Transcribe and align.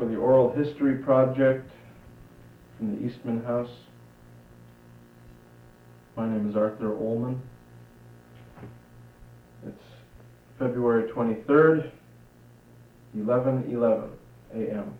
for 0.00 0.06
the 0.06 0.16
Oral 0.16 0.50
History 0.52 0.96
Project 0.96 1.70
from 2.78 2.96
the 2.96 3.06
Eastman 3.06 3.44
House. 3.44 3.68
My 6.16 6.26
name 6.26 6.48
is 6.48 6.56
Arthur 6.56 6.94
Ollman. 6.94 7.38
It's 9.66 9.84
February 10.58 11.12
23rd, 11.12 11.90
11:11 13.14 14.08
a.m. 14.54 14.94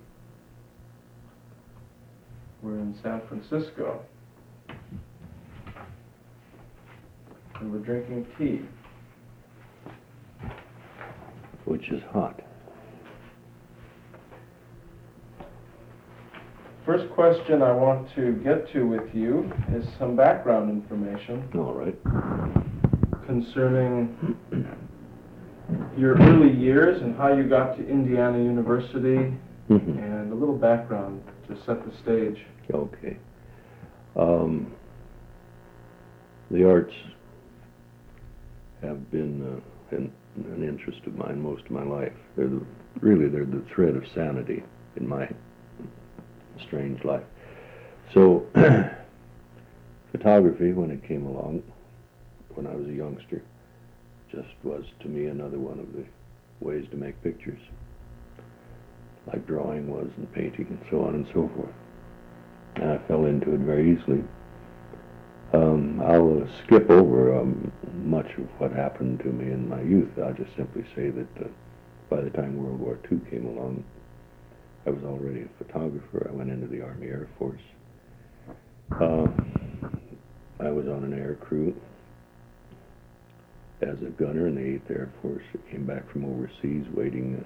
We're 2.61 2.77
in 2.77 2.95
San 3.03 3.23
Francisco. 3.27 4.03
And 7.59 7.73
we're 7.73 7.79
drinking 7.79 8.27
tea. 8.37 8.61
Which 11.65 11.89
is 11.89 12.03
hot. 12.13 12.43
First 16.91 17.09
question 17.13 17.63
I 17.63 17.71
want 17.71 18.13
to 18.17 18.33
get 18.43 18.69
to 18.73 18.83
with 18.83 19.15
you 19.15 19.49
is 19.73 19.85
some 19.97 20.17
background 20.17 20.71
information 20.71 21.49
All 21.55 21.73
right. 21.73 21.97
concerning 23.27 24.19
your 25.97 26.17
early 26.17 26.53
years 26.53 27.01
and 27.01 27.17
how 27.17 27.33
you 27.33 27.45
got 27.45 27.77
to 27.77 27.89
Indiana 27.89 28.39
University 28.39 29.33
Mhm. 29.69 29.99
and 30.03 30.33
a 30.33 30.35
little 30.35 30.57
background 30.59 31.23
to 31.47 31.57
set 31.65 31.85
the 31.85 31.93
stage. 32.03 32.45
Okay. 32.75 33.17
Um, 34.17 34.73
the 36.51 36.69
arts 36.69 36.95
have 38.83 39.13
been 39.13 39.41
uh, 39.47 39.97
an, 39.97 40.13
an 40.35 40.65
interest 40.65 41.07
of 41.07 41.15
mine 41.15 41.41
most 41.41 41.67
of 41.67 41.71
my 41.71 41.85
life. 41.85 42.17
They're 42.35 42.49
the, 42.49 42.63
really 42.99 43.29
they're 43.29 43.45
the 43.45 43.63
thread 43.73 43.95
of 43.95 44.03
sanity 44.09 44.65
in 44.97 45.07
my 45.07 45.29
strange 46.67 47.05
life. 47.05 47.25
So, 48.15 48.47
photography, 50.13 50.73
when 50.73 50.91
it 50.91 51.07
came 51.07 51.27
along, 51.27 51.63
when 52.55 52.67
I 52.67 52.75
was 52.75 52.87
a 52.89 52.93
youngster, 52.93 53.43
just 54.31 54.49
was 54.63 54.85
to 55.01 55.09
me 55.09 55.27
another 55.27 55.59
one 55.59 55.79
of 55.79 55.93
the 55.93 56.05
ways 56.61 56.87
to 56.91 56.97
make 56.97 57.23
pictures, 57.23 57.61
like 59.27 59.47
drawing 59.47 59.91
was 59.91 60.09
and 60.17 60.33
painting 60.33 60.67
and 60.69 60.81
so 60.91 61.05
on 61.05 61.15
and 61.15 61.27
so 61.33 61.51
forth. 61.55 61.75
And 62.77 62.91
I 62.91 62.99
fell 63.09 63.27
into 63.27 63.55
it 63.55 63.61
very 63.61 63.93
easily. 63.97 64.23
Um, 65.53 66.01
I'll 66.01 66.47
skip 66.65 66.89
over 66.91 67.37
um, 67.41 67.73
much 68.05 68.31
of 68.39 68.47
what 68.59 68.73
happened 68.73 69.19
to 69.21 69.27
me 69.27 69.53
in 69.53 69.69
my 69.69 69.81
youth. 69.83 70.11
I'll 70.23 70.33
just 70.33 70.55
simply 70.57 70.85
say 70.95 71.11
that 71.11 71.45
uh, 71.45 71.49
by 72.09 72.21
the 72.21 72.31
time 72.31 72.57
World 72.57 72.81
War 72.81 72.99
II 73.11 73.19
came 73.31 73.47
along, 73.47 73.83
I 74.87 74.91
was 74.91 75.05
already 75.05 75.43
a 75.43 75.65
photographer. 75.65 76.29
I 76.31 76.35
went 76.35 76.51
into 76.51 76.67
the 76.67 76.83
Army 76.83 77.09
Air 77.09 77.29
Force. 77.39 77.61
Uh, 78.93 79.27
I 80.59 80.71
was 80.71 80.89
on 80.89 81.05
an 81.05 81.13
air 81.13 81.35
crew 81.35 81.75
as 83.83 84.01
a 84.03 84.11
gunner 84.11 84.47
in 84.47 84.55
the 84.55 84.61
8th 84.61 84.91
Air 84.91 85.13
Force. 85.23 85.43
I 85.55 85.71
came 85.71 85.87
back 85.87 86.11
from 86.11 86.25
overseas 86.25 86.87
waiting 86.95 87.45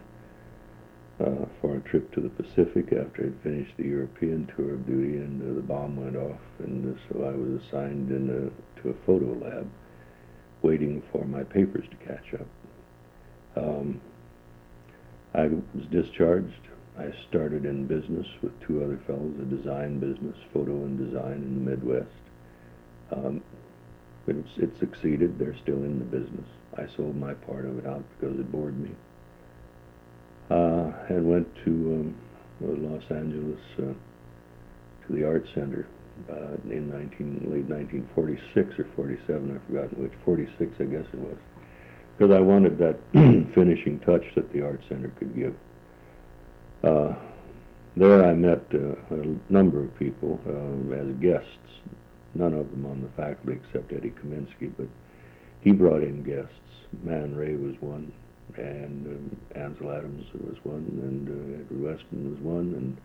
uh, 1.20 1.46
for 1.60 1.76
a 1.76 1.80
trip 1.80 2.12
to 2.14 2.20
the 2.20 2.28
Pacific 2.28 2.92
after 2.92 3.26
I'd 3.26 3.42
finished 3.42 3.72
the 3.76 3.84
European 3.84 4.50
tour 4.56 4.74
of 4.74 4.86
duty 4.86 5.18
and 5.18 5.42
uh, 5.42 5.54
the 5.54 5.62
bomb 5.62 5.96
went 5.96 6.16
off. 6.16 6.40
And 6.58 6.96
uh, 6.96 7.00
so 7.08 7.24
I 7.24 7.32
was 7.32 7.62
assigned 7.62 8.10
in 8.10 8.30
a, 8.30 8.82
to 8.82 8.90
a 8.90 9.06
photo 9.06 9.32
lab 9.44 9.68
waiting 10.62 11.02
for 11.12 11.24
my 11.24 11.44
papers 11.44 11.84
to 11.90 11.96
catch 12.06 12.34
up. 12.34 12.46
Um, 13.56 14.00
I 15.34 15.46
was 15.46 15.86
discharged. 15.90 16.68
I 16.98 17.12
started 17.28 17.64
in 17.64 17.86
business 17.86 18.26
with 18.40 18.52
two 18.60 18.84
other 18.84 19.00
fellows, 19.06 19.34
a 19.40 19.44
design 19.44 19.98
business, 19.98 20.36
photo 20.52 20.72
and 20.84 20.98
design 20.98 21.42
in 21.42 21.64
the 21.64 21.70
Midwest. 21.70 22.10
Um, 23.10 23.42
but 24.26 24.36
it's, 24.36 24.58
it 24.58 24.70
succeeded. 24.78 25.38
They're 25.38 25.56
still 25.62 25.82
in 25.82 25.98
the 25.98 26.04
business. 26.04 26.46
I 26.76 26.86
sold 26.96 27.16
my 27.16 27.34
part 27.34 27.66
of 27.66 27.78
it 27.78 27.86
out 27.86 28.04
because 28.18 28.38
it 28.38 28.50
bored 28.50 28.78
me. 28.78 28.90
Uh, 30.50 30.92
and 31.08 31.28
went 31.28 31.48
to 31.64 31.70
um, 31.70 32.14
Los 32.60 33.02
Angeles 33.10 33.60
uh, 33.78 33.92
to 35.06 35.12
the 35.12 35.24
Art 35.24 35.46
Center 35.54 35.86
uh, 36.30 36.54
in 36.70 36.90
19, 36.90 37.50
late 37.50 37.66
1946 37.66 38.78
or 38.78 38.86
47, 38.94 39.54
I've 39.54 39.66
forgotten 39.66 40.02
which, 40.02 40.12
46 40.24 40.72
I 40.80 40.84
guess 40.84 41.06
it 41.12 41.18
was, 41.18 41.36
because 42.16 42.34
I 42.34 42.40
wanted 42.40 42.78
that 42.78 42.98
finishing 43.54 44.00
touch 44.00 44.22
that 44.36 44.52
the 44.52 44.62
Art 44.62 44.80
Center 44.88 45.08
could 45.18 45.34
give. 45.34 45.54
Uh, 46.84 47.14
there 47.96 48.24
I 48.24 48.34
met 48.34 48.62
uh, 48.74 49.14
a 49.14 49.52
number 49.52 49.82
of 49.82 49.98
people 49.98 50.38
uh, 50.46 50.94
as 50.94 51.14
guests, 51.20 51.48
none 52.34 52.52
of 52.52 52.70
them 52.70 52.84
on 52.84 53.00
the 53.00 53.08
faculty 53.16 53.58
except 53.64 53.92
Eddie 53.92 54.12
Kaminski, 54.22 54.70
but 54.76 54.88
he 55.62 55.72
brought 55.72 56.02
in 56.02 56.22
guests. 56.22 56.50
Man 57.02 57.34
Ray 57.34 57.54
was 57.54 57.74
one, 57.80 58.12
and 58.56 59.06
um, 59.06 59.36
Ansel 59.54 59.92
Adams 59.92 60.26
was 60.34 60.56
one, 60.62 60.84
and 61.02 61.28
uh, 61.28 61.60
Edward 61.60 61.96
Weston 61.96 62.30
was 62.30 62.40
one, 62.40 62.74
and 62.74 62.96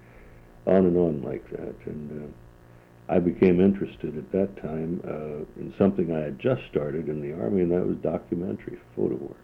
on 0.66 0.86
and 0.86 0.98
on 0.98 1.22
like 1.22 1.50
that. 1.52 1.76
And 1.86 2.24
uh, 2.24 3.14
I 3.14 3.20
became 3.20 3.62
interested 3.62 4.18
at 4.18 4.32
that 4.34 4.62
time 4.62 5.02
uh, 5.08 5.62
in 5.62 5.74
something 5.78 6.14
I 6.14 6.20
had 6.20 6.40
just 6.40 6.62
started 6.70 7.08
in 7.08 7.22
the 7.22 7.34
Army, 7.42 7.62
and 7.62 7.72
that 7.72 7.86
was 7.86 7.96
documentary 7.98 8.78
photo 8.96 9.16
work. 9.16 9.38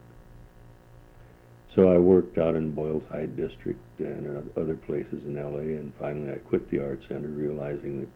So 1.76 1.92
I 1.92 1.98
worked 1.98 2.38
out 2.38 2.56
in 2.56 2.72
Boyle 2.72 3.04
Heights 3.12 3.36
District 3.36 3.80
and 4.00 4.50
other 4.56 4.76
places 4.76 5.22
in 5.26 5.36
LA, 5.36 5.78
and 5.78 5.92
finally 6.00 6.32
I 6.32 6.38
quit 6.38 6.72
the 6.72 6.80
Art 6.80 7.02
Center, 7.10 7.28
realizing 7.28 8.00
that 8.00 8.10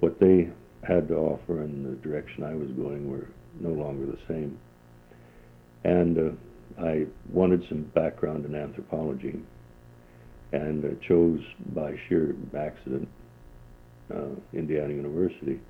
what 0.00 0.18
they 0.18 0.50
had 0.82 1.06
to 1.08 1.14
offer 1.14 1.62
and 1.62 1.86
the 1.86 1.96
direction 2.02 2.42
I 2.42 2.54
was 2.54 2.68
going 2.72 3.08
were 3.08 3.28
no 3.60 3.70
longer 3.70 4.06
the 4.06 4.18
same. 4.26 4.58
And 5.84 6.18
uh, 6.18 6.82
I 6.82 7.06
wanted 7.30 7.64
some 7.68 7.82
background 7.94 8.44
in 8.46 8.56
anthropology 8.56 9.38
and 10.52 10.84
uh, 10.84 10.88
chose 11.06 11.40
by 11.74 11.94
sheer 12.08 12.34
accident 12.58 13.08
uh, 14.12 14.34
Indiana 14.52 14.92
University 14.92 15.60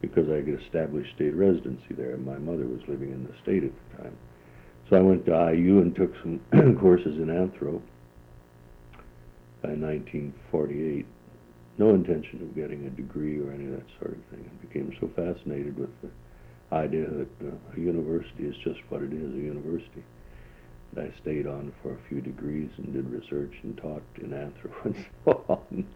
because 0.00 0.28
I 0.28 0.42
could 0.42 0.60
establish 0.66 1.06
state 1.14 1.34
residency 1.34 1.94
there. 1.96 2.14
And 2.14 2.26
my 2.26 2.38
mother 2.38 2.66
was 2.66 2.80
living 2.88 3.12
in 3.12 3.24
the 3.24 3.34
state 3.42 3.62
at 3.62 3.70
the 3.70 4.02
time. 4.02 4.16
So 4.88 4.96
I 4.96 5.00
went 5.00 5.26
to 5.26 5.32
IU 5.32 5.82
and 5.82 5.94
took 5.94 6.14
some 6.22 6.40
courses 6.80 7.18
in 7.18 7.26
anthro 7.26 7.82
by 9.62 9.70
1948. 9.70 11.04
No 11.76 11.90
intention 11.90 12.42
of 12.42 12.54
getting 12.54 12.86
a 12.86 12.90
degree 12.90 13.38
or 13.38 13.52
any 13.52 13.66
of 13.66 13.72
that 13.72 13.86
sort 14.00 14.12
of 14.16 14.24
thing. 14.30 14.48
I 14.48 14.66
became 14.66 14.96
so 14.98 15.10
fascinated 15.14 15.78
with 15.78 15.90
the 16.00 16.08
idea 16.74 17.06
that 17.06 17.28
uh, 17.46 17.76
a 17.76 17.80
university 17.80 18.44
is 18.44 18.56
just 18.64 18.80
what 18.88 19.02
it 19.02 19.12
is, 19.12 19.34
a 19.34 19.36
university. 19.36 20.02
And 20.96 21.06
I 21.06 21.20
stayed 21.20 21.46
on 21.46 21.72
for 21.82 21.92
a 21.92 21.98
few 22.08 22.22
degrees 22.22 22.70
and 22.78 22.94
did 22.94 23.10
research 23.10 23.52
and 23.62 23.76
taught 23.76 24.02
in 24.16 24.30
anthro 24.30 24.72
and 24.84 25.04
so 25.24 25.44
on. 25.48 25.86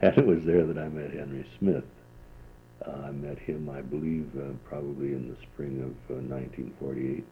And 0.00 0.16
it 0.16 0.26
was 0.26 0.44
there 0.44 0.64
that 0.64 0.78
I 0.78 0.88
met 0.88 1.12
Henry 1.12 1.46
Smith. 1.58 1.84
Uh, 2.86 3.08
I 3.08 3.10
met 3.10 3.38
him, 3.38 3.68
I 3.68 3.82
believe, 3.82 4.30
uh, 4.38 4.54
probably 4.64 5.08
in 5.08 5.28
the 5.28 5.36
spring 5.52 5.82
of 5.82 6.16
1948. 6.16 7.24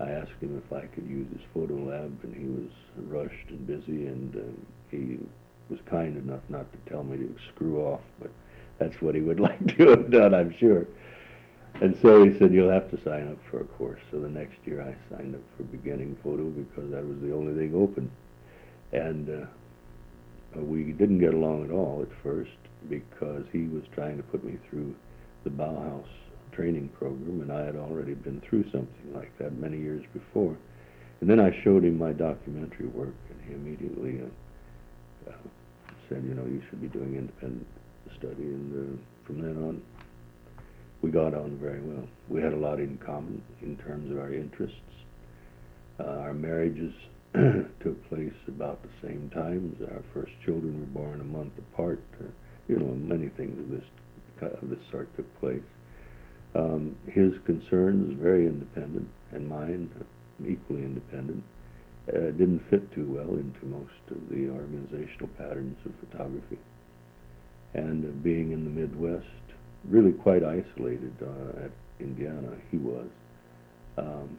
I 0.00 0.10
asked 0.10 0.40
him 0.40 0.62
if 0.64 0.72
I 0.72 0.86
could 0.86 1.06
use 1.06 1.26
his 1.32 1.42
photo 1.52 1.74
lab, 1.74 2.18
and 2.22 2.34
he 2.34 2.46
was 2.46 2.70
rushed 3.08 3.50
and 3.50 3.66
busy, 3.66 4.06
and 4.06 4.34
uh, 4.34 4.40
he 4.90 5.18
was 5.68 5.78
kind 5.88 6.16
enough 6.16 6.40
not 6.48 6.66
to 6.72 6.90
tell 6.90 7.04
me 7.04 7.18
to 7.18 7.34
screw 7.54 7.82
off, 7.82 8.00
but 8.20 8.30
that's 8.78 9.00
what 9.02 9.14
he 9.14 9.20
would 9.20 9.40
like 9.48 9.76
to 9.76 9.88
have 9.90 10.10
done, 10.10 10.34
I'm 10.34 10.54
sure. 10.58 10.86
And 11.80 11.96
so 12.02 12.24
he 12.24 12.36
said, 12.38 12.52
you'll 12.52 12.70
have 12.70 12.90
to 12.90 13.02
sign 13.04 13.28
up 13.28 13.38
for 13.50 13.60
a 13.60 13.64
course. 13.64 14.00
So 14.10 14.20
the 14.20 14.28
next 14.28 14.58
year 14.64 14.82
I 14.82 15.14
signed 15.14 15.34
up 15.34 15.42
for 15.56 15.62
beginning 15.64 16.16
photo 16.22 16.44
because 16.44 16.90
that 16.90 17.06
was 17.06 17.18
the 17.20 17.32
only 17.32 17.54
thing 17.54 17.74
open. 17.74 18.10
And 18.92 19.30
uh, 19.30 19.46
we 20.60 20.92
didn't 20.92 21.18
get 21.20 21.32
along 21.32 21.64
at 21.64 21.70
all 21.70 22.02
at 22.02 22.22
first 22.22 22.50
because 22.88 23.44
he 23.52 23.64
was 23.64 23.82
trying 23.94 24.16
to 24.16 24.22
put 24.24 24.44
me 24.44 24.58
through 24.68 24.94
the 25.44 25.50
Bauhaus 25.50 26.08
training 26.60 26.90
program, 26.98 27.40
and 27.40 27.50
I 27.50 27.64
had 27.64 27.76
already 27.76 28.12
been 28.12 28.42
through 28.42 28.64
something 28.64 29.14
like 29.14 29.36
that 29.38 29.56
many 29.58 29.78
years 29.78 30.04
before. 30.12 30.56
And 31.20 31.30
then 31.30 31.40
I 31.40 31.58
showed 31.64 31.84
him 31.84 31.96
my 31.96 32.12
documentary 32.12 32.86
work, 32.88 33.14
and 33.30 33.40
he 33.46 33.54
immediately 33.54 34.20
uh, 34.20 35.30
uh, 35.30 35.34
said, 36.08 36.22
you 36.22 36.34
know, 36.34 36.44
you 36.44 36.62
should 36.68 36.82
be 36.82 36.88
doing 36.88 37.16
independent 37.16 37.66
study. 38.18 38.42
And 38.42 38.98
uh, 38.98 39.26
from 39.26 39.40
then 39.40 39.56
on, 39.56 39.82
we 41.00 41.10
got 41.10 41.32
on 41.32 41.56
very 41.58 41.80
well. 41.80 42.06
We 42.28 42.42
had 42.42 42.52
a 42.52 42.56
lot 42.56 42.78
in 42.78 42.98
common 42.98 43.42
in 43.62 43.78
terms 43.78 44.10
of 44.10 44.18
our 44.18 44.32
interests. 44.32 44.76
Uh, 45.98 46.04
our 46.04 46.34
marriages 46.34 46.92
took 47.82 48.08
place 48.10 48.36
about 48.48 48.82
the 48.82 49.08
same 49.08 49.30
time. 49.32 49.76
Our 49.80 50.02
first 50.12 50.32
children 50.44 50.78
were 50.78 51.00
born 51.00 51.20
a 51.22 51.24
month 51.24 51.52
apart. 51.72 52.02
You 52.68 52.76
know, 52.76 52.94
many 52.94 53.28
things 53.30 53.58
of 53.58 53.70
this 53.70 53.84
of 54.62 54.70
this 54.70 54.78
sort 54.90 55.14
took 55.16 55.40
place. 55.40 55.60
Um, 56.54 56.96
his 57.06 57.32
concerns 57.46 58.18
very 58.20 58.46
independent, 58.46 59.08
and 59.32 59.48
mine 59.48 59.90
uh, 60.00 60.48
equally 60.48 60.82
independent. 60.82 61.44
uh, 62.08 62.32
didn't 62.32 62.62
fit 62.70 62.92
too 62.94 63.06
well 63.06 63.36
into 63.38 63.64
most 63.66 64.02
of 64.10 64.18
the 64.30 64.48
organizational 64.48 65.28
patterns 65.38 65.76
of 65.84 65.92
photography. 66.08 66.58
And 67.74 68.04
uh, 68.04 68.08
being 68.22 68.52
in 68.52 68.64
the 68.64 68.70
Midwest, 68.70 69.26
really 69.88 70.12
quite 70.12 70.42
isolated 70.42 71.14
uh, 71.22 71.66
at 71.66 71.70
Indiana, 72.00 72.52
he 72.70 72.78
was. 72.78 73.06
Um, 73.96 74.38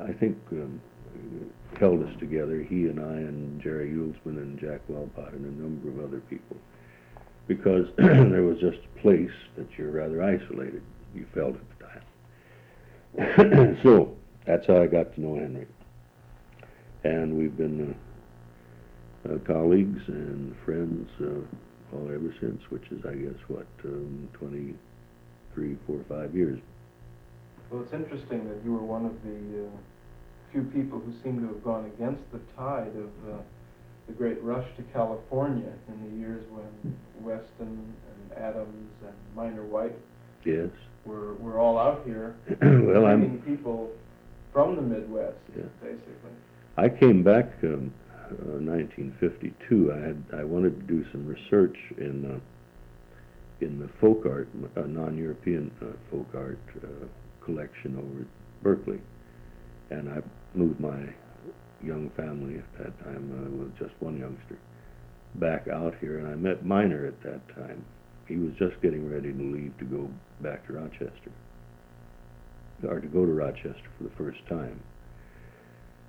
I 0.00 0.12
think 0.12 0.36
um, 0.52 0.80
held 1.78 2.02
us 2.02 2.12
together, 2.18 2.62
he 2.62 2.86
and 2.86 3.00
I 3.00 3.14
and 3.14 3.60
Jerry 3.62 3.90
Uelsmann 3.90 4.36
and 4.36 4.58
Jack 4.58 4.80
Welpott 4.88 5.32
and 5.32 5.44
a 5.44 5.62
number 5.62 5.88
of 5.88 6.06
other 6.06 6.20
people, 6.28 6.56
because 7.50 7.86
there 7.96 8.44
was 8.44 8.60
just 8.60 8.78
a 8.78 9.00
place 9.00 9.32
that 9.56 9.66
you're 9.76 9.90
rather 9.90 10.22
isolated, 10.22 10.82
you 11.12 11.26
felt 11.34 11.56
at 11.56 11.62
the 13.16 13.24
time. 13.24 13.78
so 13.82 14.16
that's 14.46 14.68
how 14.68 14.80
I 14.80 14.86
got 14.86 15.12
to 15.16 15.20
know 15.20 15.34
Henry. 15.34 15.66
And 17.02 17.36
we've 17.36 17.56
been 17.56 17.96
uh, 19.28 19.34
uh, 19.34 19.38
colleagues 19.38 20.00
and 20.06 20.54
friends 20.64 21.10
uh, 21.20 21.96
all 21.96 22.08
ever 22.14 22.32
since, 22.40 22.62
which 22.70 22.84
is, 22.92 23.04
I 23.04 23.14
guess, 23.14 23.34
what, 23.48 23.66
um, 23.84 24.28
23, 24.34 25.76
4, 25.88 26.04
5 26.08 26.34
years. 26.36 26.60
Well, 27.68 27.82
it's 27.82 27.92
interesting 27.92 28.48
that 28.48 28.64
you 28.64 28.74
were 28.74 28.84
one 28.84 29.06
of 29.06 29.20
the 29.24 29.66
uh, 29.66 29.70
few 30.52 30.62
people 30.72 31.00
who 31.00 31.12
seem 31.24 31.40
to 31.40 31.48
have 31.48 31.64
gone 31.64 31.90
against 31.96 32.22
the 32.30 32.38
tide 32.56 32.94
of 32.94 33.34
uh, 33.34 33.38
the 34.10 34.16
great 34.16 34.42
rush 34.42 34.66
to 34.76 34.82
California 34.92 35.72
in 35.88 36.10
the 36.10 36.18
years 36.18 36.44
when 36.50 36.96
Weston 37.20 37.94
and 38.10 38.38
Adams 38.38 38.90
and 39.06 39.14
Minor 39.36 39.64
White 39.64 39.96
yes. 40.44 40.68
were, 41.04 41.34
were 41.34 41.58
all 41.58 41.78
out 41.78 42.02
here 42.04 42.34
well, 42.62 43.06
I'm, 43.06 43.40
people 43.46 43.90
from 44.52 44.76
the 44.76 44.82
Midwest, 44.82 45.36
yeah. 45.56 45.62
basically. 45.80 46.32
I 46.76 46.88
came 46.88 47.22
back 47.22 47.52
um, 47.62 47.92
uh, 48.12 48.58
1952. 48.58 49.92
I 49.92 49.98
had 49.98 50.40
I 50.40 50.44
wanted 50.44 50.80
to 50.80 50.86
do 50.86 51.04
some 51.12 51.26
research 51.26 51.76
in 51.98 52.24
uh, 52.24 53.64
in 53.64 53.78
the 53.78 53.88
folk 54.00 54.24
art, 54.24 54.48
uh, 54.76 54.80
non-European 54.86 55.70
uh, 55.82 55.86
folk 56.10 56.28
art 56.34 56.58
uh, 56.82 56.86
collection 57.44 57.96
over 57.96 58.22
at 58.22 58.62
Berkeley, 58.62 59.00
and 59.90 60.08
I 60.08 60.22
moved 60.54 60.80
my 60.80 61.12
young 61.82 62.10
family 62.10 62.58
at 62.58 62.78
that 62.78 63.04
time, 63.04 63.30
uh, 63.32 63.64
with 63.64 63.78
just 63.78 63.92
one 64.00 64.18
youngster, 64.18 64.58
back 65.36 65.68
out 65.68 65.94
here, 66.00 66.18
and 66.18 66.28
I 66.28 66.34
met 66.34 66.64
Minor 66.64 67.06
at 67.06 67.22
that 67.22 67.46
time. 67.54 67.84
He 68.26 68.36
was 68.36 68.52
just 68.58 68.80
getting 68.80 69.10
ready 69.10 69.32
to 69.32 69.42
leave 69.42 69.76
to 69.78 69.84
go 69.84 70.08
back 70.40 70.66
to 70.66 70.74
Rochester, 70.74 71.32
or 72.86 73.00
to 73.00 73.06
go 73.06 73.26
to 73.26 73.32
Rochester 73.32 73.88
for 73.98 74.04
the 74.04 74.10
first 74.16 74.38
time. 74.48 74.80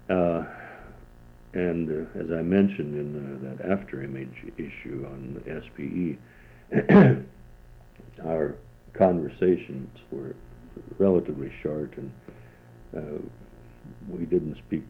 Uh, 0.10 0.44
and 1.54 1.90
uh, 1.90 2.20
as 2.20 2.32
I 2.32 2.42
mentioned 2.42 2.96
in 2.96 3.16
uh, 3.16 3.56
that 3.56 3.72
after 3.72 4.04
image 4.04 4.46
issue 4.58 5.06
on 5.06 5.42
SPE, 5.68 6.18
our 8.26 8.56
conversations 8.94 9.90
were 10.12 10.36
relatively 10.98 11.52
short 11.62 11.92
and 11.98 12.12
uh, 12.96 13.22
we 14.10 14.26
didn't 14.26 14.58
speak 14.68 14.84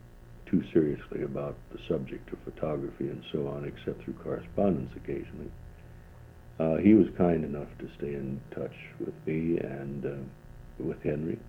too 0.52 0.62
seriously 0.74 1.24
about 1.24 1.56
the 1.72 1.80
subject 1.88 2.32
of 2.34 2.40
photography 2.44 3.08
and 3.08 3.24
so 3.32 3.48
on, 3.48 3.66
except 3.66 4.04
through 4.04 4.14
correspondence 4.16 4.92
occasionally. 4.98 5.50
Uh, 6.60 6.76
he 6.76 6.94
was 6.94 7.08
kind 7.18 7.44
enough 7.44 7.70
to 7.80 7.90
stay 7.98 8.14
in 8.14 8.40
touch 8.54 8.76
with 9.00 9.16
me 9.26 9.58
and 9.58 10.06
uh, 10.06 10.10
with 10.78 11.02
Henry. 11.02 11.40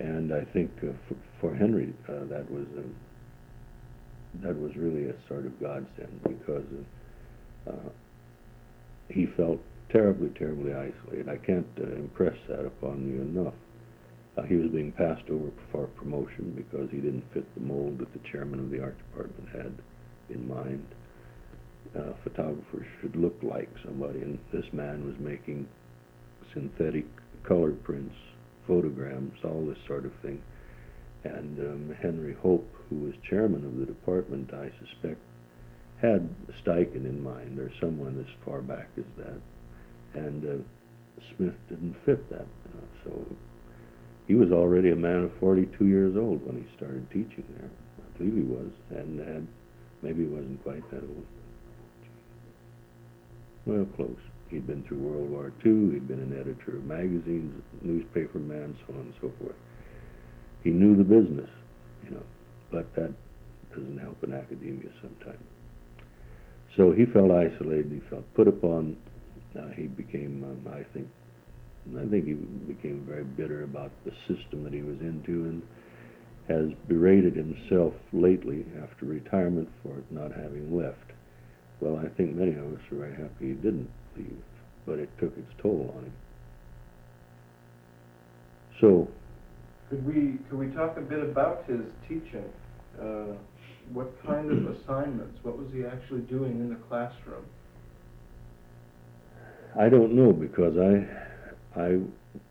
And 0.00 0.32
I 0.32 0.44
think 0.52 0.70
uh, 0.82 0.92
for, 1.06 1.16
for, 1.40 1.54
Henry, 1.54 1.92
uh, 2.08 2.24
that 2.30 2.50
was 2.50 2.66
a, 2.78 4.42
that 4.46 4.58
was 4.58 4.74
really 4.74 5.10
a 5.10 5.14
sort 5.28 5.44
of 5.44 5.60
godsend 5.60 6.20
because 6.22 6.64
uh, 7.68 7.90
he 9.08 9.26
felt 9.36 9.60
terribly, 9.90 10.30
terribly 10.30 10.72
isolated. 10.72 11.28
I 11.28 11.36
can't 11.36 11.66
uh, 11.78 11.84
impress 11.96 12.36
that 12.48 12.64
upon 12.64 13.06
you 13.06 13.20
enough. 13.20 13.54
Uh, 14.36 14.42
he 14.42 14.54
was 14.54 14.70
being 14.70 14.92
passed 14.92 15.28
over 15.30 15.50
for 15.72 15.86
promotion 15.88 16.52
because 16.56 16.88
he 16.90 16.98
didn't 16.98 17.24
fit 17.34 17.44
the 17.54 17.60
mold 17.60 17.98
that 17.98 18.12
the 18.12 18.28
chairman 18.30 18.60
of 18.60 18.70
the 18.70 18.80
art 18.80 18.96
department 18.98 19.48
had 19.52 19.72
in 20.28 20.48
mind. 20.48 20.86
Uh, 21.96 22.12
photographers 22.22 22.86
should 23.00 23.16
look 23.16 23.36
like 23.42 23.68
somebody, 23.84 24.20
and 24.20 24.38
this 24.52 24.66
man 24.72 25.04
was 25.04 25.18
making 25.18 25.66
synthetic 26.54 27.06
color 27.42 27.72
prints, 27.72 28.14
photograms, 28.68 29.36
all 29.44 29.66
this 29.66 29.78
sort 29.86 30.04
of 30.04 30.12
thing. 30.22 30.40
And 31.24 31.58
um, 31.58 31.96
Henry 32.00 32.34
Hope, 32.34 32.68
who 32.88 33.00
was 33.00 33.14
chairman 33.28 33.64
of 33.64 33.78
the 33.78 33.86
department, 33.86 34.54
I 34.54 34.70
suspect, 34.78 35.20
had 36.00 36.28
Steichen 36.62 37.04
in 37.04 37.22
mind, 37.22 37.58
or 37.58 37.70
someone 37.80 38.18
as 38.20 38.44
far 38.44 38.62
back 38.62 38.88
as 38.96 39.04
that. 39.18 39.40
And 40.14 40.44
uh, 40.44 40.62
Smith 41.36 41.54
didn't 41.68 41.96
fit 42.06 42.28
that. 42.30 42.46
Uh, 42.46 42.86
so 43.04 43.26
he 44.30 44.36
was 44.36 44.52
already 44.52 44.92
a 44.92 44.96
man 44.96 45.24
of 45.24 45.32
42 45.40 45.88
years 45.88 46.14
old 46.16 46.46
when 46.46 46.62
he 46.62 46.76
started 46.76 47.04
teaching 47.10 47.42
there. 47.58 47.66
I 47.66 48.16
believe 48.16 48.34
he 48.34 48.46
was, 48.46 48.70
and 48.90 49.48
maybe 50.02 50.22
he 50.22 50.28
wasn't 50.28 50.62
quite 50.62 50.88
that 50.92 51.02
old. 51.02 51.26
Well, 53.66 53.86
close. 53.96 54.22
He'd 54.48 54.68
been 54.68 54.84
through 54.84 54.98
World 54.98 55.30
War 55.30 55.52
II. 55.66 55.94
He'd 55.94 56.06
been 56.06 56.20
an 56.20 56.38
editor 56.38 56.76
of 56.76 56.84
magazines, 56.84 57.60
newspaper 57.82 58.38
man, 58.38 58.78
so 58.86 58.94
on 58.94 59.00
and 59.00 59.14
so 59.20 59.32
forth. 59.42 59.56
He 60.62 60.70
knew 60.70 60.96
the 60.96 61.02
business, 61.02 61.50
you 62.04 62.12
know, 62.12 62.22
but 62.70 62.86
that 62.94 63.10
doesn't 63.74 63.98
help 63.98 64.22
in 64.22 64.32
academia 64.32 64.90
sometimes. 65.02 65.42
So 66.76 66.92
he 66.92 67.04
felt 67.06 67.32
isolated. 67.32 67.90
He 67.90 68.08
felt 68.08 68.32
put 68.34 68.46
upon. 68.46 68.96
Uh, 69.58 69.70
he 69.74 69.88
became, 69.88 70.44
um, 70.44 70.72
I 70.72 70.84
think, 70.94 71.08
I 71.98 72.06
think 72.08 72.26
he 72.26 72.34
became 72.34 73.04
very 73.08 73.24
bitter 73.24 73.64
about 73.64 73.90
the 74.04 74.12
system 74.28 74.64
that 74.64 74.72
he 74.72 74.82
was 74.82 75.00
into 75.00 75.44
and 75.44 75.62
has 76.48 76.76
berated 76.88 77.36
himself 77.36 77.94
lately 78.12 78.64
after 78.82 79.06
retirement 79.06 79.68
for 79.82 80.02
not 80.10 80.32
having 80.32 80.76
left. 80.76 80.96
Well, 81.80 81.96
I 81.96 82.08
think 82.16 82.34
many 82.34 82.52
of 82.52 82.74
us 82.74 82.80
are 82.92 82.96
very 82.96 83.14
happy 83.14 83.48
he 83.48 83.52
didn't 83.54 83.88
leave, 84.16 84.42
but 84.86 84.98
it 84.98 85.08
took 85.18 85.36
its 85.38 85.50
toll 85.62 85.94
on 85.96 86.04
him. 86.04 86.12
So, 88.80 89.08
could 89.88 90.04
we 90.06 90.38
could 90.48 90.58
we 90.58 90.68
talk 90.68 90.96
a 90.96 91.00
bit 91.00 91.20
about 91.20 91.64
his 91.66 91.80
teaching? 92.08 92.44
Uh, 93.00 93.34
what 93.92 94.10
kind 94.26 94.50
of 94.50 94.76
assignments? 94.76 95.38
What 95.42 95.58
was 95.58 95.66
he 95.72 95.84
actually 95.84 96.20
doing 96.22 96.52
in 96.52 96.70
the 96.70 96.76
classroom? 96.88 97.44
I 99.78 99.88
don't 99.88 100.12
know 100.12 100.32
because 100.32 100.76
I 100.76 101.29
I 101.76 101.98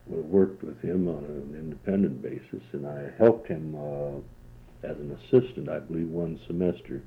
worked 0.08 0.64
with 0.64 0.82
him 0.82 1.08
on 1.08 1.24
an 1.26 1.56
independent 1.58 2.22
basis, 2.22 2.64
and 2.72 2.88
I 2.88 3.12
helped 3.18 3.48
him 3.48 3.76
uh, 3.76 4.20
as 4.88 4.98
an 4.98 5.18
assistant, 5.22 5.70
I 5.70 5.80
believe, 5.80 6.08
one 6.08 6.40
semester. 6.48 7.02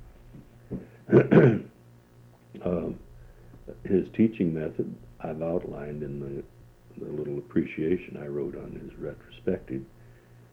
uh, 2.64 2.88
his 3.84 4.06
teaching 4.16 4.52
method 4.52 4.94
I've 5.20 5.42
outlined 5.42 6.02
in 6.02 6.20
the, 6.20 7.04
the 7.04 7.10
little 7.12 7.38
appreciation 7.38 8.18
I 8.22 8.26
wrote 8.26 8.56
on 8.56 8.72
his 8.72 8.92
retrospective. 8.98 9.82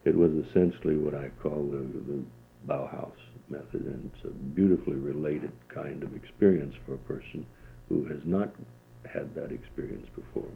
It 0.05 0.15
was 0.15 0.31
essentially 0.47 0.95
what 0.97 1.13
I 1.13 1.29
call 1.41 1.69
the, 1.69 1.85
the 2.11 2.23
Bauhaus 2.67 3.11
method, 3.49 3.85
and 3.85 4.11
it's 4.13 4.25
a 4.25 4.29
beautifully 4.29 4.95
related 4.95 5.51
kind 5.73 6.03
of 6.03 6.15
experience 6.15 6.75
for 6.85 6.93
a 6.93 6.99
person 6.99 7.45
who 7.89 8.05
has 8.05 8.19
not 8.23 8.53
had 9.11 9.33
that 9.35 9.51
experience 9.51 10.07
before. 10.15 10.49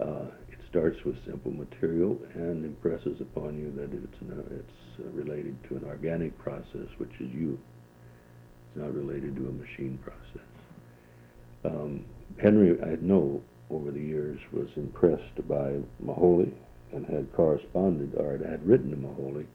Uh, 0.00 0.26
it 0.48 0.58
starts 0.68 0.98
with 1.04 1.16
simple 1.24 1.50
material 1.52 2.18
and 2.34 2.64
impresses 2.64 3.20
upon 3.20 3.58
you 3.58 3.72
that 3.72 3.92
it's, 3.92 4.52
it's 4.52 5.00
uh, 5.00 5.10
related 5.12 5.56
to 5.68 5.76
an 5.76 5.84
organic 5.84 6.36
process, 6.38 6.88
which 6.98 7.12
is 7.20 7.30
you. 7.32 7.58
It's 8.68 8.84
not 8.84 8.94
related 8.94 9.36
to 9.36 9.48
a 9.48 9.52
machine 9.52 9.98
process. 10.02 10.46
Um, 11.64 12.04
Henry, 12.38 12.76
I 12.82 12.96
know 13.00 13.42
over 13.70 13.90
the 13.90 14.00
years, 14.00 14.38
was 14.52 14.68
impressed 14.76 15.48
by 15.48 15.80
Moholy 16.04 16.52
and 16.92 17.06
had 17.06 17.32
corresponded 17.34 18.14
or 18.14 18.38
had 18.38 18.66
written 18.66 18.90
to 18.90 18.96
Moholy 18.96 19.46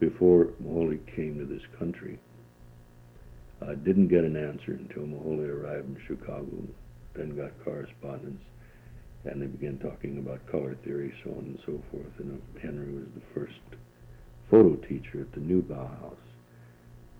before 0.00 0.46
Moholy 0.62 0.98
came 1.14 1.38
to 1.38 1.44
this 1.44 1.62
country. 1.78 2.18
I 3.60 3.74
didn't 3.74 4.08
get 4.08 4.24
an 4.24 4.36
answer 4.36 4.72
until 4.72 5.04
Moholy 5.04 5.48
arrived 5.48 5.88
in 5.88 5.98
Chicago, 6.06 6.48
then 7.14 7.36
got 7.36 7.52
correspondence 7.64 8.42
and 9.24 9.40
they 9.40 9.46
began 9.46 9.78
talking 9.78 10.18
about 10.18 10.46
color 10.46 10.74
theory, 10.84 11.14
so 11.24 11.30
on 11.30 11.44
and 11.44 11.58
so 11.64 11.80
forth. 11.90 12.12
And 12.18 12.40
Henry 12.60 12.92
was 12.92 13.06
the 13.14 13.40
first 13.40 13.58
photo 14.50 14.76
teacher 14.76 15.22
at 15.22 15.32
the 15.32 15.40
new 15.40 15.62
Bauhaus, 15.62 16.16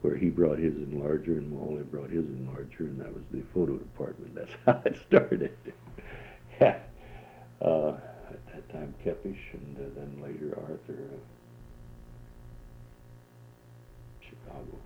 where 0.02 0.16
he 0.16 0.28
brought 0.28 0.58
his 0.58 0.74
enlarger 0.74 1.38
and 1.38 1.50
Moholy 1.50 1.90
brought 1.90 2.10
his 2.10 2.24
enlarger, 2.24 2.80
and 2.80 3.00
that 3.00 3.12
was 3.12 3.22
the 3.32 3.42
photo 3.54 3.78
department. 3.78 4.34
That's 4.34 4.52
how 4.66 4.82
it 4.84 4.98
started. 5.06 5.56
yeah. 6.60 6.78
Uh, 7.62 7.94
at 8.30 8.46
that 8.52 8.68
time, 8.70 8.94
Kepes, 9.04 9.38
and 9.54 9.76
uh, 9.78 9.82
then 9.96 10.22
later 10.22 10.58
Arthur. 10.60 10.98
Chicago. 14.20 14.78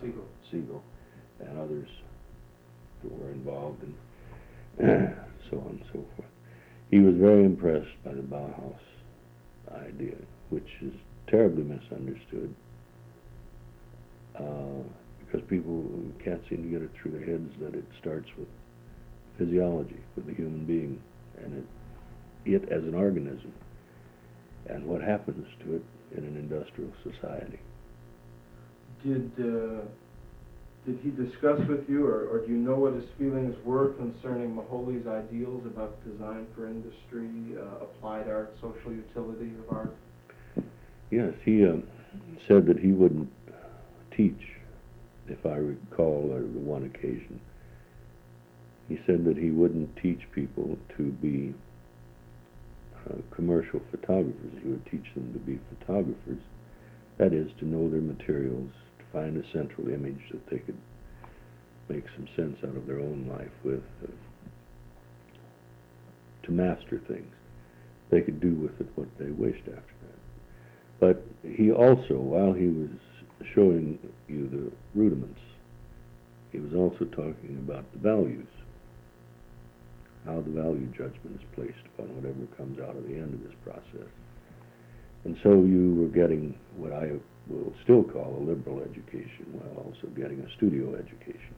Siegel. 0.00 0.28
Siegel, 0.50 0.82
and 1.40 1.58
others 1.58 1.88
who 3.02 3.08
were 3.08 3.30
involved, 3.30 3.82
and 3.82 3.94
so 5.50 5.58
on 5.58 5.70
and 5.70 5.84
so 5.92 6.04
forth. 6.16 6.27
He 6.90 7.00
was 7.00 7.14
very 7.16 7.44
impressed 7.44 8.02
by 8.04 8.14
the 8.14 8.22
Bauhaus 8.22 8.78
idea, 9.72 10.16
which 10.50 10.68
is 10.80 10.92
terribly 11.26 11.62
misunderstood 11.62 12.54
uh, 14.38 14.82
because 15.20 15.46
people 15.48 15.84
can't 16.24 16.40
seem 16.48 16.62
to 16.62 16.68
get 16.68 16.82
it 16.82 16.90
through 17.00 17.12
their 17.12 17.26
heads 17.26 17.50
that 17.60 17.74
it 17.74 17.84
starts 18.00 18.28
with 18.38 18.48
physiology, 19.36 20.00
with 20.16 20.26
the 20.26 20.34
human 20.34 20.64
being, 20.64 21.00
and 21.44 21.64
it, 22.46 22.50
it 22.64 22.72
as 22.72 22.82
an 22.84 22.94
organism, 22.94 23.52
and 24.68 24.86
what 24.86 25.02
happens 25.02 25.46
to 25.64 25.76
it 25.76 25.82
in 26.16 26.24
an 26.24 26.36
industrial 26.36 26.90
society. 27.02 27.60
Did 29.04 29.30
uh, 29.38 29.82
did 30.88 30.98
he 31.02 31.10
discuss 31.10 31.60
with 31.68 31.86
you, 31.86 32.06
or, 32.06 32.28
or 32.28 32.46
do 32.46 32.50
you 32.50 32.56
know 32.56 32.76
what 32.76 32.94
his 32.94 33.04
feelings 33.18 33.54
were 33.62 33.88
concerning 33.94 34.54
Moholy's 34.54 35.06
ideals 35.06 35.66
about 35.66 36.02
design 36.02 36.46
for 36.54 36.66
industry, 36.66 37.28
uh, 37.60 37.84
applied 37.84 38.26
art, 38.26 38.56
social 38.62 38.92
utility 38.92 39.52
of 39.58 39.76
art? 39.76 39.94
Yes, 41.10 41.34
he 41.44 41.62
uh, 41.66 41.76
said 42.46 42.64
that 42.66 42.78
he 42.78 42.92
wouldn't 42.92 43.30
teach, 44.16 44.40
if 45.28 45.44
I 45.44 45.56
recall, 45.56 46.28
the 46.28 46.58
one 46.58 46.84
occasion. 46.84 47.38
He 48.88 48.98
said 49.06 49.26
that 49.26 49.36
he 49.36 49.50
wouldn't 49.50 49.94
teach 50.02 50.20
people 50.34 50.78
to 50.96 51.02
be 51.02 51.54
uh, 53.10 53.16
commercial 53.34 53.82
photographers. 53.90 54.52
He 54.62 54.70
would 54.70 54.86
teach 54.86 55.04
them 55.14 55.34
to 55.34 55.38
be 55.38 55.60
photographers. 55.78 56.40
That 57.18 57.34
is, 57.34 57.50
to 57.58 57.66
know 57.66 57.90
their 57.90 58.00
materials, 58.00 58.70
find 59.12 59.36
a 59.36 59.52
central 59.52 59.88
image 59.88 60.20
that 60.30 60.46
they 60.50 60.58
could 60.58 60.78
make 61.88 62.04
some 62.16 62.28
sense 62.36 62.56
out 62.64 62.76
of 62.76 62.86
their 62.86 63.00
own 63.00 63.26
life 63.28 63.50
with, 63.64 63.82
uh, 64.04 64.10
to 66.42 66.52
master 66.52 67.00
things. 67.08 67.32
They 68.10 68.20
could 68.20 68.40
do 68.40 68.54
with 68.54 68.80
it 68.80 68.88
what 68.94 69.08
they 69.18 69.30
wished 69.30 69.66
after 69.68 69.94
that. 70.02 70.18
But 71.00 71.22
he 71.42 71.70
also, 71.70 72.14
while 72.14 72.52
he 72.52 72.68
was 72.68 72.90
showing 73.54 73.98
you 74.28 74.48
the 74.48 74.98
rudiments, 74.98 75.40
he 76.52 76.58
was 76.58 76.72
also 76.74 77.04
talking 77.04 77.58
about 77.66 77.84
the 77.92 77.98
values, 77.98 78.48
how 80.24 80.40
the 80.40 80.50
value 80.50 80.86
judgment 80.86 81.40
is 81.40 81.46
placed 81.54 81.86
upon 81.94 82.14
whatever 82.16 82.46
comes 82.56 82.78
out 82.80 82.96
of 82.96 83.06
the 83.06 83.14
end 83.14 83.34
of 83.34 83.42
this 83.42 83.56
process. 83.62 84.08
And 85.24 85.36
so 85.42 85.50
you 85.50 85.94
were 85.94 86.08
getting 86.08 86.58
what 86.76 86.92
I 86.92 87.12
will 87.48 87.72
still 87.82 88.04
call 88.04 88.36
a 88.38 88.44
liberal 88.44 88.80
education 88.80 89.46
while 89.52 89.86
also 89.86 90.06
getting 90.16 90.40
a 90.40 90.56
studio 90.56 90.94
education. 90.94 91.54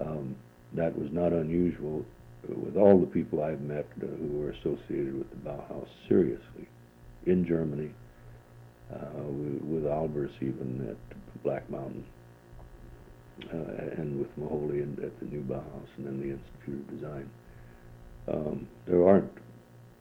Um, 0.00 0.36
that 0.74 0.96
was 0.98 1.08
not 1.12 1.32
unusual 1.32 2.04
with 2.48 2.76
all 2.76 2.98
the 2.98 3.06
people 3.06 3.42
I've 3.42 3.60
met 3.60 3.86
who 4.00 4.38
were 4.38 4.50
associated 4.50 5.16
with 5.16 5.30
the 5.30 5.48
Bauhaus 5.48 5.88
seriously 6.08 6.68
in 7.26 7.46
Germany, 7.46 7.90
uh, 8.92 9.22
with, 9.22 9.84
Albers 9.84 10.32
even 10.40 10.86
at 10.90 11.42
Black 11.42 11.68
Mountain, 11.70 12.04
uh, 13.52 14.00
and 14.00 14.18
with 14.18 14.38
Moholy 14.38 14.82
at 14.82 15.18
the 15.20 15.26
new 15.26 15.42
Bauhaus 15.42 15.88
and 15.96 16.06
then 16.06 16.20
the 16.20 16.30
Institute 16.30 16.88
of 16.88 17.00
Design. 17.00 17.30
Um, 18.28 18.68
there 18.86 19.06
aren't 19.06 19.30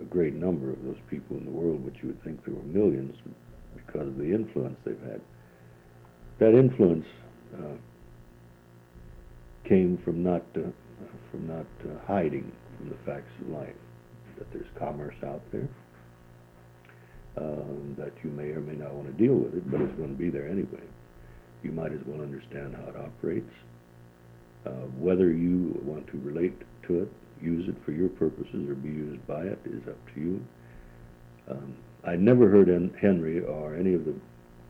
a 0.02 0.06
great 0.06 0.34
number 0.34 0.70
of 0.70 0.84
those 0.84 1.00
people 1.10 1.38
in 1.38 1.46
the 1.46 1.52
world, 1.52 1.84
but 1.86 2.02
you 2.02 2.10
would 2.10 2.24
think 2.24 2.44
there 2.46 2.56
were 2.56 2.64
millions 2.64 3.16
because 3.76 4.08
of 4.08 4.18
the 4.18 4.34
influence 4.34 4.78
they've 4.86 5.00
had. 5.02 5.22
That 6.40 6.58
influence 6.58 7.06
uh, 7.56 7.78
came 9.68 10.00
from 10.04 10.24
not 10.24 10.44
uh, 10.56 10.70
from 11.32 11.48
not 11.48 11.66
uh, 11.86 12.06
hiding 12.08 12.52
from 12.78 12.90
the 12.90 12.98
facts 13.06 13.32
of 13.42 13.50
life, 13.50 13.76
that 14.38 14.52
there's 14.52 14.68
commerce 14.78 15.16
out 15.26 15.42
there, 15.52 15.68
um, 17.38 17.96
that 17.98 18.12
you 18.24 18.30
may 18.30 18.50
or 18.50 18.62
may 18.62 18.76
not 18.76 18.94
want 18.94 19.08
to 19.08 19.24
deal 19.24 19.36
with 19.36 19.54
it, 19.56 19.70
but 19.70 19.82
it's 19.82 19.96
going 19.96 20.16
to 20.16 20.18
be 20.18 20.30
there 20.30 20.48
anyway. 20.48 20.84
You 21.64 21.72
might 21.72 21.94
as 21.94 22.00
well 22.06 22.22
understand 22.22 22.76
how 22.76 22.90
it 22.90 22.96
operates. 22.98 23.52
Uh, 24.66 24.88
whether 24.98 25.32
you 25.32 25.80
want 25.84 26.08
to 26.08 26.20
relate 26.20 26.58
to 26.88 27.02
it, 27.02 27.12
use 27.42 27.68
it 27.68 27.76
for 27.86 27.92
your 27.92 28.10
purposes, 28.10 28.70
or 28.70 28.76
be 28.76 28.90
used 28.90 29.26
by 29.28 29.42
it 29.42 29.60
is 29.66 29.82
up 29.88 29.98
to 30.14 30.22
you. 30.22 30.46
Um, 31.50 31.76
I 32.06 32.16
never 32.16 32.50
heard 32.50 32.68
Henry 33.00 33.42
or 33.42 33.76
any 33.76 33.94
of 33.94 34.06
the 34.06 34.16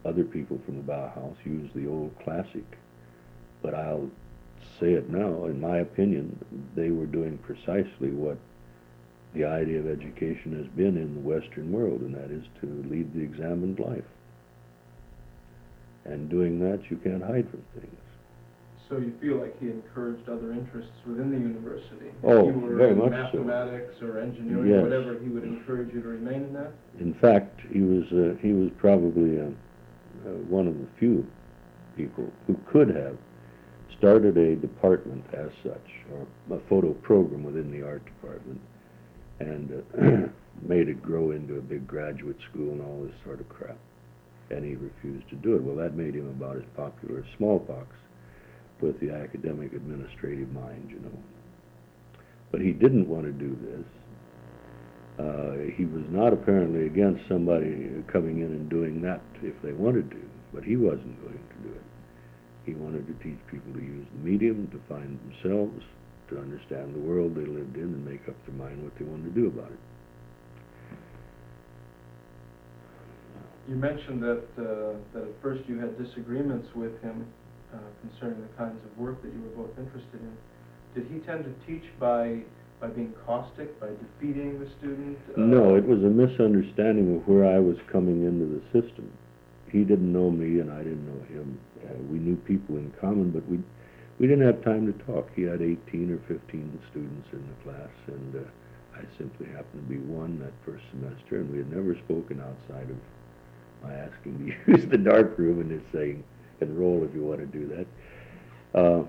other 0.05 0.23
people 0.23 0.59
from 0.65 0.77
the 0.77 0.83
Bauhaus 0.83 1.35
use 1.45 1.69
the 1.73 1.87
old 1.87 2.13
classic, 2.23 2.65
but 3.61 3.73
I'll 3.73 4.09
say 4.79 4.93
it 4.93 5.09
now, 5.09 5.45
in 5.45 5.59
my 5.59 5.77
opinion, 5.77 6.37
they 6.75 6.89
were 6.89 7.05
doing 7.05 7.37
precisely 7.39 8.11
what 8.11 8.37
the 9.33 9.45
idea 9.45 9.79
of 9.79 9.87
education 9.87 10.55
has 10.57 10.67
been 10.75 10.95
in 10.97 11.15
the 11.15 11.21
Western 11.21 11.71
world, 11.71 12.01
and 12.01 12.13
that 12.13 12.29
is 12.29 12.43
to 12.61 12.67
lead 12.89 13.13
the 13.13 13.21
examined 13.21 13.79
life. 13.79 14.05
And 16.05 16.29
doing 16.29 16.59
that, 16.59 16.91
you 16.91 16.97
can't 16.97 17.23
hide 17.23 17.49
from 17.49 17.63
things. 17.73 18.02
So 18.93 18.99
you 18.99 19.13
feel 19.19 19.41
like 19.41 19.59
he 19.59 19.69
encouraged 19.69 20.29
other 20.29 20.51
interests 20.53 20.93
within 21.07 21.31
the 21.31 21.37
university? 21.37 22.11
Oh, 22.23 22.47
if 22.47 22.55
you 22.55 22.61
were 22.61 22.75
very 22.75 22.91
in 22.91 22.99
much 22.99 23.09
mathematics 23.09 23.95
so. 23.99 24.05
or 24.05 24.19
engineering, 24.19 24.69
yes. 24.69 24.83
whatever, 24.83 25.17
he 25.17 25.29
would 25.29 25.43
encourage 25.43 25.91
you 25.95 26.01
to 26.03 26.09
remain 26.09 26.43
in 26.43 26.53
that? 26.53 26.71
In 26.99 27.15
fact, 27.15 27.59
he 27.71 27.81
was 27.81 28.05
uh, 28.13 28.37
he 28.39 28.53
was 28.53 28.69
probably 28.77 29.41
uh, 29.41 29.45
uh, 29.45 30.29
one 30.45 30.67
of 30.67 30.77
the 30.77 30.85
few 30.99 31.25
people 31.97 32.29
who 32.45 32.55
could 32.71 32.89
have 32.89 33.17
started 33.97 34.37
a 34.37 34.55
department 34.57 35.25
as 35.33 35.49
such, 35.63 35.89
or 36.13 36.27
a 36.55 36.59
photo 36.69 36.93
program 36.93 37.43
within 37.43 37.71
the 37.71 37.81
art 37.81 38.05
department, 38.05 38.61
and 39.39 39.73
uh, 39.73 40.27
made 40.67 40.87
it 40.87 41.01
grow 41.01 41.31
into 41.31 41.57
a 41.57 41.61
big 41.61 41.87
graduate 41.87 42.37
school 42.51 42.73
and 42.73 42.81
all 42.81 43.03
this 43.03 43.15
sort 43.25 43.39
of 43.39 43.49
crap. 43.49 43.77
And 44.51 44.63
he 44.63 44.75
refused 44.75 45.27
to 45.29 45.35
do 45.35 45.55
it. 45.55 45.63
Well, 45.63 45.77
that 45.77 45.95
made 45.95 46.13
him 46.13 46.29
about 46.29 46.57
as 46.57 46.63
popular 46.75 47.21
as 47.21 47.25
smallpox 47.37 47.87
with 48.83 48.99
the 48.99 49.11
academic 49.11 49.71
administrative 49.71 50.51
mind, 50.51 50.89
you 50.91 50.99
know. 50.99 51.17
But 52.51 52.59
he 52.61 52.71
didn't 52.71 53.07
want 53.07 53.25
to 53.25 53.31
do 53.31 53.55
this. 53.63 53.85
Uh, 55.17 55.71
he 55.75 55.85
was 55.85 56.03
not 56.09 56.33
apparently 56.33 56.85
against 56.85 57.27
somebody 57.29 58.03
coming 58.11 58.39
in 58.39 58.51
and 58.51 58.69
doing 58.69 59.01
that 59.01 59.21
if 59.41 59.53
they 59.63 59.71
wanted 59.71 60.11
to, 60.11 60.21
but 60.53 60.63
he 60.63 60.75
wasn't 60.75 61.21
going 61.21 61.39
to 61.39 61.69
do 61.69 61.73
it. 61.73 61.85
He 62.65 62.73
wanted 62.73 63.07
to 63.07 63.13
teach 63.23 63.39
people 63.49 63.73
to 63.73 63.79
use 63.79 64.05
the 64.11 64.29
medium, 64.29 64.67
to 64.71 64.79
find 64.89 65.19
themselves, 65.19 65.83
to 66.29 66.39
understand 66.39 66.93
the 66.93 66.99
world 66.99 67.35
they 67.35 67.45
lived 67.45 67.75
in, 67.77 67.83
and 67.83 68.05
make 68.05 68.27
up 68.27 68.35
their 68.45 68.55
mind 68.55 68.83
what 68.83 68.97
they 68.97 69.05
wanted 69.05 69.33
to 69.33 69.41
do 69.41 69.47
about 69.47 69.71
it. 69.71 69.79
You 73.69 73.75
mentioned 73.75 74.21
that 74.23 74.43
uh, 74.57 74.97
that 75.13 75.23
at 75.23 75.41
first 75.41 75.63
you 75.69 75.79
had 75.79 75.97
disagreements 75.97 76.67
with 76.75 77.01
him 77.01 77.25
uh, 77.73 77.77
concerning 78.01 78.41
the 78.41 78.53
kinds 78.57 78.79
of 78.85 78.97
work 78.97 79.21
that 79.21 79.33
you 79.33 79.41
were 79.41 79.65
both 79.65 79.77
interested 79.77 80.21
in. 80.21 80.37
Did 80.93 81.11
he 81.11 81.19
tend 81.19 81.43
to 81.45 81.53
teach 81.65 81.89
by 81.99 82.41
by 82.79 82.87
being 82.89 83.13
caustic, 83.25 83.79
by 83.79 83.87
defeating 83.87 84.59
the 84.59 84.69
student? 84.77 85.17
Uh, 85.29 85.39
no, 85.39 85.75
it 85.75 85.85
was 85.85 86.03
a 86.03 86.11
misunderstanding 86.11 87.15
of 87.15 87.27
where 87.27 87.45
I 87.45 87.57
was 87.57 87.77
coming 87.89 88.25
into 88.25 88.45
the 88.45 88.61
system. 88.75 89.09
He 89.71 89.83
didn't 89.83 90.11
know 90.11 90.29
me, 90.29 90.59
and 90.59 90.69
I 90.69 90.79
didn't 90.79 91.07
know 91.07 91.23
him. 91.33 91.57
Uh, 91.83 91.93
we 92.11 92.19
knew 92.19 92.35
people 92.35 92.75
in 92.77 92.91
common, 92.99 93.31
but 93.31 93.47
we 93.47 93.59
we 94.19 94.27
didn't 94.27 94.45
have 94.45 94.63
time 94.63 94.85
to 94.85 95.05
talk. 95.05 95.29
He 95.35 95.43
had 95.43 95.61
18 95.61 96.11
or 96.11 96.19
15 96.27 96.79
students 96.91 97.27
in 97.33 97.43
the 97.47 97.71
class, 97.71 97.89
and 98.07 98.35
uh, 98.35 98.49
I 98.95 99.01
simply 99.17 99.47
happened 99.47 99.87
to 99.87 99.95
be 99.95 99.97
one 99.97 100.39
that 100.39 100.53
first 100.65 100.83
semester, 100.91 101.37
and 101.37 101.51
we 101.51 101.57
had 101.57 101.71
never 101.73 101.95
spoken 102.05 102.39
outside 102.39 102.89
of 102.89 102.97
my 103.81 103.93
asking 103.93 104.37
to 104.67 104.71
use 104.71 104.85
the 104.85 104.97
dark 104.97 105.37
room 105.37 105.61
and 105.61 105.71
his 105.71 105.81
saying, 105.91 106.23
enroll 106.63 107.03
if 107.03 107.13
you 107.13 107.23
want 107.23 107.39
to 107.39 107.45
do 107.45 107.67
that. 107.67 108.79
Uh, 108.79 109.03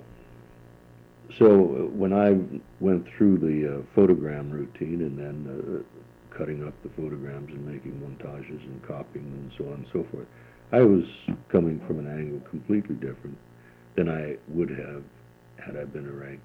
so 1.38 1.88
when 1.92 2.12
I 2.12 2.36
went 2.80 3.06
through 3.16 3.38
the 3.38 3.78
uh, 3.78 3.98
photogram 3.98 4.52
routine 4.52 5.00
and 5.02 5.18
then 5.18 5.82
uh, 5.82 6.36
cutting 6.36 6.66
up 6.66 6.74
the 6.82 6.90
photograms 6.90 7.50
and 7.50 7.66
making 7.66 7.92
montages 7.92 8.62
and 8.62 8.86
copying 8.86 9.24
and 9.24 9.52
so 9.56 9.64
on 9.66 9.74
and 9.74 9.86
so 9.92 10.06
forth, 10.12 10.26
I 10.72 10.80
was 10.80 11.04
coming 11.48 11.80
from 11.86 11.98
an 11.98 12.06
angle 12.06 12.40
completely 12.48 12.96
different 12.96 13.38
than 13.96 14.08
I 14.08 14.36
would 14.48 14.70
have 14.70 15.02
had 15.56 15.76
I 15.76 15.84
been 15.84 16.06
a 16.06 16.12
rank 16.12 16.40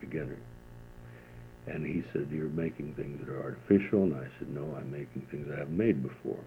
beginner. 0.00 0.38
And 1.66 1.86
he 1.86 2.02
said, 2.12 2.28
you're 2.32 2.48
making 2.48 2.94
things 2.94 3.20
that 3.20 3.32
are 3.32 3.42
artificial. 3.42 4.02
And 4.02 4.16
I 4.16 4.26
said, 4.38 4.48
no, 4.48 4.74
I'm 4.76 4.90
making 4.90 5.26
things 5.30 5.48
I 5.54 5.60
haven't 5.60 5.76
made 5.76 6.02
before. 6.02 6.40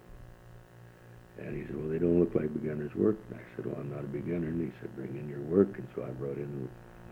And 1.38 1.54
he 1.54 1.66
said, 1.66 1.76
well, 1.76 1.88
they 1.88 1.98
don't 1.98 2.18
look 2.18 2.34
like 2.34 2.52
beginner's 2.52 2.94
work. 2.94 3.16
And 3.30 3.38
I 3.38 3.44
said, 3.56 3.66
well, 3.66 3.76
I'm 3.78 3.90
not 3.90 4.00
a 4.00 4.08
beginner. 4.08 4.48
And 4.48 4.60
he 4.60 4.72
said, 4.80 4.94
bring 4.96 5.16
in 5.16 5.28
your 5.28 5.40
work. 5.40 5.68
And 5.76 5.86
so 5.94 6.02
I 6.02 6.10
brought 6.16 6.38
in, 6.38 6.68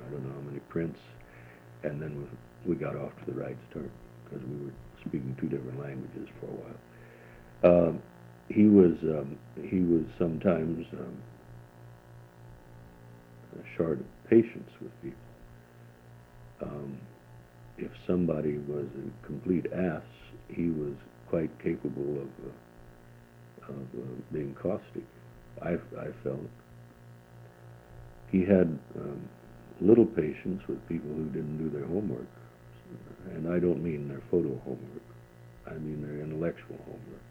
I 0.06 0.10
don't 0.10 0.24
know 0.24 0.34
how 0.34 0.40
many 0.40 0.60
prints. 0.72 0.98
And 1.82 2.00
then 2.00 2.26
we, 2.66 2.74
got 2.76 2.96
off 2.96 3.12
to 3.20 3.30
the 3.30 3.38
right 3.38 3.56
start 3.70 3.90
because 4.24 4.40
we 4.48 4.64
were 4.64 4.72
speaking 5.00 5.36
two 5.40 5.48
different 5.48 5.78
languages 5.78 6.28
for 6.40 6.46
a 6.46 6.56
while. 6.56 6.80
Uh, 7.62 7.92
he 8.48 8.66
was 8.66 8.92
um, 9.04 9.38
he 9.68 9.80
was 9.80 10.04
sometimes 10.18 10.86
um, 10.92 11.16
short 13.76 14.00
of 14.00 14.06
patience 14.28 14.70
with 14.80 14.92
people. 15.02 15.18
Um, 16.62 16.98
if 17.78 17.90
somebody 18.06 18.58
was 18.58 18.86
a 18.86 19.26
complete 19.26 19.66
ass, 19.72 20.02
he 20.48 20.68
was 20.68 20.94
quite 21.28 21.50
capable 21.62 22.20
of 22.20 22.28
uh, 22.46 22.52
of 23.68 24.00
uh, 24.00 24.06
being 24.32 24.54
caustic. 24.54 25.04
I, 25.62 25.74
I 25.98 26.08
felt 26.22 26.40
he 28.30 28.40
had 28.40 28.78
um, 28.96 29.28
little 29.80 30.06
patience 30.06 30.62
with 30.68 30.86
people 30.88 31.10
who 31.10 31.24
didn't 31.26 31.58
do 31.58 31.70
their 31.70 31.86
homework, 31.86 32.26
and 33.34 33.52
I 33.52 33.58
don't 33.58 33.82
mean 33.82 34.08
their 34.08 34.22
photo 34.30 34.60
homework. 34.64 35.02
I 35.66 35.74
mean 35.74 36.02
their 36.02 36.22
intellectual 36.22 36.78
homework. 36.84 37.24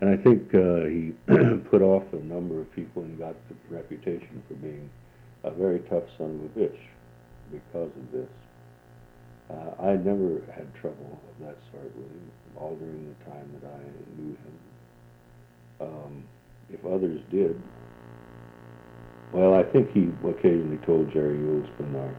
And 0.00 0.10
I 0.10 0.16
think 0.22 0.54
uh, 0.54 0.86
he 0.86 1.12
put 1.70 1.82
off 1.82 2.04
a 2.12 2.22
number 2.22 2.60
of 2.60 2.72
people 2.74 3.02
and 3.02 3.18
got 3.18 3.34
the 3.48 3.56
reputation 3.74 4.42
for 4.46 4.54
being 4.54 4.88
a 5.42 5.50
very 5.50 5.80
tough 5.90 6.04
son 6.16 6.38
of 6.38 6.62
a 6.62 6.66
bitch 6.66 6.78
because 7.50 7.90
of 7.90 8.12
this. 8.12 8.28
Uh, 9.50 9.82
I 9.82 9.96
never 9.96 10.42
had 10.54 10.72
trouble 10.74 11.18
of 11.26 11.46
that 11.46 11.56
sort 11.72 11.90
with 11.96 12.06
him, 12.06 12.30
all 12.56 12.76
during 12.76 13.08
the 13.08 13.30
time 13.30 13.50
that 13.60 13.66
I 13.66 14.20
knew 14.20 14.30
him. 14.30 14.54
Um, 15.80 16.24
if 16.72 16.84
others 16.84 17.20
did, 17.30 17.60
well, 19.32 19.54
I 19.54 19.62
think 19.62 19.90
he 19.92 20.10
occasionally 20.26 20.78
told 20.86 21.12
Jerry 21.12 21.38
Uelsmann 21.38 21.94
or 21.94 22.16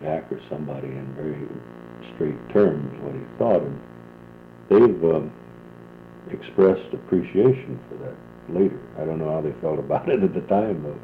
Jack 0.00 0.32
or 0.32 0.40
somebody 0.48 0.88
in 0.88 1.14
very 1.14 1.46
straight 2.14 2.48
terms 2.52 2.90
what 3.02 3.14
he 3.14 3.20
thought, 3.38 3.62
and 3.62 3.80
they've 4.68 5.04
um, 5.04 5.32
expressed 6.30 6.92
appreciation 6.92 7.78
for 7.88 7.96
that 7.96 8.16
later. 8.54 8.80
I 8.98 9.04
don't 9.04 9.18
know 9.18 9.32
how 9.32 9.40
they 9.40 9.52
felt 9.60 9.78
about 9.78 10.08
it 10.08 10.22
at 10.22 10.34
the 10.34 10.40
time, 10.42 10.82
though. 10.82 11.00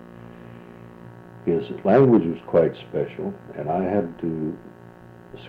His 1.45 1.65
language 1.85 2.25
was 2.25 2.41
quite 2.47 2.75
special, 2.89 3.33
and 3.57 3.71
I 3.71 3.85
had 3.85 4.19
to 4.21 4.59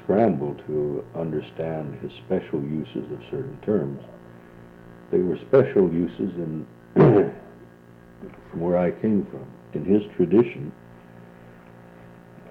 scramble 0.04 0.56
to 0.68 1.04
understand 1.16 1.96
his 2.02 2.12
special 2.26 2.62
uses 2.62 3.12
of 3.12 3.20
certain 3.32 3.58
terms. 3.66 4.02
They 5.12 5.20
were 5.20 5.38
special 5.48 5.92
uses 5.92 6.36
in 6.36 6.66
from 6.96 8.60
where 8.60 8.78
I 8.78 8.92
came 8.92 9.26
from. 9.32 9.46
In 9.74 9.86
his 9.86 10.04
tradition 10.16 10.72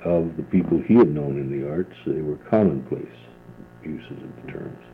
of 0.04 0.36
the 0.36 0.42
people 0.44 0.80
he 0.86 0.94
had 0.94 1.08
known 1.08 1.38
in 1.38 1.50
the 1.50 1.68
arts, 1.68 1.96
they 2.06 2.22
were 2.22 2.36
commonplace 2.48 3.06
uses 3.84 4.22
of 4.22 4.44
the 4.44 4.52
terms. 4.52 4.84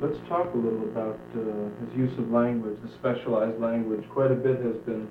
Let's 0.00 0.18
talk 0.28 0.52
a 0.52 0.56
little 0.56 0.82
about 0.84 1.20
uh, 1.34 1.86
his 1.86 1.96
use 1.96 2.18
of 2.18 2.30
language, 2.30 2.76
the 2.82 2.90
specialized 2.98 3.60
language. 3.60 4.02
Quite 4.10 4.32
a 4.32 4.34
bit 4.34 4.60
has 4.60 4.76
been 4.84 5.08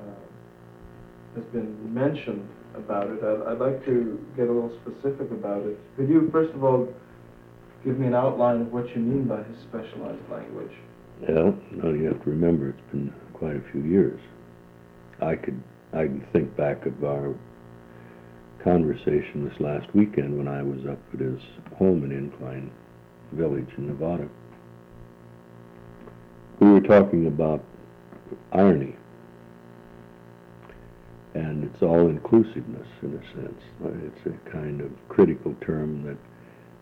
uh, 0.00 1.36
has 1.36 1.44
been 1.46 1.94
mentioned 1.94 2.46
about 2.74 3.08
it. 3.08 3.24
I'd, 3.24 3.52
I'd, 3.52 3.58
like 3.58 3.84
to 3.86 4.20
get 4.36 4.48
a 4.48 4.52
little 4.52 4.72
specific 4.84 5.30
about 5.30 5.62
it. 5.62 5.78
Could 5.96 6.10
you, 6.10 6.28
first 6.30 6.52
of 6.52 6.62
all, 6.62 6.88
give 7.84 7.98
me 7.98 8.06
an 8.06 8.14
outline 8.14 8.62
of 8.62 8.72
what 8.72 8.88
you 8.94 9.02
mean 9.02 9.24
by 9.24 9.42
his 9.42 9.58
specialized 9.58 10.28
language? 10.30 10.72
Yeah, 11.22 11.52
now 11.72 11.90
you 11.90 12.04
have 12.04 12.22
to 12.24 12.30
remember 12.30 12.70
it's 12.70 12.90
been 12.92 13.12
quite 13.32 13.56
a 13.56 13.62
few 13.72 13.82
years. 13.82 14.20
I 15.20 15.36
could 15.36 15.62
I 15.92 16.04
can 16.04 16.26
think 16.32 16.56
back 16.56 16.84
of 16.84 17.04
our 17.04 17.34
conversation 18.62 19.48
this 19.48 19.60
last 19.60 19.86
weekend 19.94 20.36
when 20.36 20.48
I 20.48 20.62
was 20.62 20.84
up 20.86 20.98
at 21.14 21.20
his 21.20 21.40
home 21.78 22.04
in 22.04 22.12
Incline 22.12 22.70
village 23.32 23.68
in 23.78 23.86
Nevada. 23.86 24.28
We 26.60 26.70
were 26.70 26.80
talking 26.80 27.26
about 27.26 27.64
irony 28.52 28.96
and 31.34 31.64
its 31.64 31.82
all 31.82 32.08
inclusiveness 32.08 32.88
in 33.02 33.14
a 33.14 33.36
sense. 33.36 33.62
It's 33.84 34.26
a 34.26 34.50
kind 34.50 34.80
of 34.80 34.90
critical 35.08 35.54
term 35.60 36.02
that 36.04 36.16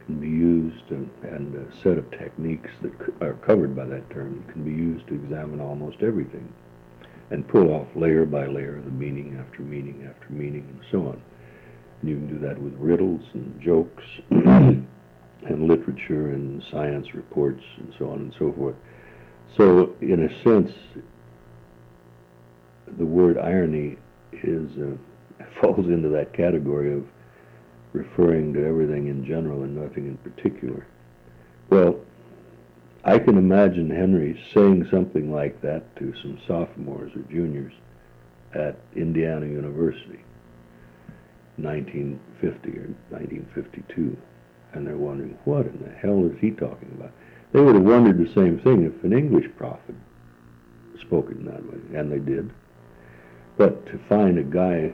can 0.07 0.21
be 0.21 0.29
used 0.29 0.91
and, 0.91 1.11
and 1.23 1.55
a 1.55 1.83
set 1.83 1.99
of 1.99 2.11
techniques 2.11 2.71
that 2.83 2.93
are 3.21 3.35
covered 3.47 3.75
by 3.75 3.85
that 3.87 4.09
term 4.11 4.45
can 4.53 4.65
be 4.65 4.71
used 4.71 5.07
to 5.09 5.15
examine 5.15 5.61
almost 5.61 5.97
everything 6.03 6.53
and 7.31 7.49
pull 7.49 7.71
off 7.71 7.87
layer 7.97 8.27
by 8.27 8.47
layer 8.47 8.81
the 8.85 8.91
meaning 8.91 9.43
after 9.45 9.63
meaning 9.63 10.07
after 10.09 10.33
meaning 10.33 10.67
and 10.69 10.81
so 10.91 11.09
on. 11.09 11.23
And 12.01 12.11
you 12.11 12.17
can 12.17 12.29
do 12.29 12.47
that 12.47 12.61
with 12.61 12.75
riddles 12.75 13.23
and 13.33 13.61
jokes 13.63 14.05
and 14.31 14.87
literature 15.69 16.33
and 16.33 16.63
science 16.71 17.15
reports 17.15 17.63
and 17.79 17.95
so 17.99 18.11
on 18.11 18.19
and 18.19 18.35
so 18.39 18.53
forth. 18.53 18.77
So, 19.57 19.95
in 20.01 20.25
a 20.25 20.43
sense, 20.43 20.73
the 22.99 23.07
word 23.07 23.39
irony 23.39 23.97
is 24.33 24.71
uh, 24.79 25.45
falls 25.61 25.87
into 25.87 26.09
that 26.11 26.33
category 26.33 26.93
of 26.93 27.05
referring 27.95 28.53
to 28.53 28.67
everything 28.67 29.07
in 29.07 29.25
general 29.25 29.63
and 29.63 29.75
nothing 29.75 30.07
in 30.07 30.19
particular. 30.19 30.87
Well, 31.71 31.99
I 33.05 33.19
can 33.19 33.39
imagine 33.39 33.89
Henry 33.89 34.39
saying 34.53 34.89
something 34.91 35.33
like 35.33 35.63
that 35.63 35.97
to 35.97 36.13
some 36.21 36.39
sophomores 36.47 37.17
or 37.17 37.23
juniors 37.31 37.73
at 38.53 38.77
Indiana 38.95 39.47
University, 39.47 40.23
1950 41.57 42.69
or 42.71 42.95
1952 43.09 44.17
and 44.75 44.87
they're 44.87 44.97
wondering, 44.97 45.39
what 45.45 45.67
in 45.67 45.79
the 45.83 45.91
hell 45.91 46.25
is 46.27 46.39
he 46.41 46.51
talking 46.51 46.91
about? 46.99 47.13
They 47.53 47.61
would 47.61 47.77
have 47.77 47.85
wondered 47.85 48.19
the 48.19 48.33
same 48.35 48.59
thing 48.59 48.85
if 48.85 49.05
an 49.05 49.17
English 49.17 49.47
prophet 49.57 49.95
spoken 51.01 51.45
that 51.45 51.65
way, 51.65 51.99
and 51.99 52.11
they 52.11 52.19
did. 52.19 52.51
But 53.57 53.87
to 53.87 53.99
find 54.09 54.39
a 54.39 54.43
guy 54.43 54.93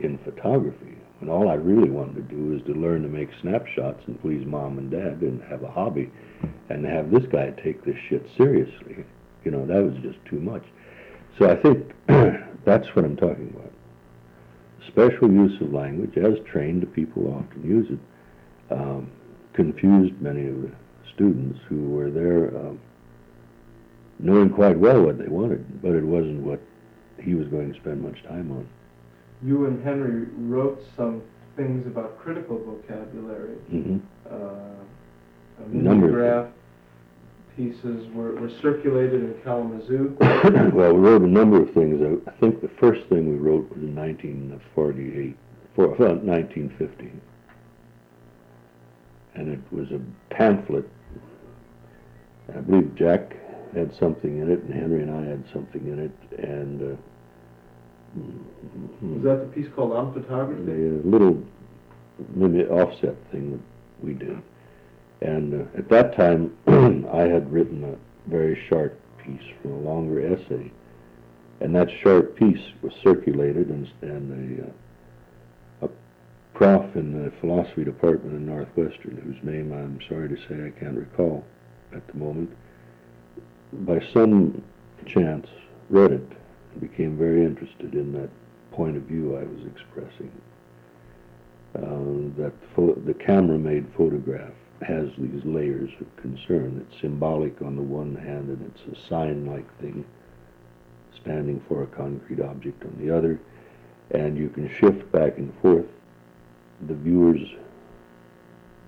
in 0.00 0.18
photography, 0.18 0.91
when 1.22 1.30
all 1.30 1.48
I 1.48 1.54
really 1.54 1.88
wanted 1.88 2.16
to 2.16 2.34
do 2.34 2.46
was 2.46 2.62
to 2.62 2.72
learn 2.72 3.02
to 3.02 3.08
make 3.08 3.28
snapshots 3.40 4.02
and 4.08 4.20
please 4.20 4.44
mom 4.44 4.78
and 4.78 4.90
dad 4.90 5.20
and 5.20 5.40
have 5.44 5.62
a 5.62 5.70
hobby, 5.70 6.10
and 6.68 6.84
have 6.84 7.12
this 7.12 7.22
guy 7.30 7.50
take 7.62 7.84
this 7.84 7.94
shit 8.08 8.26
seriously, 8.36 9.04
you 9.44 9.52
know, 9.52 9.64
that 9.64 9.84
was 9.84 9.94
just 10.02 10.18
too 10.28 10.40
much. 10.40 10.64
So 11.38 11.48
I 11.48 11.54
think 11.54 11.92
that's 12.64 12.88
what 12.96 13.04
I'm 13.04 13.16
talking 13.16 13.54
about. 13.54 13.70
Special 14.88 15.30
use 15.30 15.60
of 15.60 15.72
language, 15.72 16.18
as 16.18 16.44
trained 16.44 16.92
people 16.92 17.32
often 17.32 17.62
use 17.62 17.86
it, 17.88 18.74
um, 18.74 19.08
confused 19.52 20.20
many 20.20 20.48
of 20.48 20.60
the 20.62 20.72
students 21.14 21.60
who 21.68 21.90
were 21.90 22.10
there 22.10 22.48
um, 22.48 22.80
knowing 24.18 24.50
quite 24.50 24.76
well 24.76 25.02
what 25.02 25.18
they 25.18 25.28
wanted, 25.28 25.80
but 25.80 25.92
it 25.92 26.02
wasn't 26.02 26.40
what 26.40 26.60
he 27.20 27.36
was 27.36 27.46
going 27.46 27.72
to 27.72 27.78
spend 27.78 28.02
much 28.02 28.20
time 28.24 28.50
on. 28.50 28.68
You 29.44 29.66
and 29.66 29.82
Henry 29.84 30.26
wrote 30.36 30.82
some 30.96 31.22
things 31.56 31.86
about 31.86 32.18
critical 32.18 32.58
vocabulary. 32.58 33.56
Mm-hmm. 33.72 33.98
Uh, 34.30 35.66
mimeograph 35.68 36.48
pieces 37.56 38.06
were, 38.14 38.34
were 38.36 38.50
circulated 38.62 39.22
in 39.22 39.34
Kalamazoo. 39.44 40.16
well, 40.72 40.94
we 40.94 41.00
wrote 41.00 41.22
a 41.22 41.26
number 41.26 41.60
of 41.60 41.72
things. 41.74 42.00
I 42.26 42.30
think 42.40 42.62
the 42.62 42.70
first 42.80 43.06
thing 43.08 43.28
we 43.30 43.36
wrote 43.36 43.68
was 43.68 43.82
in 43.82 43.94
1948, 43.94 45.36
for, 45.74 45.88
1950 45.88 47.12
and 49.34 49.48
it 49.52 49.60
was 49.70 49.90
a 49.90 50.00
pamphlet. 50.34 50.88
I 52.54 52.60
believe 52.60 52.94
Jack 52.94 53.34
had 53.74 53.94
something 53.98 54.38
in 54.40 54.50
it, 54.50 54.62
and 54.62 54.74
Henry 54.74 55.02
and 55.02 55.10
I 55.10 55.28
had 55.28 55.44
something 55.52 55.86
in 55.86 55.98
it, 55.98 56.38
and 56.38 56.92
uh, 56.92 56.96
was 58.14 59.22
that 59.22 59.40
the 59.40 59.50
piece 59.54 59.70
called 59.74 59.92
On 59.92 60.12
Photography? 60.12 60.62
A 60.62 61.08
little 61.08 61.42
maybe 62.34 62.64
offset 62.64 63.16
thing 63.30 63.52
that 63.52 63.60
we 64.04 64.14
did, 64.14 64.40
and 65.20 65.54
uh, 65.54 65.78
at 65.78 65.88
that 65.88 66.16
time 66.16 66.56
I 67.12 67.22
had 67.22 67.50
written 67.50 67.84
a 67.84 68.30
very 68.30 68.62
short 68.68 68.98
piece 69.18 69.42
from 69.60 69.72
a 69.72 69.78
longer 69.78 70.34
essay, 70.34 70.70
and 71.60 71.74
that 71.74 71.90
short 72.02 72.36
piece 72.36 72.62
was 72.82 72.92
circulated, 73.02 73.68
and, 73.68 73.90
and 74.02 74.60
a 74.60 74.64
uh, 74.64 74.72
prof 76.54 76.94
in 76.96 77.24
the 77.24 77.30
philosophy 77.40 77.84
department 77.84 78.36
in 78.36 78.46
Northwestern, 78.46 79.16
whose 79.24 79.42
name 79.42 79.72
I'm 79.72 79.98
sorry 80.08 80.28
to 80.28 80.36
say 80.36 80.66
I 80.66 80.78
can't 80.78 80.96
recall 80.96 81.44
at 81.94 82.06
the 82.08 82.14
moment, 82.14 82.54
by 83.72 84.00
some 84.12 84.62
chance 85.06 85.46
read 85.88 86.12
it 86.12 86.32
became 86.80 87.16
very 87.16 87.44
interested 87.44 87.94
in 87.94 88.12
that 88.12 88.30
point 88.72 88.96
of 88.96 89.02
view 89.04 89.36
I 89.36 89.44
was 89.44 89.66
expressing. 89.66 90.32
Uh, 91.74 92.42
that 92.42 92.52
the 93.06 93.14
camera-made 93.14 93.86
photograph 93.96 94.52
has 94.82 95.08
these 95.16 95.42
layers 95.44 95.90
of 96.00 96.16
concern. 96.16 96.84
It's 96.86 97.00
symbolic 97.00 97.62
on 97.62 97.76
the 97.76 97.82
one 97.82 98.14
hand, 98.14 98.48
and 98.48 98.70
it's 98.70 98.98
a 98.98 99.08
sign-like 99.08 99.80
thing 99.80 100.04
standing 101.20 101.62
for 101.68 101.82
a 101.82 101.86
concrete 101.86 102.40
object 102.40 102.84
on 102.84 102.96
the 102.98 103.16
other, 103.16 103.40
and 104.10 104.36
you 104.36 104.48
can 104.50 104.68
shift 104.68 105.10
back 105.12 105.38
and 105.38 105.52
forth 105.62 105.86
the 106.88 106.94
viewer's 106.94 107.40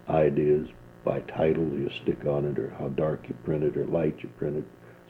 ideas 0.09 0.69
by 1.05 1.21
title 1.21 1.65
you 1.65 1.91
stick 2.03 2.27
on 2.27 2.45
it, 2.45 2.59
or 2.59 2.71
how 2.79 2.89
dark 2.89 3.25
you 3.29 3.35
print 3.45 3.63
it, 3.63 3.77
or 3.77 3.87
light 3.87 4.17
you 4.21 4.29
print 4.37 4.57
it, 4.57 4.65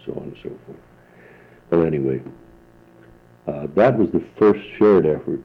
so 0.04 0.12
on 0.12 0.24
and 0.24 0.37
so 0.42 0.50
forth. 0.66 0.78
But 1.70 1.87
anyway, 1.87 2.22
Uh, 3.46 3.66
that 3.74 3.98
was 3.98 4.11
the 4.11 4.24
first 4.38 4.61
shared 4.78 5.07
effort 5.07 5.40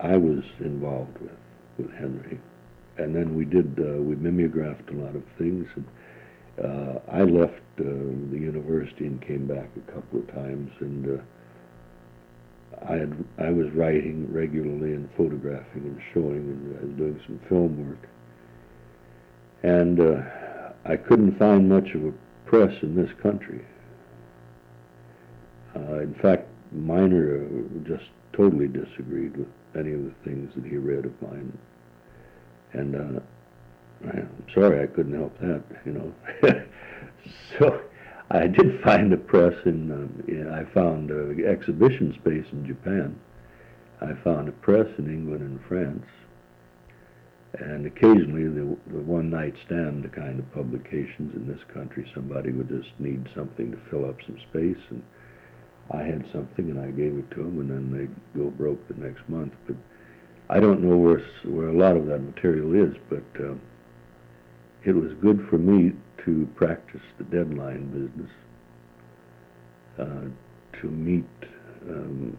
I 0.00 0.16
was 0.16 0.42
involved 0.60 1.18
with, 1.18 1.36
with 1.78 1.92
Henry. 1.94 2.40
And 2.96 3.14
then 3.14 3.36
we 3.36 3.44
did, 3.44 3.78
uh, 3.78 4.02
we 4.02 4.16
mimeographed 4.16 4.90
a 4.90 4.94
lot 4.94 5.14
of 5.14 5.22
things. 5.38 5.68
And, 5.76 5.86
uh, 6.62 6.98
I 7.10 7.22
left 7.22 7.54
uh, 7.78 7.84
the 7.84 8.38
university 8.38 9.06
and 9.06 9.22
came 9.22 9.46
back 9.46 9.70
a 9.76 9.92
couple 9.92 10.18
of 10.18 10.34
times, 10.34 10.70
and 10.80 11.18
uh, 11.18 11.22
I 12.86 12.96
had 12.96 13.24
I 13.38 13.50
was 13.50 13.70
writing 13.70 14.30
regularly 14.30 14.92
and 14.92 15.08
photographing 15.16 15.84
and 15.84 16.00
showing, 16.12 16.76
and 16.82 16.96
doing 16.98 17.20
some 17.26 17.40
film 17.48 17.88
work. 17.88 18.08
And 19.62 20.00
I 20.84 20.96
couldn't 20.96 21.38
find 21.38 21.68
much 21.68 21.90
of 21.94 22.04
a 22.04 22.12
press 22.46 22.74
in 22.82 22.94
this 22.94 23.10
country. 23.22 23.64
Uh, 25.76 26.00
in 26.00 26.14
fact, 26.14 26.48
Minor 26.72 27.44
uh, 27.44 27.88
just 27.88 28.10
totally 28.32 28.68
disagreed 28.68 29.36
with 29.36 29.48
any 29.76 29.92
of 29.92 30.04
the 30.04 30.14
things 30.24 30.52
that 30.54 30.64
he 30.64 30.76
read 30.76 31.04
of 31.04 31.22
mine. 31.22 31.58
And 32.72 32.94
uh, 32.94 33.20
I'm 34.08 34.46
sorry 34.54 34.82
I 34.82 34.86
couldn't 34.86 35.14
help 35.14 35.38
that, 35.40 35.62
you 35.84 35.92
know. 35.92 36.64
so 37.58 37.80
I 38.30 38.46
did 38.46 38.80
find 38.82 39.12
a 39.12 39.16
press 39.16 39.54
in, 39.64 39.90
um, 39.90 40.24
in 40.28 40.48
I 40.48 40.64
found 40.72 41.10
uh, 41.10 41.46
exhibition 41.46 42.14
space 42.14 42.46
in 42.52 42.66
Japan. 42.66 43.18
I 44.00 44.14
found 44.24 44.48
a 44.48 44.52
press 44.52 44.86
in 44.98 45.06
England 45.06 45.42
and 45.42 45.60
France. 45.66 46.06
And 47.58 47.84
occasionally 47.86 48.44
the, 48.44 48.76
the 48.86 49.02
one 49.02 49.28
night 49.28 49.54
stand 49.66 50.10
kind 50.12 50.38
of 50.38 50.52
publications 50.54 51.34
in 51.34 51.48
this 51.48 51.60
country, 51.74 52.10
somebody 52.14 52.52
would 52.52 52.68
just 52.68 52.98
need 53.00 53.28
something 53.34 53.72
to 53.72 53.78
fill 53.90 54.04
up 54.08 54.16
some 54.24 54.38
space 54.48 54.82
and 54.90 55.02
I 55.92 56.02
had 56.02 56.24
something 56.32 56.70
and 56.70 56.80
I 56.80 56.90
gave 56.90 57.16
it 57.18 57.30
to 57.32 57.42
them 57.42 57.60
and 57.60 57.70
then 57.70 57.92
they'd 57.92 58.40
go 58.40 58.50
broke 58.50 58.86
the 58.88 58.94
next 58.94 59.28
month. 59.28 59.52
But 59.66 59.76
I 60.48 60.60
don't 60.60 60.82
know 60.82 60.96
where, 60.96 61.22
where 61.44 61.68
a 61.68 61.76
lot 61.76 61.96
of 61.96 62.06
that 62.06 62.20
material 62.20 62.74
is, 62.74 62.96
but 63.08 63.24
uh, 63.42 63.54
it 64.84 64.92
was 64.92 65.12
good 65.20 65.46
for 65.50 65.58
me 65.58 65.92
to 66.24 66.48
practice 66.54 67.00
the 67.18 67.24
deadline 67.24 67.90
business, 67.90 68.30
uh, 69.98 70.80
to 70.80 70.86
meet 70.88 71.24
um, 71.88 72.36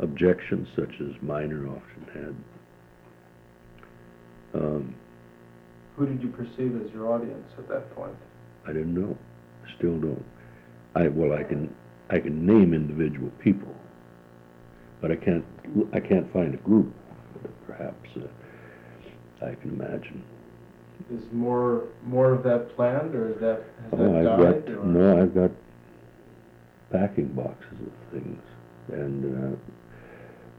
objections 0.00 0.68
such 0.74 0.92
as 1.00 1.22
Minor 1.22 1.68
often 1.68 2.06
had. 4.52 4.60
Um, 4.60 4.94
Who 5.96 6.06
did 6.06 6.22
you 6.22 6.28
perceive 6.28 6.80
as 6.82 6.90
your 6.92 7.12
audience 7.12 7.52
at 7.58 7.68
that 7.68 7.94
point? 7.94 8.16
I 8.66 8.72
didn't 8.72 8.94
know. 8.94 9.16
Still 9.78 9.98
don't. 9.98 10.24
I 10.94 11.08
well, 11.08 11.32
I 11.32 11.42
can 11.42 11.74
I 12.08 12.20
can 12.20 12.46
name 12.46 12.72
individual 12.72 13.30
people, 13.40 13.74
but 15.00 15.10
I 15.10 15.16
can't 15.16 15.44
I 15.92 16.00
can't 16.00 16.32
find 16.32 16.54
a 16.54 16.58
group. 16.58 16.94
Perhaps 17.66 18.08
uh, 18.16 19.44
I 19.44 19.54
can 19.56 19.70
imagine. 19.70 20.22
Is 21.12 21.22
more 21.32 21.84
more 22.04 22.32
of 22.32 22.42
that 22.44 22.74
planned, 22.76 23.14
or 23.14 23.30
is 23.30 23.40
that 23.40 23.64
has 23.90 24.00
oh, 24.00 24.12
that 24.12 24.26
I've 24.26 24.38
died? 24.38 24.66
Got, 24.66 24.86
no, 24.86 25.22
I've 25.22 25.34
got 25.34 25.50
packing 26.92 27.28
boxes 27.28 27.78
of 27.80 28.12
things, 28.12 28.42
and 28.92 29.54
uh, 29.54 29.56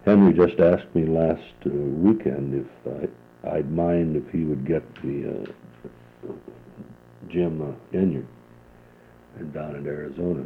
Henry 0.05 0.33
just 0.33 0.59
asked 0.59 0.93
me 0.93 1.05
last 1.05 1.41
uh, 1.65 1.69
weekend 1.69 2.53
if 2.53 3.09
I, 3.45 3.55
I'd 3.55 3.71
mind 3.71 4.17
if 4.17 4.29
he 4.31 4.43
would 4.43 4.67
get 4.67 4.83
the 5.01 5.45
uh, 6.27 6.31
Jim 7.29 7.61
uh, 7.61 7.95
Enyart 7.97 8.25
down 9.53 9.75
in 9.75 9.87
Arizona 9.87 10.43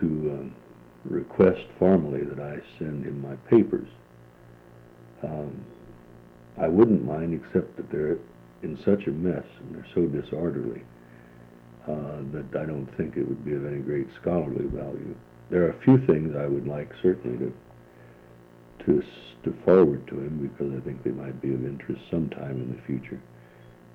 to 0.00 0.06
um, 0.06 0.54
request 1.04 1.66
formally 1.78 2.22
that 2.24 2.40
I 2.40 2.60
send 2.78 3.04
him 3.04 3.20
my 3.20 3.36
papers. 3.50 3.88
Um, 5.22 5.64
I 6.60 6.68
wouldn't 6.68 7.04
mind, 7.04 7.34
except 7.34 7.76
that 7.76 7.90
they're 7.90 8.18
in 8.62 8.78
such 8.84 9.06
a 9.06 9.10
mess 9.10 9.44
and 9.60 9.74
they're 9.74 9.86
so 9.94 10.06
disorderly 10.06 10.82
uh, 11.88 12.22
that 12.32 12.58
I 12.58 12.64
don't 12.64 12.88
think 12.96 13.16
it 13.16 13.28
would 13.28 13.44
be 13.44 13.54
of 13.54 13.66
any 13.66 13.78
great 13.78 14.08
scholarly 14.20 14.66
value. 14.66 15.14
There 15.50 15.64
are 15.64 15.70
a 15.70 15.82
few 15.82 15.98
things 16.06 16.34
I 16.36 16.46
would 16.46 16.66
like 16.66 16.90
certainly 17.02 17.38
to 17.38 17.52
to 18.86 19.02
to 19.44 19.54
forward 19.64 20.06
to 20.08 20.14
him 20.14 20.48
because 20.50 20.74
I 20.74 20.80
think 20.84 21.04
they 21.04 21.10
might 21.10 21.40
be 21.42 21.52
of 21.52 21.64
interest 21.64 22.00
sometime 22.10 22.62
in 22.62 22.74
the 22.74 22.82
future. 22.82 23.20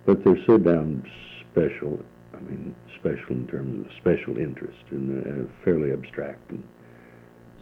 But 0.05 0.23
they're 0.23 0.43
so 0.45 0.57
damn 0.57 1.03
special. 1.51 1.99
I 2.39 2.49
mean, 2.49 2.75
special 2.99 3.35
in 3.35 3.47
terms 3.47 3.85
of 3.85 3.91
special 3.97 4.37
interest 4.37 4.79
and 4.91 5.47
uh, 5.47 5.51
fairly 5.63 5.91
abstract 5.91 6.49
and 6.51 6.63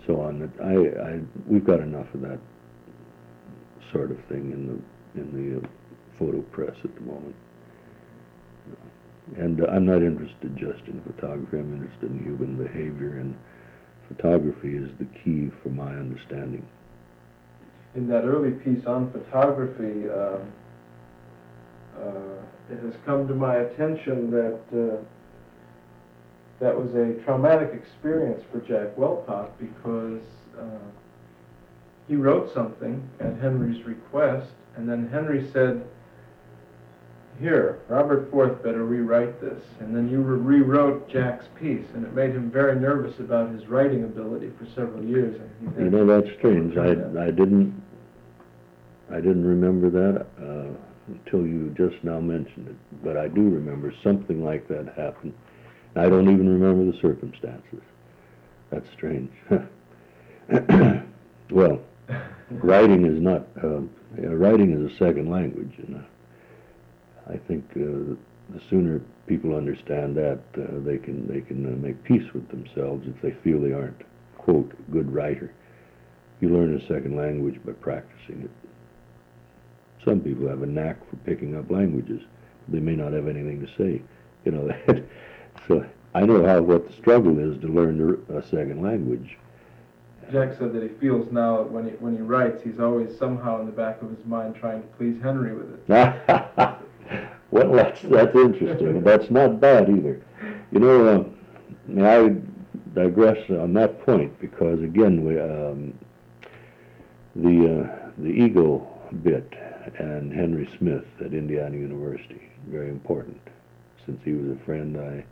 so 0.05 0.21
on. 0.21 0.39
That 0.39 0.51
I, 0.63 1.13
I 1.13 1.19
we've 1.47 1.65
got 1.65 1.79
enough 1.79 2.07
of 2.13 2.21
that 2.21 2.39
sort 3.91 4.11
of 4.11 4.17
thing 4.29 4.51
in 4.51 4.67
the 4.67 5.21
in 5.21 5.31
the 5.33 5.65
uh, 5.65 5.69
photo 6.19 6.41
press 6.41 6.75
at 6.83 6.93
the 6.95 7.01
moment. 7.01 7.35
And 9.37 9.61
I'm 9.65 9.85
not 9.85 10.01
interested 10.01 10.55
just 10.55 10.87
in 10.87 11.01
photography. 11.05 11.57
I'm 11.57 11.73
interested 11.73 12.11
in 12.11 12.23
human 12.23 12.55
behavior, 12.55 13.19
and 13.19 13.35
photography 14.07 14.77
is 14.77 14.89
the 14.99 15.07
key 15.23 15.51
for 15.61 15.69
my 15.69 15.91
understanding. 15.95 16.65
In 17.95 18.07
that 18.07 18.23
early 18.23 18.51
piece 18.51 18.85
on 18.85 19.11
photography, 19.11 20.07
uh, 20.09 20.37
it 22.69 22.79
has 22.83 22.93
come 23.05 23.27
to 23.27 23.33
my 23.33 23.55
attention 23.55 24.29
that 24.31 24.59
uh, 24.73 24.97
that 26.59 26.75
was 26.75 26.93
a 26.95 27.13
traumatic 27.23 27.71
experience 27.73 28.43
for 28.51 28.59
Jack 28.61 28.95
Welpott 28.97 29.49
because 29.59 30.21
uh, 30.59 30.63
he 32.07 32.15
wrote 32.15 32.53
something 32.53 33.07
at 33.19 33.37
Henry's 33.37 33.83
request, 33.85 34.49
and 34.75 34.89
then 34.89 35.07
Henry 35.09 35.49
said, 35.51 35.87
here, 37.39 37.79
Robert 37.87 38.31
Forth 38.31 38.63
better 38.63 38.83
rewrite 38.83 39.39
this. 39.39 39.61
And 39.79 39.95
then 39.95 40.09
you 40.09 40.21
re 40.21 40.59
rewrote 40.59 41.07
Jack's 41.07 41.45
piece, 41.59 41.85
and 41.93 42.03
it 42.03 42.13
made 42.13 42.31
him 42.31 42.49
very 42.49 42.79
nervous 42.79 43.19
about 43.19 43.51
his 43.51 43.67
writing 43.67 44.03
ability 44.03 44.51
for 44.57 44.65
several 44.73 45.03
years. 45.03 45.39
you 45.77 45.89
know, 45.89 46.05
that's 46.05 46.35
strange. 46.37 46.75
I, 46.77 46.89
I 47.21 47.29
didn't, 47.29 47.79
I 49.11 49.17
didn't 49.17 49.45
remember 49.45 49.89
that 49.91 50.25
uh, 50.41 50.86
until 51.07 51.45
you 51.45 51.73
just 51.77 52.03
now 52.03 52.19
mentioned 52.19 52.67
it. 52.67 52.75
But 53.03 53.17
I 53.17 53.27
do 53.27 53.41
remember 53.41 53.93
something 54.03 54.43
like 54.43 54.67
that 54.67 54.93
happened. 54.95 55.33
I 55.95 56.09
don't 56.09 56.29
even 56.31 56.47
remember 56.47 56.91
the 56.91 56.97
circumstances. 56.99 57.81
That's 58.69 58.87
strange. 58.91 59.31
well, 61.49 61.79
writing 62.51 63.05
is 63.05 63.21
not 63.21 63.47
uh, 63.63 63.81
writing 64.17 64.73
is 64.73 64.91
a 64.91 64.97
second 64.97 65.29
language, 65.29 65.73
and 65.77 65.95
uh, 65.95 67.33
I 67.33 67.37
think 67.47 67.65
uh, 67.75 68.15
the 68.53 68.61
sooner 68.69 69.01
people 69.27 69.55
understand 69.55 70.15
that, 70.17 70.39
uh, 70.57 70.79
they 70.85 70.97
can 70.97 71.27
they 71.27 71.41
can 71.41 71.65
uh, 71.65 71.77
make 71.77 72.01
peace 72.03 72.33
with 72.33 72.47
themselves 72.49 73.07
if 73.07 73.21
they 73.21 73.31
feel 73.43 73.59
they 73.59 73.73
aren't 73.73 74.01
quote 74.37 74.71
good 74.91 75.11
writer. 75.11 75.53
You 76.39 76.49
learn 76.49 76.75
a 76.77 76.81
second 76.81 77.15
language 77.15 77.59
by 77.65 77.73
practicing 77.73 78.43
it. 78.43 78.66
Some 80.07 80.21
people 80.21 80.47
have 80.47 80.63
a 80.63 80.65
knack 80.65 80.97
for 81.09 81.17
picking 81.17 81.57
up 81.57 81.69
languages. 81.69 82.21
They 82.69 82.79
may 82.79 82.95
not 82.95 83.11
have 83.11 83.27
anything 83.27 83.59
to 83.59 83.67
say. 83.77 84.01
You 84.45 84.51
know, 84.53 84.71
so 85.67 85.85
I 86.15 86.21
know 86.21 86.45
how 86.45 86.61
what 86.61 86.87
the 86.87 86.93
struggle 86.93 87.37
is 87.39 87.59
to 87.59 87.67
learn 87.67 88.25
a 88.29 88.41
second 88.41 88.81
language 88.81 89.37
Jack 90.31 90.57
said 90.57 90.73
that 90.73 90.83
he 90.83 90.89
feels 90.89 91.31
now 91.31 91.57
that 91.57 91.71
when 91.71 91.85
he 91.85 91.91
when 91.91 92.15
he 92.15 92.21
writes, 92.21 92.61
he's 92.63 92.79
always 92.79 93.17
somehow 93.17 93.59
in 93.61 93.65
the 93.65 93.71
back 93.71 94.01
of 94.01 94.09
his 94.09 94.25
mind 94.25 94.55
trying 94.55 94.81
to 94.81 94.87
please 94.97 95.21
Henry 95.21 95.55
with 95.55 95.73
it. 95.73 95.87
well, 97.51 97.71
that's 97.71 98.01
that's 98.01 98.35
interesting. 98.35 99.03
that's 99.03 99.29
not 99.29 99.59
bad 99.59 99.89
either. 99.89 100.21
You 100.71 100.79
know, 100.79 101.33
uh, 101.97 102.05
I 102.05 102.35
digress 102.93 103.37
on 103.49 103.73
that 103.73 104.05
point 104.05 104.37
because 104.39 104.81
again, 104.81 105.23
we, 105.23 105.39
um, 105.39 105.93
the 107.35 107.83
uh, 107.83 108.09
the 108.17 108.29
ego 108.29 108.85
bit 109.23 109.53
and 109.97 110.31
Henry 110.31 110.69
Smith 110.77 111.05
at 111.19 111.33
Indiana 111.33 111.75
University 111.75 112.47
very 112.69 112.89
important. 112.89 113.39
Since 114.05 114.19
he 114.23 114.33
was 114.33 114.57
a 114.57 114.65
friend, 114.65 114.97
I 114.97 115.25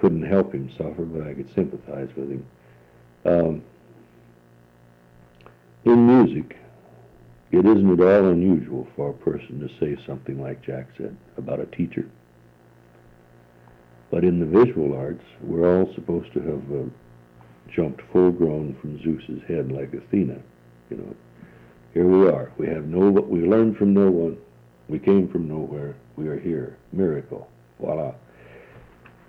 couldn't 0.00 0.24
help 0.24 0.52
him 0.52 0.70
suffer, 0.76 1.04
but 1.04 1.26
I 1.26 1.34
could 1.34 1.52
sympathize 1.54 2.08
with 2.16 2.30
him. 2.30 2.46
Um, 3.24 3.62
in 5.84 6.06
music, 6.06 6.56
it 7.50 7.64
isn't 7.64 8.00
at 8.00 8.00
all 8.00 8.30
unusual 8.30 8.86
for 8.96 9.10
a 9.10 9.14
person 9.14 9.60
to 9.60 9.68
say 9.80 10.00
something 10.06 10.40
like 10.40 10.62
Jack 10.62 10.88
said 10.96 11.16
about 11.36 11.60
a 11.60 11.66
teacher. 11.66 12.08
But 14.10 14.24
in 14.24 14.38
the 14.38 14.46
visual 14.46 14.96
arts, 14.96 15.24
we're 15.42 15.78
all 15.78 15.92
supposed 15.94 16.32
to 16.34 16.40
have 16.40 16.72
uh, 16.72 16.84
jumped 17.72 18.02
full 18.12 18.30
grown 18.30 18.76
from 18.80 19.02
Zeus's 19.02 19.42
head 19.48 19.72
like 19.72 19.92
Athena. 19.94 20.38
You 20.90 20.96
know, 20.96 21.16
here 21.96 22.06
we 22.06 22.28
are. 22.28 22.52
We 22.58 22.66
have 22.66 22.84
no, 22.84 23.08
we 23.08 23.40
learned 23.40 23.78
from 23.78 23.94
no 23.94 24.10
one. 24.10 24.36
We 24.86 24.98
came 24.98 25.28
from 25.28 25.48
nowhere. 25.48 25.94
We 26.16 26.28
are 26.28 26.38
here. 26.38 26.76
Miracle. 26.92 27.48
Voila. 27.80 28.12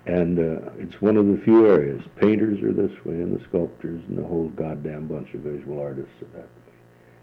and 0.04 0.38
uh, 0.38 0.70
it's 0.76 1.00
one 1.00 1.16
of 1.16 1.26
the 1.28 1.40
few 1.44 1.66
areas. 1.66 2.02
Painters 2.16 2.62
are 2.62 2.74
this 2.74 2.92
way, 3.06 3.14
and 3.14 3.34
the 3.34 3.42
sculptors, 3.48 4.02
and 4.08 4.18
the 4.18 4.22
whole 4.22 4.48
goddamn 4.50 5.06
bunch 5.06 5.32
of 5.32 5.40
visual 5.40 5.80
artists 5.80 6.12
are 6.20 6.36
that 6.36 6.44
way. 6.44 6.74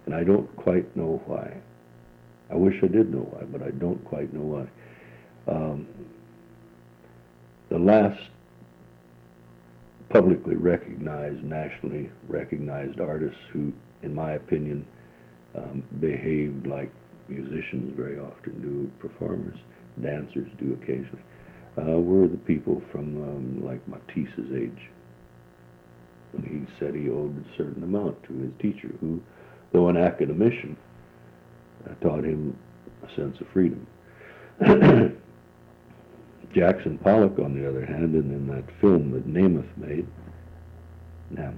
And 0.08 0.16
I 0.16 0.24
don't 0.24 0.54
quite 0.56 0.96
know 0.98 1.22
why. 1.28 1.56
I 2.50 2.56
wish 2.56 2.78
I 2.82 2.88
did 2.88 3.14
know 3.14 3.28
why, 3.30 3.44
but 3.44 3.62
I 3.62 3.70
don't 3.70 4.04
quite 4.04 4.34
know 4.34 4.66
why. 5.46 5.54
Um, 5.54 5.88
the 7.70 7.78
last 7.78 8.20
publicly 10.10 10.56
recognized, 10.56 11.44
nationally 11.44 12.10
recognized 12.28 13.00
artists 13.00 13.42
who, 13.54 13.72
in 14.02 14.14
my 14.14 14.32
opinion, 14.32 14.88
um, 15.58 15.84
behaved 16.00 16.68
like 16.68 16.92
musicians 17.28 17.94
very 17.96 18.20
often 18.20 18.62
do, 18.62 18.92
performers, 19.00 19.58
dancers 20.02 20.48
do 20.60 20.74
occasionally, 20.82 21.24
uh, 21.78 22.00
were 22.00 22.28
the 22.28 22.38
people 22.38 22.82
from 22.92 23.22
um, 23.24 23.66
like 23.66 23.86
Matisse's 23.88 24.52
age. 24.56 24.90
When 26.32 26.44
he 26.44 26.66
said 26.80 26.96
he 26.96 27.10
owed 27.10 27.38
a 27.38 27.58
certain 27.58 27.84
amount 27.84 28.22
to 28.24 28.34
his 28.34 28.52
teacher, 28.60 28.94
who, 29.00 29.22
though 29.72 29.88
an 29.88 29.98
academician, 29.98 30.78
uh, 31.90 31.94
taught 32.02 32.24
him 32.26 32.58
a 33.04 33.16
sense 33.16 33.40
of 33.40 33.48
freedom. 33.50 33.88
Jackson 36.54 36.98
Pollock, 37.00 37.38
on 37.40 37.54
the 37.54 37.68
other 37.68 37.86
hand, 37.86 38.16
and 38.16 38.32
in 38.32 38.48
that 38.48 38.64
film 38.80 39.12
that 39.12 39.28
Namuth 39.28 39.78
made, 39.78 40.08
Namuth, 41.34 41.58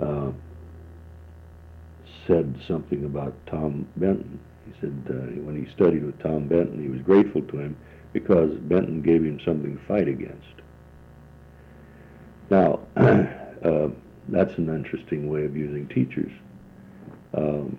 uh, 0.00 0.32
said 2.28 2.54
something 2.68 3.04
about 3.04 3.34
Tom 3.46 3.88
Benton. 3.96 4.38
He 4.66 4.72
said 4.80 5.02
uh, 5.08 5.40
when 5.42 5.64
he 5.64 5.72
studied 5.72 6.04
with 6.04 6.22
Tom 6.22 6.46
Benton, 6.46 6.80
he 6.80 6.88
was 6.88 7.00
grateful 7.00 7.42
to 7.42 7.58
him 7.58 7.76
because 8.12 8.52
Benton 8.60 9.02
gave 9.02 9.24
him 9.24 9.40
something 9.44 9.76
to 9.76 9.84
fight 9.86 10.06
against. 10.06 10.46
Now, 12.50 12.80
uh, 12.96 13.88
that's 14.28 14.56
an 14.58 14.68
interesting 14.68 15.28
way 15.30 15.44
of 15.44 15.56
using 15.56 15.88
teachers. 15.88 16.30
Um, 17.34 17.78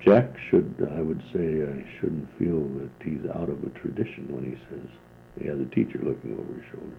Jack 0.00 0.36
should, 0.50 0.86
I 0.96 1.00
would 1.00 1.22
say, 1.32 1.62
uh, 1.62 1.98
shouldn't 1.98 2.28
feel 2.38 2.60
that 2.60 2.90
he's 3.02 3.24
out 3.34 3.48
of 3.48 3.64
a 3.64 3.70
tradition 3.70 4.26
when 4.28 4.44
he 4.44 4.56
says 4.68 4.86
he 5.40 5.46
has 5.48 5.58
a 5.58 5.74
teacher 5.74 5.98
looking 6.02 6.34
over 6.38 6.60
his 6.60 6.70
shoulder. 6.70 6.96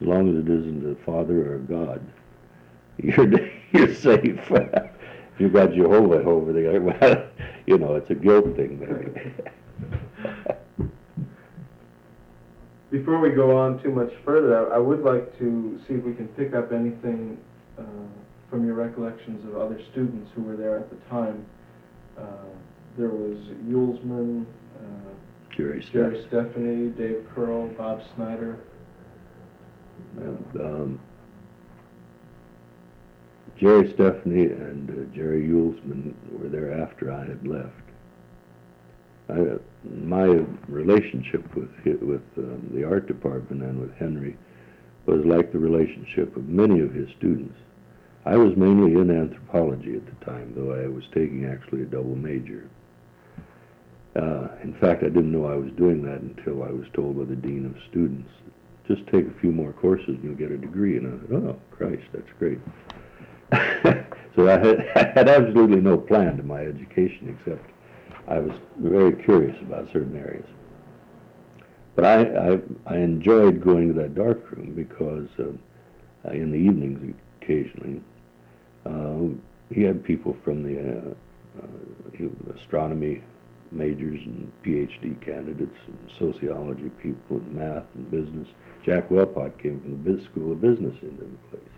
As 0.00 0.06
long 0.06 0.28
as 0.30 0.44
it 0.44 0.50
isn't 0.50 0.90
a 0.90 1.04
father 1.04 1.52
or 1.52 1.56
a 1.56 1.58
God, 1.58 2.00
you're 2.98 3.50
you're 3.72 3.94
safe. 3.94 4.38
if 4.50 4.90
you've 5.38 5.52
got 5.52 5.72
Jehovah 5.72 6.22
over 6.24 6.52
there, 6.52 6.80
well, 6.80 7.28
you 7.66 7.78
know, 7.78 7.96
it's 7.96 8.10
a 8.10 8.14
guilt 8.14 8.56
thing, 8.56 8.80
maybe. 8.80 9.32
Before 12.90 13.20
we 13.20 13.30
go 13.30 13.56
on 13.56 13.82
too 13.82 13.90
much 13.90 14.12
further, 14.24 14.72
I, 14.72 14.76
I 14.76 14.78
would 14.78 15.02
like 15.02 15.38
to 15.38 15.78
see 15.86 15.94
if 15.94 16.04
we 16.04 16.14
can 16.14 16.28
pick 16.28 16.54
up 16.54 16.72
anything 16.72 17.36
uh, 17.78 17.82
from 18.48 18.64
your 18.64 18.74
recollections 18.74 19.46
of 19.46 19.60
other 19.60 19.78
students 19.92 20.30
who 20.34 20.42
were 20.42 20.56
there 20.56 20.78
at 20.78 20.88
the 20.88 20.96
time. 21.10 21.44
Uh, 22.18 22.22
there 22.96 23.10
was 23.10 23.36
Uelsmann, 23.68 24.46
uh, 24.80 25.12
Jerry 25.54 25.86
Jerry 25.92 26.24
Stepp. 26.24 26.52
Stephany, 26.54 26.96
Dave 26.96 27.26
Curl, 27.34 27.68
Bob 27.68 28.02
Snyder. 28.16 28.58
And, 30.16 30.60
um, 30.60 31.00
Jerry 33.58 33.92
Stephany 33.92 34.52
and 34.52 34.90
uh, 34.90 35.16
Jerry 35.16 35.42
Uelsmann 35.48 36.14
were 36.30 36.48
there 36.48 36.80
after 36.80 37.12
I 37.12 37.24
had 37.24 37.46
left. 37.46 37.72
I, 39.28 39.58
my 39.84 40.44
relationship 40.68 41.54
with 41.54 41.70
with 42.00 42.22
um, 42.38 42.70
the 42.72 42.84
art 42.84 43.06
department 43.06 43.62
and 43.62 43.80
with 43.80 43.94
Henry 43.96 44.36
was 45.06 45.24
like 45.24 45.52
the 45.52 45.58
relationship 45.58 46.36
of 46.36 46.48
many 46.48 46.80
of 46.80 46.94
his 46.94 47.08
students. 47.18 47.58
I 48.24 48.36
was 48.36 48.56
mainly 48.56 49.00
in 49.00 49.10
anthropology 49.10 49.96
at 49.96 50.06
the 50.06 50.24
time, 50.24 50.52
though 50.54 50.72
I 50.72 50.86
was 50.86 51.04
taking 51.14 51.46
actually 51.46 51.82
a 51.82 51.86
double 51.86 52.14
major. 52.14 52.68
Uh, 54.14 54.48
in 54.62 54.76
fact, 54.80 55.02
I 55.02 55.08
didn't 55.08 55.32
know 55.32 55.46
I 55.46 55.56
was 55.56 55.70
doing 55.72 56.02
that 56.02 56.20
until 56.20 56.62
I 56.62 56.70
was 56.70 56.86
told 56.92 57.18
by 57.18 57.24
the 57.24 57.36
dean 57.36 57.66
of 57.66 57.74
students, 57.90 58.30
just 58.86 59.06
take 59.06 59.26
a 59.26 59.40
few 59.40 59.52
more 59.52 59.72
courses 59.72 60.08
and 60.08 60.24
you'll 60.24 60.34
get 60.34 60.50
a 60.50 60.58
degree. 60.58 60.96
And 60.96 61.06
I 61.06 61.26
thought, 61.26 61.56
oh, 61.56 61.60
Christ, 61.70 62.02
that's 62.12 62.32
great. 62.38 62.58
so 64.34 64.48
I 64.48 64.58
had, 64.58 64.88
I 64.94 65.12
had 65.14 65.28
absolutely 65.28 65.80
no 65.80 65.96
plan 65.96 66.36
to 66.36 66.42
my 66.42 66.60
education 66.60 67.36
except 67.38 67.64
I 68.28 68.38
was 68.38 68.52
very 68.78 69.12
curious 69.24 69.56
about 69.62 69.88
certain 69.92 70.16
areas. 70.16 70.46
But 71.94 72.04
I, 72.04 72.20
I, 72.22 72.58
I 72.86 72.96
enjoyed 72.98 73.62
going 73.62 73.88
to 73.88 73.94
that 74.02 74.14
dark 74.14 74.50
room 74.52 74.74
because 74.74 75.28
uh, 75.38 76.30
in 76.30 76.50
the 76.52 76.58
evenings 76.58 77.14
occasionally, 77.40 78.00
uh, 78.86 79.34
he 79.74 79.82
had 79.82 80.04
people 80.04 80.36
from 80.44 80.62
the 80.62 80.78
uh, 80.80 81.14
uh, 81.62 82.56
astronomy 82.56 83.22
majors 83.70 84.20
and 84.24 84.50
PhD 84.64 85.20
candidates 85.24 85.76
and 85.86 85.98
sociology 86.18 86.90
people 87.02 87.36
and 87.36 87.54
math 87.54 87.84
and 87.94 88.10
business. 88.10 88.48
Jack 88.84 89.08
Welpott 89.10 89.60
came 89.60 89.80
from 89.80 90.04
the 90.04 90.24
School 90.24 90.52
of 90.52 90.60
Business 90.60 90.94
in 91.02 91.16
the 91.16 91.56
place. 91.56 91.77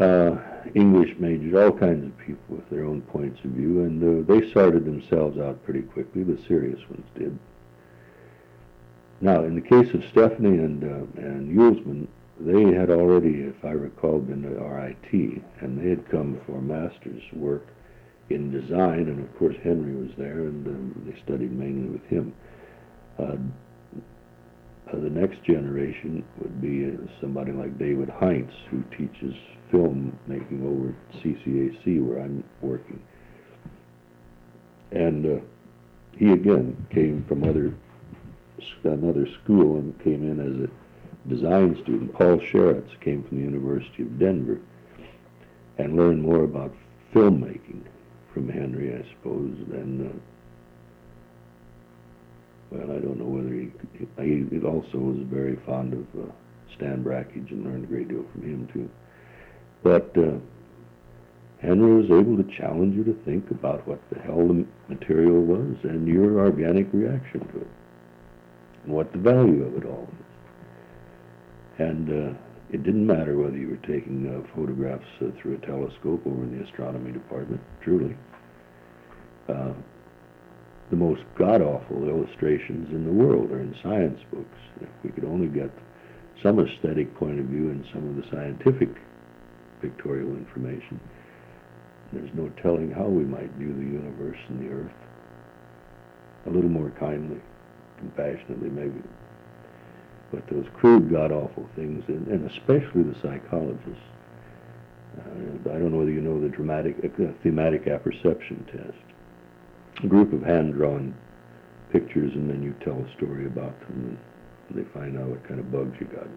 Uh, 0.00 0.36
English 0.74 1.16
majors, 1.18 1.54
all 1.54 1.76
kinds 1.76 2.04
of 2.04 2.18
people 2.18 2.56
with 2.56 2.70
their 2.70 2.84
own 2.84 3.00
points 3.02 3.40
of 3.44 3.50
view, 3.50 3.80
and 3.80 4.02
uh, 4.02 4.32
they 4.32 4.52
sorted 4.52 4.84
themselves 4.84 5.38
out 5.38 5.64
pretty 5.64 5.82
quickly. 5.82 6.22
The 6.22 6.40
serious 6.46 6.80
ones 6.88 7.06
did. 7.16 7.36
Now, 9.20 9.42
in 9.42 9.56
the 9.56 9.60
case 9.60 9.92
of 9.94 10.02
Stephany 10.12 10.58
and 10.64 10.84
uh, 10.84 11.20
and 11.20 11.56
Uelsmann, 11.56 12.06
they 12.38 12.72
had 12.72 12.90
already, 12.90 13.40
if 13.40 13.64
I 13.64 13.70
recall, 13.70 14.20
been 14.20 14.42
to 14.42 14.50
RIT, 14.50 15.42
and 15.60 15.78
they 15.78 15.90
had 15.90 16.08
come 16.08 16.40
for 16.46 16.60
master's 16.60 17.22
work 17.32 17.66
in 18.30 18.52
design, 18.52 19.08
and 19.08 19.20
of 19.20 19.38
course 19.38 19.56
Henry 19.62 19.94
was 19.94 20.10
there, 20.16 20.40
and 20.42 20.66
um, 20.66 21.02
they 21.06 21.20
studied 21.22 21.50
mainly 21.52 21.88
with 21.88 22.04
him. 22.06 22.32
Uh, 23.18 23.36
uh, 24.92 25.00
the 25.00 25.10
next 25.10 25.42
generation 25.42 26.24
would 26.38 26.60
be 26.60 26.86
uh, 26.86 27.20
somebody 27.20 27.52
like 27.52 27.76
David 27.78 28.08
Heinz, 28.08 28.52
who 28.70 28.82
teaches 28.96 29.34
film 29.70 30.18
making 30.26 30.62
over 30.66 30.88
at 30.90 31.22
CCAC, 31.22 32.06
where 32.06 32.20
I'm 32.20 32.44
working. 32.60 33.02
And 34.90 35.26
uh, 35.26 35.44
he 36.16 36.32
again 36.32 36.86
came 36.90 37.24
from 37.28 37.44
other 37.44 37.74
another 38.82 39.26
school 39.42 39.76
and 39.76 40.02
came 40.02 40.28
in 40.28 40.40
as 40.40 40.68
a 40.68 41.28
design 41.28 41.80
student. 41.82 42.12
Paul 42.12 42.38
Sharits 42.38 42.98
came 43.00 43.22
from 43.22 43.38
the 43.38 43.44
University 43.44 44.02
of 44.02 44.18
Denver 44.18 44.60
and 45.78 45.96
learned 45.96 46.22
more 46.22 46.42
about 46.42 46.74
filmmaking 47.14 47.82
from 48.32 48.48
Henry, 48.48 48.94
I 48.94 49.04
suppose, 49.10 49.56
than 49.68 50.08
uh, 50.08 50.18
well, 52.70 52.96
I 52.96 52.98
don't 53.00 53.18
know 53.18 53.24
whether 53.24 53.54
he, 53.54 53.70
he, 54.22 54.44
he 54.50 54.64
also 54.64 54.98
was 54.98 55.16
very 55.22 55.56
fond 55.64 55.94
of 55.94 56.22
uh, 56.22 56.32
Stan 56.76 57.02
Brakhage 57.02 57.50
and 57.50 57.64
learned 57.64 57.84
a 57.84 57.86
great 57.86 58.08
deal 58.08 58.24
from 58.32 58.42
him 58.42 58.68
too. 58.72 58.90
But 59.82 60.10
uh, 60.16 60.38
Henry 61.60 61.94
was 61.94 62.06
able 62.06 62.36
to 62.36 62.56
challenge 62.56 62.94
you 62.96 63.04
to 63.04 63.14
think 63.24 63.50
about 63.50 63.86
what 63.86 64.00
the 64.10 64.20
hell 64.20 64.46
the 64.46 64.64
material 64.88 65.40
was 65.40 65.76
and 65.84 66.06
your 66.06 66.40
organic 66.40 66.92
reaction 66.92 67.40
to 67.40 67.60
it, 67.60 67.66
and 68.84 68.94
what 68.94 69.12
the 69.12 69.18
value 69.18 69.64
of 69.64 69.76
it 69.76 69.86
all 69.86 70.08
is. 70.10 70.24
And 71.78 72.10
uh, 72.10 72.38
it 72.70 72.82
didn't 72.82 73.06
matter 73.06 73.36
whether 73.36 73.56
you 73.56 73.70
were 73.70 73.86
taking 73.86 74.26
uh, 74.28 74.54
photographs 74.54 75.06
uh, 75.20 75.30
through 75.40 75.54
a 75.54 75.66
telescope 75.66 76.22
or 76.26 76.32
in 76.44 76.58
the 76.58 76.64
astronomy 76.64 77.12
department, 77.12 77.60
truly. 77.82 78.16
Uh, 79.48 79.72
the 80.90 80.96
most 80.96 81.22
god-awful 81.36 82.08
illustrations 82.08 82.88
in 82.90 83.04
the 83.04 83.12
world 83.12 83.50
are 83.50 83.60
in 83.60 83.74
science 83.82 84.20
books. 84.32 84.58
If 84.80 84.88
we 85.02 85.10
could 85.10 85.24
only 85.24 85.48
get 85.48 85.70
some 86.42 86.58
aesthetic 86.60 87.14
point 87.16 87.40
of 87.40 87.46
view 87.46 87.70
in 87.70 87.86
some 87.92 88.08
of 88.08 88.16
the 88.16 88.30
scientific 88.30 88.90
pictorial 89.80 90.30
information, 90.36 91.00
there's 92.12 92.30
no 92.34 92.48
telling 92.62 92.90
how 92.90 93.06
we 93.06 93.24
might 93.24 93.50
view 93.52 93.72
the 93.74 93.80
universe 93.80 94.38
and 94.48 94.60
the 94.60 94.72
earth. 94.72 94.92
A 96.46 96.50
little 96.50 96.70
more 96.70 96.90
kindly, 96.98 97.40
compassionately 97.98 98.70
maybe. 98.70 99.02
But 100.32 100.46
those 100.48 100.66
crude, 100.74 101.10
god-awful 101.10 101.68
things, 101.74 102.04
and, 102.08 102.26
and 102.28 102.50
especially 102.50 103.02
the 103.02 103.16
psychologists, 103.22 104.04
uh, 105.18 105.70
I 105.70 105.78
don't 105.78 105.90
know 105.92 105.98
whether 105.98 106.10
you 106.10 106.20
know 106.20 106.40
the 106.40 106.48
dramatic, 106.48 106.96
uh, 107.04 107.32
thematic 107.42 107.88
apperception 107.88 108.64
test 108.70 109.08
a 110.04 110.06
group 110.06 110.32
of 110.32 110.42
hand-drawn 110.42 111.14
pictures, 111.92 112.32
and 112.34 112.48
then 112.48 112.62
you 112.62 112.74
tell 112.84 112.98
a 112.98 113.16
story 113.16 113.46
about 113.46 113.78
them, 113.80 114.18
and 114.68 114.78
they 114.78 114.88
find 114.92 115.18
out 115.18 115.28
what 115.28 115.46
kind 115.48 115.58
of 115.58 115.72
bugs 115.72 115.96
you 115.98 116.06
got. 116.06 116.28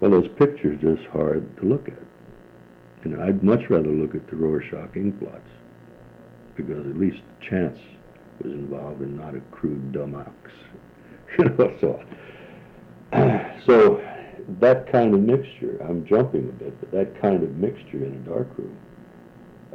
Well, 0.00 0.10
those 0.10 0.28
pictures 0.38 0.82
are 0.82 0.96
just 0.96 1.08
hard 1.10 1.56
to 1.58 1.64
look 1.66 1.88
at. 1.88 1.98
Know, 3.04 3.22
I'd 3.22 3.42
much 3.42 3.70
rather 3.70 3.88
look 3.88 4.14
at 4.14 4.26
the 4.28 4.36
Rorschach 4.36 4.94
ink 4.96 5.18
blots, 5.20 5.48
because 6.56 6.86
at 6.86 6.98
least 6.98 7.22
chance 7.40 7.78
was 8.42 8.52
involved 8.52 9.00
and 9.00 9.16
not 9.16 9.34
a 9.34 9.40
crude 9.50 9.92
dumb 9.92 10.14
ox. 10.14 10.50
you 11.38 11.44
know, 11.46 11.74
so, 11.80 12.02
so 13.66 14.02
that 14.60 14.90
kind 14.90 15.14
of 15.14 15.20
mixture, 15.20 15.78
I'm 15.80 16.06
jumping 16.06 16.48
a 16.48 16.52
bit, 16.52 16.80
but 16.80 16.90
that 16.92 17.20
kind 17.20 17.42
of 17.42 17.56
mixture 17.56 18.04
in 18.04 18.12
a 18.14 18.28
darkroom 18.28 18.76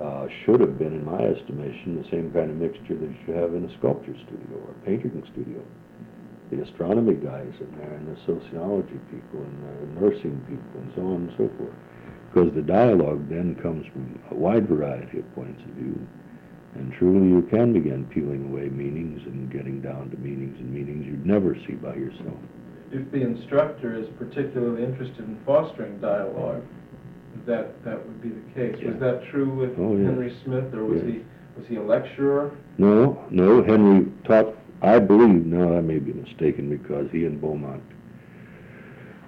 uh, 0.01 0.27
should 0.43 0.59
have 0.59 0.77
been, 0.77 0.93
in 0.93 1.05
my 1.05 1.19
estimation, 1.19 2.01
the 2.01 2.09
same 2.09 2.31
kind 2.33 2.49
of 2.49 2.57
mixture 2.57 2.95
that 2.95 3.13
you 3.27 3.33
have 3.33 3.53
in 3.53 3.65
a 3.65 3.77
sculpture 3.77 4.15
studio 4.25 4.57
or 4.57 4.71
a 4.71 4.85
painting 4.85 5.23
studio. 5.31 5.61
The 6.51 6.61
astronomy 6.61 7.15
guys 7.15 7.53
in 7.59 7.71
there, 7.77 7.93
and 7.93 8.07
the 8.07 8.19
sociology 8.25 8.99
people, 9.09 9.41
and 9.41 9.97
the 9.97 10.01
nursing 10.01 10.37
people, 10.49 10.81
and 10.81 10.91
so 10.95 11.01
on 11.01 11.15
and 11.15 11.31
so 11.37 11.49
forth. 11.57 11.92
Because 12.33 12.51
the 12.55 12.61
dialogue 12.63 13.29
then 13.29 13.55
comes 13.61 13.85
from 13.93 14.19
a 14.31 14.33
wide 14.33 14.67
variety 14.67 15.19
of 15.19 15.35
points 15.35 15.61
of 15.61 15.69
view, 15.75 15.99
and 16.73 16.91
truly 16.93 17.27
you 17.27 17.43
can 17.43 17.73
begin 17.73 18.05
peeling 18.05 18.45
away 18.49 18.69
meanings 18.69 19.21
and 19.27 19.51
getting 19.51 19.81
down 19.81 20.09
to 20.09 20.17
meanings 20.17 20.57
and 20.59 20.73
meanings 20.73 21.05
you'd 21.05 21.25
never 21.27 21.55
see 21.67 21.73
by 21.73 21.93
yourself. 21.93 22.37
If 22.91 23.11
the 23.11 23.21
instructor 23.21 23.95
is 23.95 24.07
particularly 24.17 24.83
interested 24.83 25.19
in 25.19 25.37
fostering 25.45 25.99
dialogue, 25.99 26.63
that 27.45 27.83
that 27.83 28.03
would 28.03 28.21
be 28.21 28.29
the 28.29 28.53
case. 28.55 28.77
Yeah. 28.81 28.91
Was 28.91 28.99
that 29.01 29.23
true 29.29 29.49
with 29.53 29.77
Oh, 29.77 29.95
yeah. 29.95 30.05
Henry 30.05 30.35
Smith, 30.43 30.73
or 30.73 30.85
was 30.85 31.03
Yeah. 31.03 31.11
he 31.11 31.23
was 31.55 31.67
he 31.67 31.75
a 31.75 31.83
lecturer? 31.83 32.51
No, 32.79 33.23
no, 33.29 33.61
Henry 33.61 34.11
taught, 34.23 34.55
I 34.81 34.97
believe, 34.97 35.45
now 35.45 35.77
I 35.77 35.81
may 35.81 35.99
be 35.99 36.13
mistaken 36.13 36.67
because 36.67 37.11
he 37.11 37.25
and 37.25 37.39
Beaumont 37.39 37.83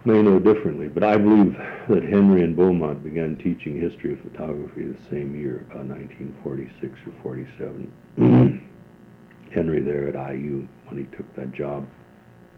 may 0.06 0.22
know 0.22 0.40
differently, 0.40 0.88
but 0.88 1.04
I 1.04 1.18
believe 1.18 1.54
that 1.90 2.04
Henry 2.04 2.44
and 2.44 2.56
Beaumont 2.56 3.04
began 3.04 3.36
teaching 3.38 3.80
history 3.80 4.14
of 4.14 4.20
photography 4.22 4.86
the 4.86 4.98
same 5.10 5.36
year, 5.36 5.66
uh, 5.74 5.84
1946 5.84 6.94
or 7.08 7.14
47. 7.24 7.92
Henry 9.54 9.82
there 9.82 10.08
at 10.10 10.36
IU 10.36 10.68
when 10.88 10.98
he 10.98 11.16
took 11.16 11.34
that 11.36 11.52
job 11.54 11.88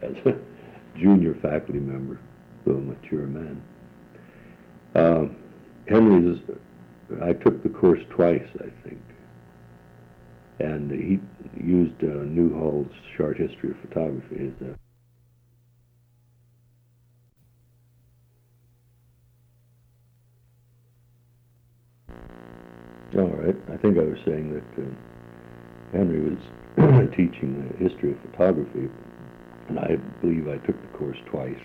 as 0.01 0.15
a 0.25 0.35
junior 0.97 1.35
faculty 1.35 1.79
member, 1.79 2.19
though 2.65 2.73
a 2.73 2.81
mature 2.81 3.27
man. 3.27 3.61
Uh, 4.95 5.25
Henry's, 5.87 6.39
I 7.21 7.33
took 7.33 7.63
the 7.63 7.69
course 7.69 8.01
twice, 8.09 8.47
I 8.59 8.69
think 8.87 8.99
and 10.59 10.91
he 10.91 11.19
used 11.63 11.95
uh, 12.03 12.25
Newhall's 12.25 12.91
short 13.15 13.37
history 13.37 13.71
of 13.71 13.77
photography 13.81 14.51
as 14.51 14.67
a 14.67 14.75
all 23.17 23.27
right. 23.27 23.55
I 23.71 23.77
think 23.77 23.97
I 23.97 24.03
was 24.03 24.17
saying 24.25 24.53
that 24.53 24.83
uh, 24.83 24.89
Henry 25.91 26.21
was 26.21 27.09
teaching 27.15 27.67
the 27.71 27.77
history 27.77 28.11
of 28.11 28.19
photography, 28.31 28.89
and 29.69 29.79
I 29.79 29.95
believe 30.21 30.47
I 30.47 30.57
took 30.65 30.79
the 30.81 30.97
course 30.97 31.17
twice. 31.27 31.59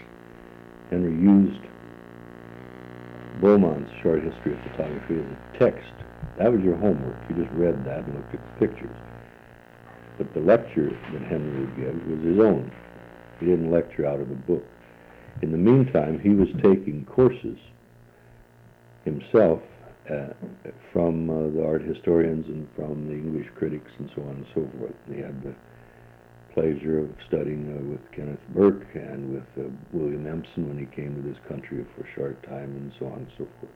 Henry 0.91 1.13
used 1.13 1.61
Beaumont's 3.41 3.91
short 4.03 4.23
history 4.23 4.53
of 4.55 4.61
photography 4.71 5.15
as 5.15 5.27
a 5.27 5.59
text 5.59 5.93
that 6.39 6.51
was 6.51 6.63
your 6.63 6.77
homework. 6.77 7.17
You 7.29 7.45
just 7.45 7.55
read 7.55 7.85
that 7.85 8.05
and 8.05 8.15
looked 8.15 8.35
at 8.35 8.41
the 8.41 8.67
pictures. 8.67 8.97
But 10.19 10.33
the 10.35 10.41
lecture 10.41 10.91
that 10.91 11.23
Henry 11.23 11.61
would 11.61 11.77
give 11.77 12.07
was 12.07 12.25
his 12.25 12.39
own. 12.39 12.73
He 13.41 13.47
didn't 13.47 13.71
lecture 13.71 14.07
out 14.07 14.21
of 14.21 14.31
a 14.31 14.35
book. 14.35 14.65
In 15.43 15.51
the 15.51 15.59
meantime, 15.59 16.21
he 16.21 16.31
was 16.31 16.49
taking 16.63 17.07
courses 17.07 17.59
himself 19.05 19.61
uh, 20.11 20.33
from 20.93 21.31
uh, 21.31 21.49
the 21.55 21.65
art 21.65 21.83
historians 21.83 22.47
and 22.47 22.67
from 22.75 23.07
the 23.07 23.15
English 23.15 23.47
critics 23.55 23.91
and 23.99 24.11
so 24.17 24.23
on 24.23 24.31
and 24.31 24.47
so 24.55 24.69
forth. 24.79 24.95
He 25.07 25.21
had 25.21 25.43
the 25.43 25.55
pleasure 26.55 26.99
of 26.99 27.09
studying 27.29 27.71
uh, 27.71 27.91
with 27.91 28.01
Kenneth 28.11 28.43
Burke 28.55 28.87
and 28.95 29.33
with 29.33 29.47
uh, 29.59 29.71
William 29.93 30.27
Empson 30.27 30.69
when 30.69 30.79
he 30.79 30.87
came 30.87 31.15
to 31.15 31.23
this 31.23 31.39
country 31.49 31.87
for 31.95 32.03
a 32.03 32.15
short 32.15 32.43
time 32.43 32.71
and 32.77 32.93
so 32.99 33.07
on 33.07 33.19
and 33.19 33.29
so 33.39 33.47
forth. 33.61 33.73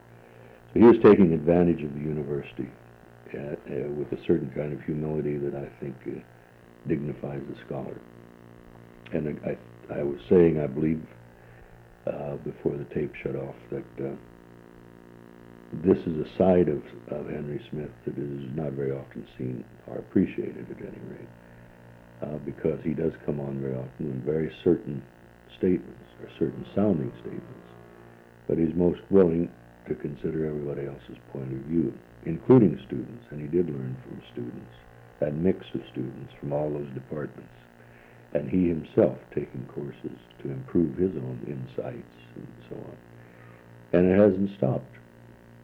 So 0.74 0.80
he 0.80 0.84
was 0.84 0.96
taking 1.02 1.32
advantage 1.32 1.82
of 1.84 1.94
the 1.94 2.00
university 2.00 2.68
uh, 3.32 3.38
uh, 3.38 3.88
with 3.94 4.12
a 4.12 4.18
certain 4.26 4.50
kind 4.50 4.72
of 4.72 4.82
humility 4.82 5.38
that 5.38 5.54
I 5.54 5.68
think 5.80 5.94
dignifies 6.88 7.42
a 7.42 7.66
scholar. 7.66 8.00
And 9.12 9.38
I, 9.46 9.56
I 9.94 10.02
was 10.02 10.18
saying, 10.28 10.60
I 10.60 10.66
believe, 10.66 11.06
before 12.44 12.76
the 12.76 12.86
tape 12.92 13.14
shut 13.22 13.36
off, 13.36 13.54
that 13.70 13.84
this 15.72 15.98
is 16.06 16.14
a 16.26 16.38
side 16.38 16.68
of, 16.68 16.82
of 17.10 17.28
Henry 17.28 17.60
Smith 17.70 17.90
that 18.04 18.16
is 18.16 18.40
not 18.54 18.72
very 18.72 18.92
often 18.92 19.26
seen 19.36 19.64
or 19.86 19.98
appreciated 19.98 20.66
at 20.70 20.78
any 20.78 21.02
rate, 21.10 21.32
uh, 22.22 22.38
because 22.44 22.78
he 22.84 22.94
does 22.94 23.12
come 23.24 23.40
on 23.40 23.60
very 23.60 23.74
often 23.74 24.06
with 24.06 24.24
very 24.24 24.52
certain 24.62 25.02
statements 25.58 26.06
or 26.22 26.28
certain 26.38 26.64
sounding 26.74 27.12
statements, 27.20 27.68
but 28.46 28.58
he's 28.58 28.74
most 28.74 29.00
willing 29.10 29.50
to 29.88 29.94
consider 29.96 30.46
everybody 30.46 30.86
else's 30.86 31.18
point 31.32 31.52
of 31.52 31.58
view, 31.66 31.92
including 32.24 32.78
students, 32.86 33.24
and 33.30 33.40
he 33.40 33.48
did 33.48 33.66
learn 33.66 33.96
from 34.02 34.22
students, 34.32 34.74
that 35.20 35.34
mix 35.34 35.64
of 35.74 35.80
students 35.92 36.32
from 36.40 36.52
all 36.52 36.70
those 36.70 36.88
departments, 36.94 37.50
and 38.34 38.50
he 38.50 38.68
himself 38.68 39.16
taking 39.34 39.66
courses 39.74 40.18
to 40.42 40.50
improve 40.50 40.96
his 40.96 41.12
own 41.16 41.40
insights 41.46 42.16
and 42.34 42.48
so 42.68 42.76
on. 42.76 42.96
And 43.92 44.10
it 44.10 44.18
hasn't 44.18 44.56
stopped. 44.58 44.94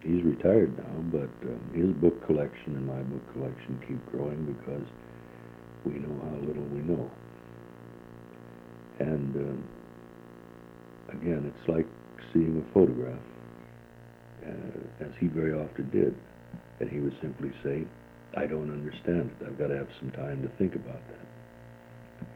He's 0.02 0.22
retired 0.24 0.76
now, 0.76 1.00
but 1.12 1.30
um, 1.48 1.70
his 1.72 1.92
book 2.02 2.26
collection 2.26 2.74
and 2.74 2.86
my 2.86 3.00
book 3.02 3.32
collection 3.32 3.80
keep 3.86 4.04
growing 4.10 4.44
because 4.44 4.86
we 5.84 5.92
know 5.92 6.20
how 6.24 6.36
little 6.44 6.64
we 6.64 6.80
know. 6.80 7.08
And 8.98 9.36
um, 9.36 9.64
again, 11.10 11.52
it's 11.54 11.68
like 11.68 11.86
seeing 12.32 12.58
a 12.58 12.74
photograph 12.74 13.22
uh, 14.44 15.04
as 15.04 15.12
he 15.20 15.28
very 15.28 15.52
often 15.52 15.88
did. 15.90 16.16
And 16.80 16.90
he 16.90 16.98
would 16.98 17.16
simply 17.22 17.52
say, 17.62 17.84
I 18.36 18.46
don't 18.46 18.72
understand 18.72 19.30
it. 19.30 19.46
I've 19.46 19.58
got 19.58 19.68
to 19.68 19.76
have 19.76 19.88
some 20.00 20.10
time 20.10 20.42
to 20.42 20.48
think 20.58 20.74
about 20.74 21.00
that. 21.08 22.26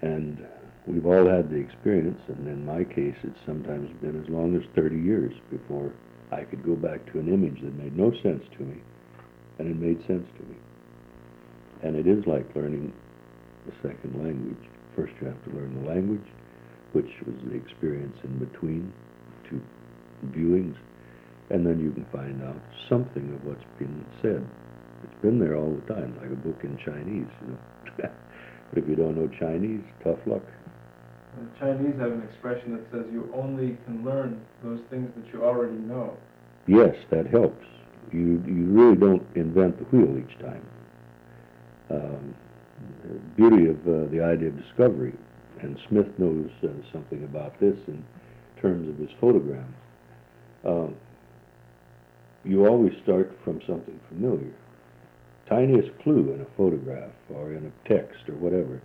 And 0.00 0.46
we've 0.86 1.04
all 1.04 1.26
had 1.26 1.50
the 1.50 1.56
experience, 1.56 2.20
and 2.28 2.48
in 2.48 2.64
my 2.64 2.84
case, 2.84 3.16
it's 3.22 3.38
sometimes 3.44 3.90
been 4.00 4.22
as 4.22 4.28
long 4.30 4.56
as 4.56 4.62
30 4.74 4.96
years 4.96 5.34
before 5.50 5.92
I 6.34 6.42
could 6.44 6.64
go 6.64 6.74
back 6.74 7.04
to 7.12 7.20
an 7.20 7.32
image 7.32 7.62
that 7.62 7.78
made 7.78 7.96
no 7.96 8.10
sense 8.22 8.42
to 8.58 8.64
me, 8.64 8.76
and 9.58 9.68
it 9.68 9.76
made 9.76 10.04
sense 10.06 10.26
to 10.38 10.42
me. 10.42 10.56
And 11.82 11.94
it 11.94 12.06
is 12.06 12.26
like 12.26 12.44
learning 12.56 12.92
the 13.66 13.72
second 13.86 14.18
language. 14.18 14.68
First, 14.96 15.12
you 15.20 15.28
have 15.28 15.42
to 15.44 15.50
learn 15.50 15.82
the 15.82 15.88
language, 15.88 16.26
which 16.92 17.10
was 17.26 17.36
the 17.46 17.54
experience 17.54 18.16
in 18.24 18.38
between 18.38 18.92
two 19.48 19.60
viewings, 20.30 20.76
and 21.50 21.64
then 21.64 21.78
you 21.78 21.92
can 21.92 22.06
find 22.06 22.42
out 22.42 22.60
something 22.88 23.34
of 23.34 23.44
what's 23.44 23.64
been 23.78 24.04
said. 24.20 24.44
It's 25.04 25.22
been 25.22 25.38
there 25.38 25.56
all 25.56 25.70
the 25.70 25.94
time, 25.94 26.16
like 26.20 26.32
a 26.32 26.36
book 26.36 26.64
in 26.64 26.76
Chinese, 26.78 27.30
you 27.42 27.48
know. 27.52 27.58
but 28.70 28.78
if 28.82 28.88
you 28.88 28.96
don't 28.96 29.16
know 29.16 29.28
Chinese, 29.38 29.84
tough 30.02 30.18
luck. 30.26 30.42
The 31.36 31.58
Chinese 31.58 31.94
have 31.98 32.12
an 32.12 32.22
expression 32.22 32.72
that 32.76 32.84
says 32.90 33.06
you 33.12 33.30
only 33.34 33.76
can 33.84 34.04
learn 34.04 34.40
those 34.62 34.80
things 34.90 35.10
that 35.16 35.32
you 35.32 35.44
already 35.44 35.78
know. 35.78 36.16
Yes, 36.66 36.94
that 37.10 37.26
helps. 37.26 37.66
You 38.12 38.42
you 38.46 38.66
really 38.66 38.96
don't 38.96 39.26
invent 39.34 39.78
the 39.78 39.84
wheel 39.84 40.18
each 40.18 40.38
time. 40.38 40.66
Um, 41.90 42.34
the 43.02 43.14
beauty 43.36 43.66
of 43.68 43.76
uh, 43.86 44.10
the 44.10 44.20
idea 44.22 44.48
of 44.48 44.62
discovery, 44.62 45.14
and 45.60 45.78
Smith 45.88 46.06
knows 46.18 46.50
uh, 46.62 46.68
something 46.92 47.24
about 47.24 47.58
this 47.60 47.76
in 47.88 48.04
terms 48.60 48.88
of 48.88 48.96
his 48.98 49.10
photograms. 49.20 49.74
Um, 50.64 50.94
you 52.44 52.66
always 52.66 52.92
start 53.02 53.36
from 53.44 53.60
something 53.66 53.98
familiar. 54.08 54.52
Tiniest 55.48 55.90
clue 56.02 56.32
in 56.32 56.40
a 56.40 56.56
photograph 56.56 57.12
or 57.34 57.52
in 57.52 57.66
a 57.66 57.88
text 57.88 58.28
or 58.28 58.34
whatever, 58.36 58.80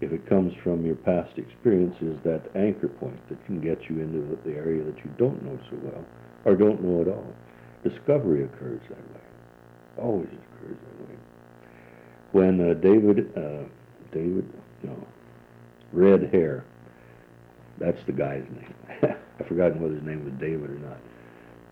if 0.00 0.12
it 0.12 0.26
comes 0.26 0.54
from 0.62 0.84
your 0.84 0.94
past 0.94 1.36
experience, 1.36 1.96
is 2.00 2.16
that 2.24 2.42
anchor 2.54 2.88
point 2.88 3.20
that 3.28 3.44
can 3.46 3.60
get 3.60 3.88
you 3.88 4.00
into 4.00 4.38
the, 4.44 4.56
area 4.56 4.82
that 4.82 4.96
you 4.98 5.10
don't 5.18 5.42
know 5.44 5.58
so 5.70 5.76
well 5.82 6.04
or 6.44 6.56
don't 6.56 6.82
know 6.82 7.02
at 7.02 7.08
all. 7.08 7.26
Discovery 7.84 8.44
occurs 8.44 8.80
that 8.88 8.98
way. 8.98 9.20
Always 9.98 10.28
occurs 10.28 10.76
that 10.76 11.08
way. 11.08 11.16
When 12.32 12.70
uh, 12.70 12.74
David, 12.74 13.30
uh, 13.36 13.64
David, 14.12 14.50
no, 14.82 14.96
Red 15.92 16.32
Hair, 16.32 16.64
that's 17.78 18.02
the 18.06 18.12
guy's 18.12 18.44
name. 18.44 18.74
I've 19.40 19.46
forgotten 19.46 19.82
whether 19.82 19.94
his 19.94 20.04
name 20.04 20.24
was 20.24 20.34
David 20.34 20.70
or 20.70 20.78
not. 20.78 20.98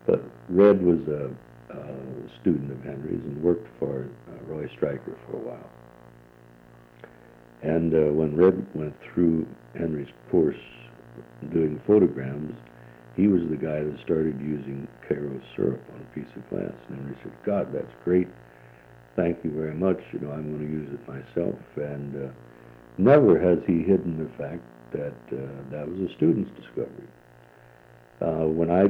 But 0.07 0.22
Red 0.49 0.83
was 0.83 1.01
a, 1.09 1.31
a 1.74 2.41
student 2.41 2.72
of 2.72 2.83
Henry's 2.83 3.20
and 3.24 3.43
worked 3.43 3.68
for 3.79 4.09
uh, 4.29 4.53
Roy 4.53 4.68
Stryker 4.74 5.16
for 5.26 5.37
a 5.37 5.41
while. 5.41 5.70
And 7.63 7.95
uh, 7.95 8.13
when 8.13 8.37
Red 8.37 8.67
went 8.75 8.95
through 9.03 9.47
Henry's 9.77 10.09
course 10.31 10.57
doing 11.53 11.81
photograms, 11.87 12.55
he 13.17 13.27
was 13.27 13.43
the 13.51 13.57
guy 13.57 13.83
that 13.83 13.99
started 14.05 14.41
using 14.41 14.87
Karo 15.09 15.41
syrup 15.57 15.83
on 15.93 16.01
a 16.01 16.15
piece 16.15 16.31
of 16.37 16.49
glass. 16.51 16.73
And 16.89 16.99
Henry 16.99 17.17
said, 17.23 17.33
God, 17.45 17.73
that's 17.73 17.93
great. 18.05 18.29
Thank 19.17 19.43
you 19.43 19.51
very 19.51 19.75
much. 19.75 19.99
You 20.13 20.21
know, 20.21 20.31
I'm 20.31 20.57
going 20.57 20.67
to 20.67 20.73
use 20.73 20.89
it 20.93 21.09
myself. 21.09 21.59
And 21.77 22.29
uh, 22.29 22.33
never 22.97 23.41
has 23.41 23.59
he 23.67 23.83
hidden 23.83 24.19
the 24.19 24.31
fact 24.39 24.63
that 24.93 25.37
uh, 25.37 25.71
that 25.73 25.89
was 25.89 26.09
a 26.09 26.15
student's 26.15 26.51
discovery. 26.61 27.09
Uh, 28.21 28.47
when 28.47 28.71
I 28.71 28.85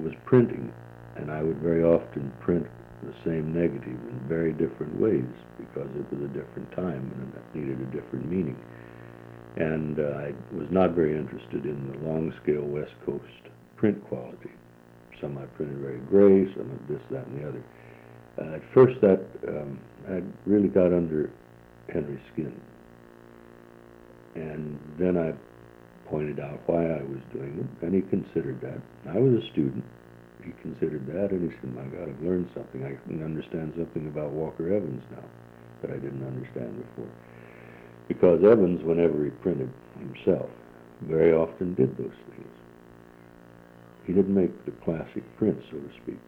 was 0.00 0.12
printing, 0.24 0.72
and 1.16 1.30
I 1.30 1.42
would 1.42 1.58
very 1.58 1.82
often 1.82 2.32
print 2.40 2.66
the 3.04 3.14
same 3.24 3.52
negative 3.52 4.00
in 4.10 4.20
very 4.28 4.52
different 4.52 4.98
ways 5.00 5.28
because 5.58 5.88
it 5.96 6.06
was 6.12 6.24
a 6.24 6.32
different 6.32 6.70
time 6.72 7.10
and 7.14 7.32
it 7.34 7.58
needed 7.58 7.80
a 7.80 7.90
different 7.94 8.30
meaning. 8.30 8.56
And 9.56 10.00
uh, 10.00 10.28
I 10.28 10.32
was 10.52 10.66
not 10.70 10.92
very 10.92 11.16
interested 11.16 11.64
in 11.64 11.92
the 11.92 11.98
long 12.08 12.32
scale 12.42 12.62
West 12.62 12.94
Coast 13.06 13.24
print 13.76 14.02
quality. 14.08 14.50
Some 15.20 15.38
I 15.38 15.44
printed 15.56 15.78
very 15.78 15.98
gray, 16.10 16.52
some 16.54 16.70
of 16.70 16.88
this, 16.88 17.00
that, 17.10 17.26
and 17.26 17.40
the 17.40 17.48
other. 17.48 17.64
Uh, 18.36 18.56
at 18.56 18.62
first, 18.74 19.00
that 19.00 19.20
um, 19.46 19.78
I 20.08 20.22
really 20.44 20.68
got 20.68 20.86
under 20.86 21.30
Henry's 21.92 22.20
skin. 22.32 22.60
And 24.34 24.78
then 24.98 25.16
I 25.16 25.32
pointed 26.08 26.40
out 26.40 26.60
why 26.66 26.84
I 26.84 27.02
was 27.02 27.20
doing 27.32 27.58
it, 27.60 27.86
and 27.86 27.94
he 27.94 28.02
considered 28.02 28.60
that. 28.60 28.80
I 29.08 29.18
was 29.18 29.42
a 29.42 29.52
student. 29.52 29.84
He 30.44 30.52
considered 30.60 31.06
that, 31.06 31.30
and 31.30 31.50
he 31.50 31.56
said, 31.58 31.74
my 31.74 31.84
God, 31.84 32.08
I've 32.08 32.22
learned 32.22 32.50
something. 32.54 32.84
I 32.84 32.96
can 33.08 33.24
understand 33.24 33.72
something 33.76 34.06
about 34.08 34.30
Walker 34.30 34.72
Evans 34.74 35.02
now 35.10 35.24
that 35.80 35.90
I 35.90 35.94
didn't 35.94 36.26
understand 36.26 36.84
before. 36.84 37.10
Because 38.08 38.44
Evans, 38.44 38.82
whenever 38.84 39.24
he 39.24 39.30
printed 39.30 39.70
himself, 39.98 40.50
very 41.02 41.32
often 41.32 41.74
did 41.74 41.96
those 41.96 42.12
things. 42.30 42.48
He 44.06 44.12
didn't 44.12 44.34
make 44.34 44.64
the 44.66 44.72
classic 44.84 45.24
print, 45.38 45.58
so 45.70 45.78
to 45.78 45.90
speak. 46.02 46.18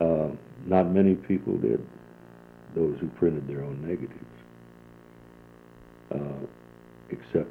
Uh, 0.00 0.28
not 0.66 0.90
many 0.90 1.14
people 1.14 1.56
did, 1.58 1.84
those 2.74 2.98
who 3.00 3.08
printed 3.08 3.48
their 3.48 3.62
own 3.64 3.80
negatives, 3.82 4.14
uh, 6.14 6.46
except, 7.10 7.50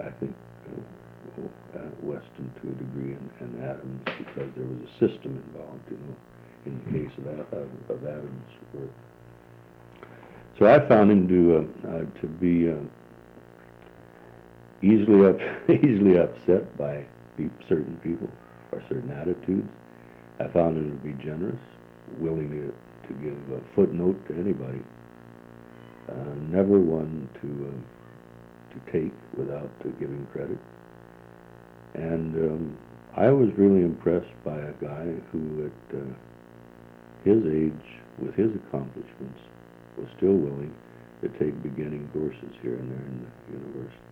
I 0.00 0.10
think, 0.18 0.34
uh, 0.66 0.80
uh, 1.74 1.80
Weston 2.02 2.52
to 2.60 2.68
a 2.68 2.72
degree 2.72 3.12
and, 3.12 3.30
and, 3.40 3.64
Adams, 3.64 4.02
because 4.18 4.50
there 4.56 4.66
was 4.66 4.78
a 4.84 4.92
system 4.98 5.42
involved, 5.46 5.82
you 5.90 5.98
know, 5.98 6.16
in 6.66 6.80
the 6.84 6.98
case 6.98 7.18
of, 7.18 7.26
of, 7.52 7.68
of 7.90 8.06
Adams' 8.06 8.52
work. 8.74 8.90
So 10.58 10.66
I 10.66 10.86
found 10.88 11.10
him 11.10 11.28
to, 11.28 11.56
uh, 11.56 11.88
uh, 11.88 12.20
to 12.20 12.26
be 12.26 12.72
easily, 14.82 15.28
up, 15.28 15.38
easily 15.70 16.18
upset 16.18 16.76
by 16.78 17.04
certain 17.68 17.98
people 18.02 18.28
or 18.72 18.82
certain 18.88 19.10
attitudes. 19.10 19.68
I 20.40 20.48
found 20.48 20.76
him 20.76 20.90
to 20.90 20.96
be 21.04 21.12
generous, 21.22 21.60
willing 22.18 22.50
to, 22.50 23.08
to 23.08 23.14
give 23.20 23.58
a 23.58 23.60
footnote 23.74 24.26
to 24.28 24.34
anybody. 24.34 24.82
Uh, 26.08 26.34
never 26.48 26.78
one 26.78 27.28
to 27.40 27.68
uh, 27.68 27.96
to 28.76 28.92
take 28.92 29.12
without 29.36 29.70
uh, 29.84 29.88
giving 29.98 30.26
credit. 30.32 30.58
And 31.96 32.34
um, 32.36 32.78
I 33.16 33.30
was 33.30 33.48
really 33.56 33.80
impressed 33.80 34.32
by 34.44 34.56
a 34.56 34.72
guy 34.80 35.08
who, 35.32 35.72
at 35.72 35.96
uh, 35.96 36.04
his 37.24 37.40
age, 37.48 37.86
with 38.18 38.34
his 38.34 38.52
accomplishments, 38.54 39.40
was 39.96 40.06
still 40.16 40.36
willing 40.36 40.74
to 41.22 41.28
take 41.40 41.56
beginning 41.62 42.08
courses 42.12 42.52
here 42.60 42.76
and 42.76 42.90
there 42.92 43.06
in 43.06 43.24
the 43.24 43.58
university 43.58 44.06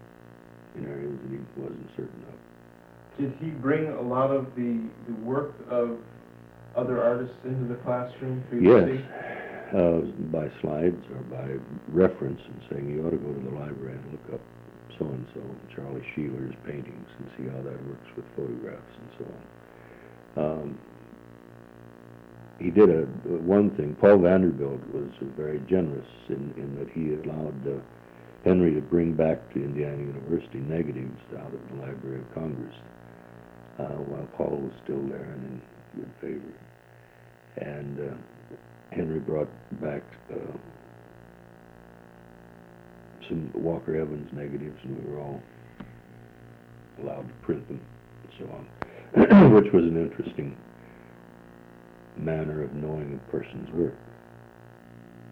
in 0.77 0.87
areas 0.87 1.13
that 1.23 1.31
he 1.31 1.61
wasn't 1.61 1.89
certain 1.97 2.25
of. 2.33 3.21
Did 3.21 3.33
he 3.39 3.51
bring 3.51 3.89
a 3.89 4.01
lot 4.01 4.31
of 4.31 4.47
the, 4.57 4.81
the 5.07 5.15
work 5.23 5.55
of 5.71 5.99
other 6.75 7.03
artists 7.03 7.37
into 7.45 7.69
the 7.69 7.79
classroom 7.83 8.43
for 8.49 8.57
you 8.57 8.77
yes. 8.77 8.89
to 8.89 8.97
see? 8.97 9.05
Uh, 9.75 10.01
by 10.31 10.51
slides 10.61 11.03
or 11.13 11.23
by 11.31 11.57
reference 11.89 12.41
and 12.47 12.63
saying 12.71 12.91
you 12.91 13.07
ought 13.07 13.11
to 13.11 13.17
go 13.17 13.33
to 13.33 13.51
the 13.51 13.57
library 13.57 13.99
and 13.99 14.13
look 14.13 14.35
up 14.35 14.41
so-and-so, 14.99 15.41
Charlie 15.75 16.05
Sheeler's 16.15 16.55
paintings 16.67 17.09
and 17.19 17.29
see 17.37 17.45
how 17.45 17.63
that 17.63 17.87
works 17.87 18.09
with 18.17 18.25
photographs 18.37 18.95
and 19.01 19.09
so 19.19 19.25
on. 19.27 20.45
Um, 20.45 20.79
he 22.59 22.71
did 22.71 22.89
a 22.89 23.03
one 23.43 23.71
thing. 23.71 23.97
Paul 24.01 24.19
Vanderbilt 24.19 24.81
was 24.93 25.11
very 25.37 25.61
generous 25.69 26.07
in, 26.29 26.55
in 26.57 26.77
that 26.79 26.89
he 26.91 27.15
allowed 27.15 27.67
uh, 27.67 27.81
Henry 28.45 28.75
to 28.75 28.81
bring 28.81 29.15
back 29.15 29.53
to 29.55 29.63
Indiana 29.63 29.99
University 29.99 30.59
negatives 30.59 31.19
out 31.39 31.53
of 31.53 31.61
the 31.71 31.83
Library 31.83 32.21
of 32.21 32.35
Congress 32.35 32.75
uh, 33.79 33.99
while 34.07 34.29
Paul 34.37 34.59
was 34.63 34.73
still 34.85 35.03
there 35.09 35.25
and 35.25 35.45
in 35.45 35.63
good 35.97 36.11
favor. 36.21 36.55
And 37.57 38.01
uh, 38.01 38.15
Henry 38.93 39.19
brought 39.19 39.49
back 39.81 40.03
uh, 40.33 40.37
some 43.29 43.51
Walker 43.55 43.97
Evans 43.97 44.29
negatives, 44.33 44.79
and 44.85 45.05
we 45.05 45.13
were 45.13 45.21
all 45.21 45.41
allowed 47.03 47.27
to 47.29 47.35
print 47.43 47.67
them 47.69 47.81
and 48.23 48.33
so 48.39 48.55
on, 48.55 49.53
which 49.55 49.73
was 49.73 49.85
an 49.85 49.97
interesting 49.97 50.57
manner 52.17 52.63
of 52.63 52.73
knowing 52.75 53.15
a 53.15 53.31
person's 53.31 53.71
work. 53.73 53.95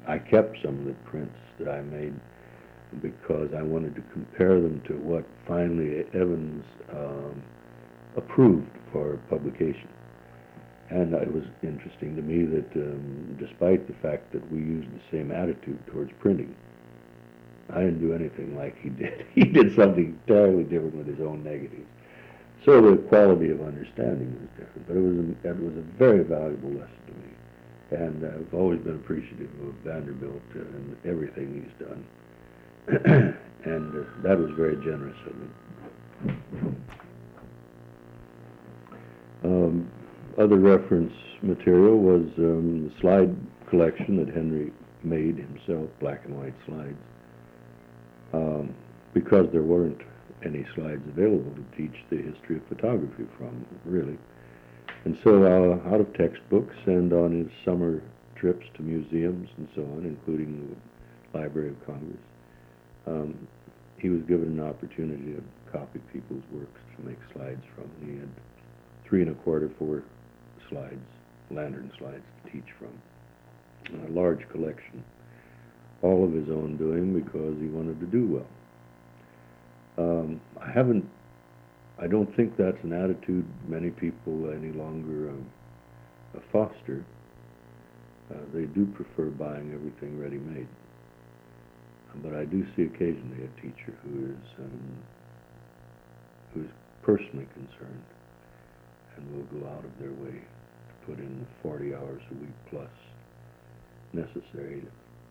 I 0.07 0.18
kept 0.18 0.57
some 0.64 0.78
of 0.80 0.84
the 0.84 0.95
prints 1.05 1.36
that 1.59 1.68
I 1.68 1.80
made 1.82 2.14
because 3.01 3.51
I 3.57 3.62
wanted 3.62 3.95
to 3.95 4.03
compare 4.12 4.61
them 4.61 4.82
to 4.88 4.95
what 4.95 5.24
finally 5.47 6.05
Evans 6.12 6.64
um, 6.93 7.43
approved 8.16 8.68
for 8.93 9.18
publication. 9.30 9.88
And 10.90 11.14
it 11.14 11.32
was 11.32 11.45
interesting 11.62 12.16
to 12.16 12.22
me 12.22 12.45
that 12.45 12.76
um, 12.76 13.36
despite 13.40 13.86
the 13.86 13.95
fact 14.03 14.30
that 14.32 14.53
we 14.53 14.59
used 14.59 14.88
the 14.88 15.01
same 15.11 15.30
attitude 15.30 15.78
towards 15.86 16.11
printing, 16.20 16.55
I 17.71 17.81
didn't 17.81 18.01
do 18.01 18.13
anything 18.13 18.57
like 18.57 18.81
he 18.81 18.89
did. 18.91 19.27
he 19.35 19.45
did 19.45 19.75
something 19.75 20.19
entirely 20.27 20.65
different 20.65 20.97
with 20.97 21.07
his 21.07 21.21
own 21.21 21.43
negatives. 21.45 21.87
So 22.65 22.81
the 22.81 22.97
quality 22.97 23.51
of 23.51 23.61
understanding 23.61 24.39
was 24.39 24.49
different, 24.57 24.87
but 24.87 24.97
it 24.97 25.01
was 25.01 25.19
a, 25.19 25.49
it 25.49 25.63
was 25.63 25.77
a 25.77 25.99
very 25.99 26.23
valuable 26.23 26.71
lesson 26.71 27.01
to 27.07 27.13
me. 27.13 28.05
And 28.05 28.25
I've 28.25 28.55
always 28.55 28.81
been 28.81 28.95
appreciative 28.95 29.51
of 29.67 29.75
Vanderbilt 29.85 30.43
and 30.55 30.97
everything 31.05 31.65
he's 31.65 31.87
done. 31.87 32.05
and 33.65 33.95
uh, 33.95 34.05
that 34.23 34.39
was 34.39 34.51
very 34.53 34.77
generous 34.77 35.17
of 35.27 35.33
him. 35.33 36.85
Um, 39.45 39.91
other 40.39 40.57
reference 40.57 41.13
material 41.43 41.99
was 41.99 42.27
um, 42.39 42.89
the 42.89 43.01
slide 43.01 43.37
collection 43.69 44.25
that 44.25 44.33
Henry 44.33 44.73
made 45.03 45.37
himself, 45.37 45.89
black 46.01 46.25
and 46.25 46.39
white 46.39 46.55
slides, 46.67 46.97
um, 48.33 48.74
because 49.14 49.47
there 49.53 49.62
weren't 49.62 50.01
any 50.45 50.64
slides 50.74 51.03
available 51.09 51.53
to 51.55 51.76
teach 51.76 51.95
the 52.11 52.16
history 52.16 52.57
of 52.57 52.66
photography 52.68 53.24
from, 53.39 53.64
really. 53.85 54.18
And 55.05 55.18
so 55.24 55.43
uh, 55.43 55.89
out 55.93 56.01
of 56.01 56.12
textbooks 56.14 56.74
and 56.87 57.12
on 57.12 57.33
his 57.37 57.49
summer 57.64 58.03
trips 58.37 58.66
to 58.76 58.83
museums 58.83 59.49
and 59.57 59.68
so 59.74 59.83
on, 59.83 60.05
including 60.05 60.76
the 61.33 61.39
Library 61.39 61.70
of 61.70 61.87
Congress, 61.87 62.20
um, 63.07 63.49
he 63.99 64.09
was 64.09 64.22
given 64.22 64.59
an 64.59 64.61
opportunity 64.61 65.35
to 65.35 65.43
copy 65.70 66.01
people's 66.12 66.43
works 66.53 66.80
to 66.97 67.07
make 67.07 67.18
slides 67.33 67.62
from. 67.74 67.91
He 68.05 68.18
had 68.18 68.28
three 69.05 69.22
and 69.22 69.30
a 69.30 69.35
quarter, 69.43 69.70
four 69.78 70.03
slides, 70.68 71.07
lantern 71.51 71.91
slides 71.99 72.24
to 72.45 72.51
teach 72.51 72.70
from. 72.78 72.93
A 74.07 74.11
large 74.11 74.49
collection, 74.51 75.05
all 76.03 76.24
of 76.24 76.32
his 76.32 76.48
own 76.48 76.76
doing 76.76 77.14
because 77.14 77.57
he 77.61 77.68
wanted 77.68 78.00
to 78.00 78.07
do 78.07 78.26
well. 78.26 78.46
Um, 79.98 80.40
I 80.61 80.70
haven't, 80.70 81.09
I 81.98 82.07
don't 82.07 82.34
think 82.36 82.57
that's 82.57 82.82
an 82.82 82.92
attitude 82.92 83.46
many 83.68 83.90
people 83.90 84.50
any 84.50 84.72
longer 84.72 85.30
uh, 85.30 86.40
foster. 86.50 87.05
Uh, 88.30 88.38
they 88.53 88.64
do 88.64 88.86
prefer 88.86 89.26
buying 89.30 89.72
everything 89.74 90.18
ready-made. 90.18 90.68
But 92.22 92.34
I 92.34 92.44
do 92.44 92.66
see 92.76 92.82
occasionally 92.82 93.44
a 93.44 93.61
teacher 93.61 93.94
who 94.03 94.26
is 94.26 94.48
um, 94.59 94.98
who 96.53 96.61
is 96.62 96.70
personally 97.03 97.46
concerned 97.55 98.05
and 99.16 99.34
will 99.34 99.61
go 99.61 99.66
out 99.68 99.84
of 99.84 99.98
their 99.98 100.12
way 100.12 100.38
to 100.40 101.07
put 101.07 101.18
in 101.18 101.40
the 101.40 101.46
40 101.62 101.94
hours 101.94 102.22
a 102.30 102.34
week 102.34 102.55
plus 102.70 102.90
necessary 104.12 104.82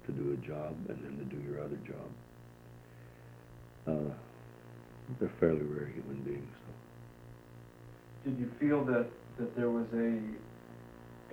to, 0.05 0.11
do 0.11 0.33
a 0.33 0.47
job 0.47 0.75
and 0.89 1.03
then 1.03 1.17
to 1.17 1.35
do 1.35 1.41
your 1.41 1.63
other 1.63 1.77
job. 1.87 2.09
Uh, 3.87 4.13
they're 5.19 5.31
fairly 5.39 5.61
rare 5.61 5.87
human 5.87 6.21
beings. 6.23 6.47
So. 6.65 8.29
Did 8.29 8.39
you 8.39 8.51
feel 8.59 8.83
that, 8.85 9.07
that 9.37 9.55
there 9.55 9.69
was 9.69 9.87
a 9.93 10.19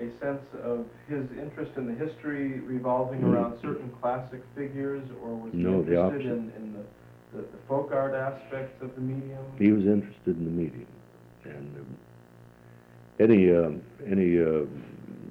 a 0.00 0.10
sense 0.20 0.42
of 0.62 0.86
his 1.08 1.24
interest 1.38 1.72
in 1.76 1.86
the 1.86 2.06
history 2.06 2.60
revolving 2.60 3.20
mm. 3.20 3.32
around 3.32 3.58
certain 3.60 3.90
classic 4.00 4.42
figures, 4.54 5.02
or 5.22 5.34
was 5.34 5.52
no, 5.52 5.82
he 5.82 5.90
interested 5.90 6.26
in, 6.26 6.52
in 6.56 6.72
the, 6.72 7.36
the, 7.36 7.42
the, 7.42 7.58
folk 7.66 7.90
art 7.92 8.14
aspects 8.14 8.80
of 8.80 8.94
the 8.94 9.00
medium? 9.00 9.44
He 9.58 9.72
was 9.72 9.86
interested 9.86 10.36
in 10.36 10.44
the 10.44 10.50
medium, 10.50 10.86
and 11.44 11.76
um, 11.78 11.96
any 13.18 13.50
um, 13.50 13.82
any 14.06 14.40
uh, 14.40 14.66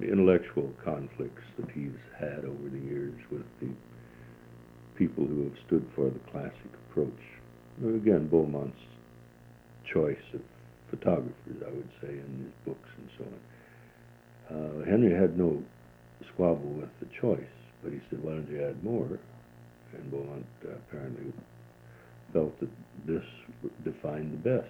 intellectual 0.02 0.70
conflicts 0.84 1.42
that 1.58 1.70
he's 1.70 1.98
had 2.18 2.44
over 2.44 2.68
the 2.70 2.78
years 2.78 3.14
with 3.30 3.44
the 3.60 3.68
people 4.96 5.24
who 5.24 5.44
have 5.44 5.58
stood 5.66 5.86
for 5.94 6.10
the 6.10 6.18
classic 6.30 6.72
approach. 6.90 7.22
Again, 7.82 8.28
Beaumont's 8.28 8.78
choice 9.92 10.16
of 10.34 10.40
photographers, 10.90 11.62
I 11.64 11.70
would 11.70 11.90
say, 12.00 12.08
in 12.08 12.44
his 12.44 12.52
books 12.64 12.88
and 12.98 13.08
so 13.18 13.24
on. 13.24 13.40
Uh, 14.50 14.84
Henry 14.84 15.14
had 15.14 15.38
no 15.38 15.62
squabble 16.32 16.72
with 16.72 16.90
the 17.00 17.06
choice, 17.20 17.40
but 17.82 17.92
he 17.92 18.00
said, 18.10 18.22
why 18.22 18.32
don't 18.32 18.50
you 18.50 18.62
add 18.64 18.82
more? 18.82 19.18
And 19.94 20.10
Beaumont 20.10 20.46
uh, 20.66 20.72
apparently 20.74 21.32
felt 22.32 22.58
that 22.60 22.70
this 23.06 23.22
defined 23.84 24.32
the 24.32 24.50
best. 24.50 24.68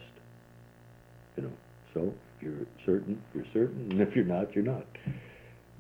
You 1.37 1.45
know, 1.45 1.53
so 1.95 2.13
you're 2.41 2.67
certain, 2.85 3.21
you're 3.35 3.47
certain, 3.53 3.91
and 3.91 4.01
if 4.01 4.15
you're 4.15 4.25
not, 4.25 4.55
you're 4.55 4.65
not. 4.65 4.87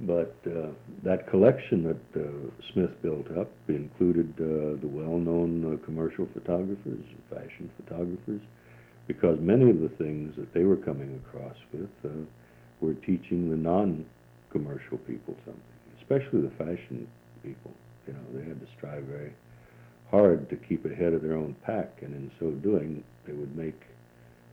But 0.01 0.37
uh, 0.47 0.69
that 1.03 1.29
collection 1.29 1.83
that 1.83 2.21
uh, 2.21 2.29
Smith 2.73 2.91
built 3.03 3.27
up 3.37 3.51
included 3.69 4.33
uh, 4.39 4.81
the 4.81 4.87
well-known 4.87 5.75
uh, 5.75 5.85
commercial 5.85 6.29
photographers, 6.33 7.03
fashion 7.29 7.71
photographers, 7.83 8.41
because 9.09 9.39
many 9.41 9.71
of 9.71 9.81
the 9.81 9.89
things 9.99 10.35
that 10.37 10.53
they 10.55 10.65
were 10.65 10.77
coming 10.77 11.21
across 11.27 11.57
with 11.73 11.91
uh, 12.05 12.09
were 12.81 12.95
teaching 12.95 13.51
the 13.51 13.57
non-commercial 13.57 14.99
people 14.99 15.35
something, 15.45 15.63
especially 16.01 16.43
the 16.43 16.55
fashion 16.59 17.09
people. 17.43 17.73
You 18.07 18.13
know, 18.13 18.21
they 18.35 18.47
had 18.47 18.61
to 18.61 18.67
strive 18.77 19.03
very 19.05 19.33
hard 20.11 20.49
to 20.51 20.57
keep 20.57 20.85
ahead 20.85 21.13
of 21.13 21.23
their 21.23 21.37
own 21.37 21.57
pack, 21.67 21.99
and 22.03 22.15
in 22.15 22.31
so 22.39 22.51
doing, 22.51 23.03
they 23.27 23.33
would 23.33 23.57
make, 23.57 23.81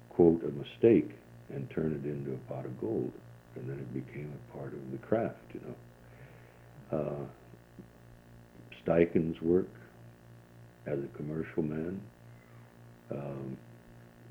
quote, 0.10 0.42
a 0.44 0.50
mistake 0.50 1.12
and 1.50 1.70
turn 1.70 1.94
it 1.94 2.08
into 2.08 2.34
a 2.34 2.54
pot 2.54 2.66
of 2.66 2.80
gold 2.80 3.12
and 3.56 3.70
then 3.70 3.78
it 3.78 3.94
became 3.94 4.32
a 4.34 4.58
part 4.58 4.74
of 4.74 4.92
the 4.92 4.98
craft, 4.98 5.38
you 5.54 5.62
know. 5.62 6.98
Uh, 6.98 7.26
Steichen's 8.86 9.42
work 9.42 9.70
as 10.86 11.00
a 11.00 11.18
commercial 11.18 11.64
man 11.64 12.00
um, 13.12 13.58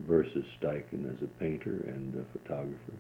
versus 0.01 0.45
Steichen 0.61 1.11
as 1.11 1.23
a 1.23 1.41
painter 1.41 1.85
and 1.89 2.15
a 2.15 2.39
photographer 2.39 2.93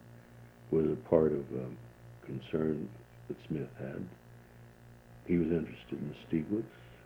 was 0.70 0.86
a 0.86 1.08
part 1.08 1.32
of 1.32 1.40
a 1.40 2.26
concern 2.26 2.88
that 3.28 3.36
Smith 3.48 3.68
had. 3.78 4.04
He 5.26 5.36
was 5.36 5.48
interested 5.48 5.92
in 5.92 6.14
Stieglitz 6.26 6.64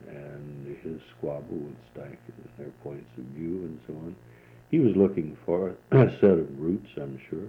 and 0.09 0.76
his 0.82 1.00
squabble 1.16 1.56
with 1.56 1.76
Steichen 1.94 2.34
and 2.36 2.50
their 2.56 2.72
points 2.82 3.11
of 3.18 3.24
view 3.24 3.64
and 3.64 3.80
so 3.86 3.92
on. 3.94 4.16
He 4.70 4.78
was 4.80 4.94
looking 4.96 5.36
for 5.46 5.74
a 5.90 6.10
set 6.20 6.30
of 6.30 6.58
roots, 6.58 6.88
I'm 6.96 7.18
sure, 7.30 7.48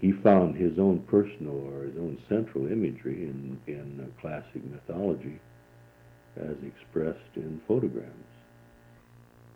he 0.00 0.12
found 0.12 0.56
his 0.56 0.78
own 0.78 1.00
personal 1.00 1.54
or 1.54 1.84
his 1.84 1.96
own 1.96 2.18
central 2.28 2.66
imagery 2.66 3.24
in, 3.24 3.58
in 3.66 4.00
uh, 4.00 4.20
classic 4.20 4.64
mythology 4.64 5.40
as 6.36 6.56
expressed 6.64 7.36
in 7.36 7.60
photographs. 7.66 8.12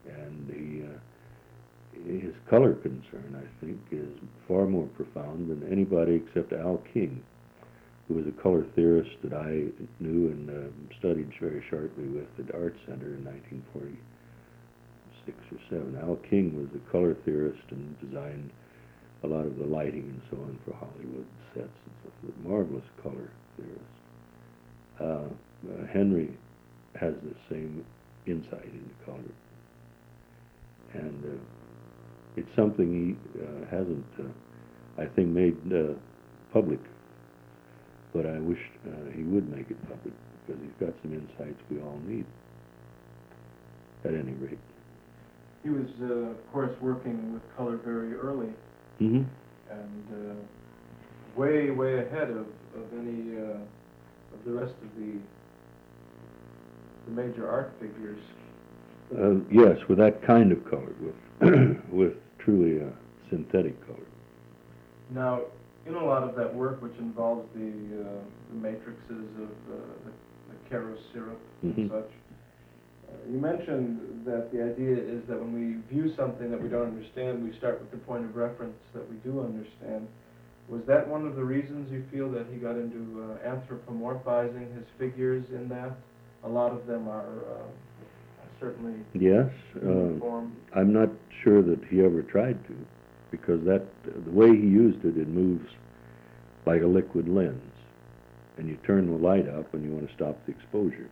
And 0.08 0.50
he, 0.50 0.82
uh, 0.82 2.24
his 2.26 2.34
color 2.50 2.74
concern, 2.74 3.36
I 3.36 3.64
think, 3.64 3.78
is 3.92 4.08
far 4.48 4.66
more 4.66 4.88
profound 4.88 5.48
than 5.48 5.70
anybody 5.70 6.14
except 6.26 6.52
Al 6.52 6.82
King, 6.92 7.22
who 8.08 8.14
was 8.14 8.26
a 8.26 8.42
color 8.42 8.66
theorist 8.74 9.16
that 9.22 9.32
I 9.32 9.66
knew 10.00 10.28
and 10.28 10.50
uh, 10.50 10.96
studied 10.98 11.30
very 11.40 11.62
sharply 11.70 12.08
with 12.08 12.26
at 12.38 12.48
the 12.48 12.54
Art 12.54 12.74
Center 12.86 13.14
in 13.14 13.24
1946 15.26 15.38
or 15.52 15.60
7. 15.70 15.98
Al 16.02 16.16
King 16.28 16.56
was 16.56 16.68
a 16.74 16.90
color 16.90 17.14
theorist 17.24 17.62
and 17.70 17.98
designed 18.00 18.50
a 19.24 19.26
lot 19.26 19.46
of 19.46 19.56
the 19.58 19.64
lighting 19.64 20.02
and 20.02 20.22
so 20.30 20.36
on 20.36 20.58
for 20.64 20.74
Hollywood 20.74 21.26
sets 21.54 21.68
and 21.68 21.94
forth. 22.02 22.34
Marvelous 22.44 22.84
color 23.02 23.30
theorist. 23.56 23.92
Uh, 25.00 25.28
uh, 25.70 25.86
Henry 25.92 26.30
has 26.98 27.14
the 27.22 27.34
same 27.48 27.84
insight 28.26 28.64
into 28.64 28.94
color. 29.04 29.18
And 30.94 31.24
uh, 31.24 31.42
it's 32.36 32.48
something 32.56 33.16
he 33.34 33.40
uh, 33.40 33.64
hasn't, 33.70 34.04
uh, 34.18 35.02
I 35.02 35.06
think, 35.14 35.28
made 35.28 35.56
uh, 35.72 35.94
public. 36.52 36.80
But 38.12 38.26
I 38.26 38.38
wish 38.40 38.58
he 39.16 39.22
would 39.22 39.48
make 39.48 39.70
it 39.70 39.80
public 39.88 40.12
because 40.46 40.60
he's 40.60 40.86
got 40.86 40.94
some 41.02 41.14
insights 41.14 41.58
we 41.70 41.80
all 41.80 41.98
need, 42.06 42.26
at 44.04 44.12
any 44.12 44.32
rate. 44.32 44.58
He 45.62 45.70
was, 45.70 45.86
of 46.00 46.52
course, 46.52 46.72
working 46.80 47.32
with 47.32 47.42
color 47.56 47.76
very 47.76 48.14
early 48.14 48.52
Mm-hmm. 49.02 49.22
And 49.70 50.30
uh, 50.30 51.40
way, 51.40 51.70
way 51.70 52.06
ahead 52.06 52.30
of, 52.30 52.46
of 52.76 52.86
any 52.92 53.36
uh, 53.36 53.58
of 54.34 54.44
the 54.44 54.52
rest 54.52 54.74
of 54.82 54.96
the 54.96 55.18
the 57.06 57.10
major 57.10 57.50
art 57.50 57.72
figures. 57.80 58.20
Uh, 59.12 59.40
yes, 59.50 59.76
with 59.88 59.98
that 59.98 60.24
kind 60.24 60.52
of 60.52 60.64
color, 60.70 60.92
with 61.00 61.80
with 61.90 62.14
truly 62.38 62.78
a 62.78 62.92
synthetic 63.28 63.84
color. 63.86 64.06
Now, 65.10 65.40
in 65.84 65.94
a 65.94 66.04
lot 66.04 66.22
of 66.22 66.36
that 66.36 66.54
work, 66.54 66.80
which 66.80 66.96
involves 66.98 67.44
the, 67.54 67.68
uh, 67.68 68.04
the 68.50 68.54
matrices 68.54 68.94
of 69.10 69.50
uh, 69.50 69.80
the, 70.04 70.12
the 70.48 70.70
Karo 70.70 70.96
syrup 71.12 71.40
mm-hmm. 71.64 71.80
and 71.80 71.90
such, 71.90 72.10
you 73.30 73.38
mentioned 73.38 74.24
that 74.24 74.52
the 74.52 74.62
idea 74.62 74.96
is 74.96 75.22
that 75.28 75.38
when 75.38 75.52
we 75.52 75.94
view 75.94 76.14
something 76.16 76.50
that 76.50 76.60
we 76.60 76.68
don't 76.68 76.88
understand, 76.88 77.42
we 77.42 77.56
start 77.58 77.80
with 77.80 77.90
the 77.90 77.98
point 77.98 78.24
of 78.24 78.36
reference 78.36 78.76
that 78.94 79.08
we 79.08 79.16
do 79.16 79.40
understand. 79.40 80.06
Was 80.68 80.82
that 80.86 81.06
one 81.06 81.26
of 81.26 81.36
the 81.36 81.44
reasons 81.44 81.90
you 81.90 82.04
feel 82.10 82.30
that 82.30 82.46
he 82.52 82.58
got 82.58 82.76
into 82.76 83.22
uh, 83.22 83.48
anthropomorphizing 83.48 84.74
his 84.74 84.84
figures 84.98 85.44
in 85.50 85.68
that? 85.68 85.92
A 86.44 86.48
lot 86.48 86.72
of 86.72 86.86
them 86.86 87.08
are 87.08 87.26
uh, 87.26 87.62
certainly 88.60 88.94
yes. 89.14 89.50
Uh, 89.76 90.78
I'm 90.78 90.92
not 90.92 91.10
sure 91.42 91.62
that 91.62 91.80
he 91.90 92.00
ever 92.02 92.22
tried 92.22 92.64
to, 92.68 92.76
because 93.30 93.64
that 93.64 93.84
the 94.04 94.30
way 94.30 94.48
he 94.48 94.66
used 94.66 95.04
it, 95.04 95.16
it 95.16 95.28
moves 95.28 95.68
like 96.64 96.82
a 96.82 96.86
liquid 96.86 97.28
lens, 97.28 97.60
and 98.56 98.68
you 98.68 98.76
turn 98.86 99.06
the 99.06 99.18
light 99.18 99.48
up 99.48 99.74
and 99.74 99.84
you 99.84 99.90
want 99.90 100.08
to 100.08 100.14
stop 100.14 100.38
the 100.46 100.52
exposure. 100.52 101.10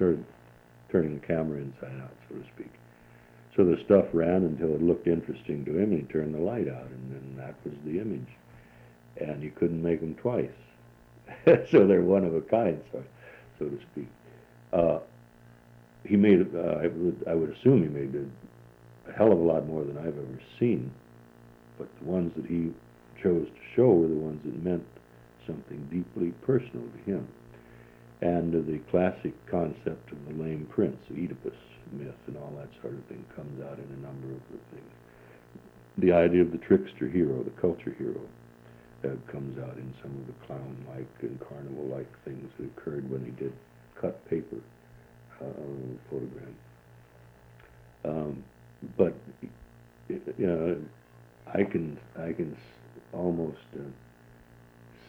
Of 0.00 0.18
turning 0.92 1.18
the 1.18 1.26
camera 1.26 1.58
inside 1.58 1.98
out, 2.02 2.12
so 2.28 2.36
to 2.36 2.44
speak. 2.54 2.70
So 3.56 3.64
the 3.64 3.82
stuff 3.84 4.04
ran 4.12 4.44
until 4.44 4.74
it 4.74 4.82
looked 4.82 5.08
interesting 5.08 5.64
to 5.64 5.78
him, 5.78 5.92
and 5.92 6.00
he 6.00 6.12
turned 6.12 6.34
the 6.34 6.38
light 6.38 6.68
out, 6.68 6.86
and 6.86 7.12
then 7.12 7.34
that 7.38 7.54
was 7.64 7.74
the 7.84 7.98
image. 7.98 8.28
And 9.16 9.42
you 9.42 9.50
couldn't 9.50 9.82
make 9.82 10.00
them 10.00 10.14
twice. 10.14 10.50
so 11.70 11.86
they're 11.86 12.02
one 12.02 12.24
of 12.24 12.34
a 12.34 12.40
kind, 12.42 12.80
so, 12.92 13.02
so 13.58 13.66
to 13.66 13.78
speak. 13.92 14.08
Uh, 14.72 14.98
he 16.04 16.16
made, 16.16 16.54
uh, 16.54 16.78
I, 16.82 16.86
would, 16.88 17.24
I 17.28 17.34
would 17.34 17.50
assume 17.50 17.82
he 17.82 17.88
made 17.88 18.14
a, 18.14 19.10
a 19.10 19.12
hell 19.14 19.32
of 19.32 19.38
a 19.38 19.42
lot 19.42 19.66
more 19.66 19.84
than 19.84 19.98
I've 19.98 20.06
ever 20.06 20.40
seen, 20.58 20.90
but 21.78 21.88
the 22.00 22.08
ones 22.08 22.32
that 22.36 22.46
he 22.46 22.72
chose 23.22 23.46
to 23.46 23.76
show 23.76 23.92
were 23.92 24.08
the 24.08 24.14
ones 24.14 24.40
that 24.44 24.64
meant 24.64 24.84
something 25.46 25.86
deeply 25.90 26.32
personal 26.44 26.84
to 26.86 27.10
him 27.10 27.28
and 28.22 28.52
the 28.52 28.78
classic 28.90 29.34
concept 29.50 30.12
of 30.12 30.18
the 30.26 30.42
lame 30.42 30.66
prince, 30.70 30.96
Oedipus 31.10 31.58
myth, 31.90 32.14
and 32.28 32.36
all 32.36 32.52
that 32.56 32.68
sort 32.80 32.94
of 32.94 33.04
thing 33.06 33.24
comes 33.34 33.60
out 33.60 33.78
in 33.78 33.84
a 33.84 34.06
number 34.06 34.32
of 34.32 34.40
the 34.50 34.58
things. 34.70 34.92
The 35.98 36.12
idea 36.12 36.42
of 36.42 36.52
the 36.52 36.58
trickster 36.58 37.08
hero, 37.08 37.42
the 37.42 37.50
culture 37.60 37.94
hero, 37.98 38.20
uh, 39.04 39.16
comes 39.30 39.58
out 39.58 39.76
in 39.76 39.92
some 40.00 40.12
of 40.12 40.26
the 40.28 40.46
clown-like 40.46 41.08
and 41.22 41.38
carnival-like 41.40 42.06
things 42.24 42.48
that 42.58 42.66
occurred 42.66 43.10
when 43.10 43.24
he 43.24 43.32
did 43.32 43.52
cut 44.00 44.24
paper 44.30 44.56
uh, 45.40 45.44
photogram. 46.10 46.54
Um, 48.04 48.44
but 48.96 49.14
you 50.08 50.46
know, 50.46 50.76
I 51.52 51.64
can 51.64 51.98
I 52.16 52.32
can 52.32 52.56
almost 53.12 53.58
uh, 53.74 53.82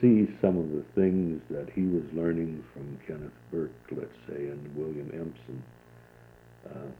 see 0.04 0.28
some 0.42 0.58
of 0.58 0.70
the 0.72 0.84
things 0.96 1.42
that 1.50 1.70
he 1.74 1.84
was 1.84 2.04
learning 2.12 2.62
from 2.74 3.00
Kenneth 3.08 3.32
Burke, 3.52 3.72
let's 3.92 4.12
say, 4.28 4.36
and 4.36 4.76
William 4.76 5.10
Empson, 5.14 5.64
uh, 6.70 6.92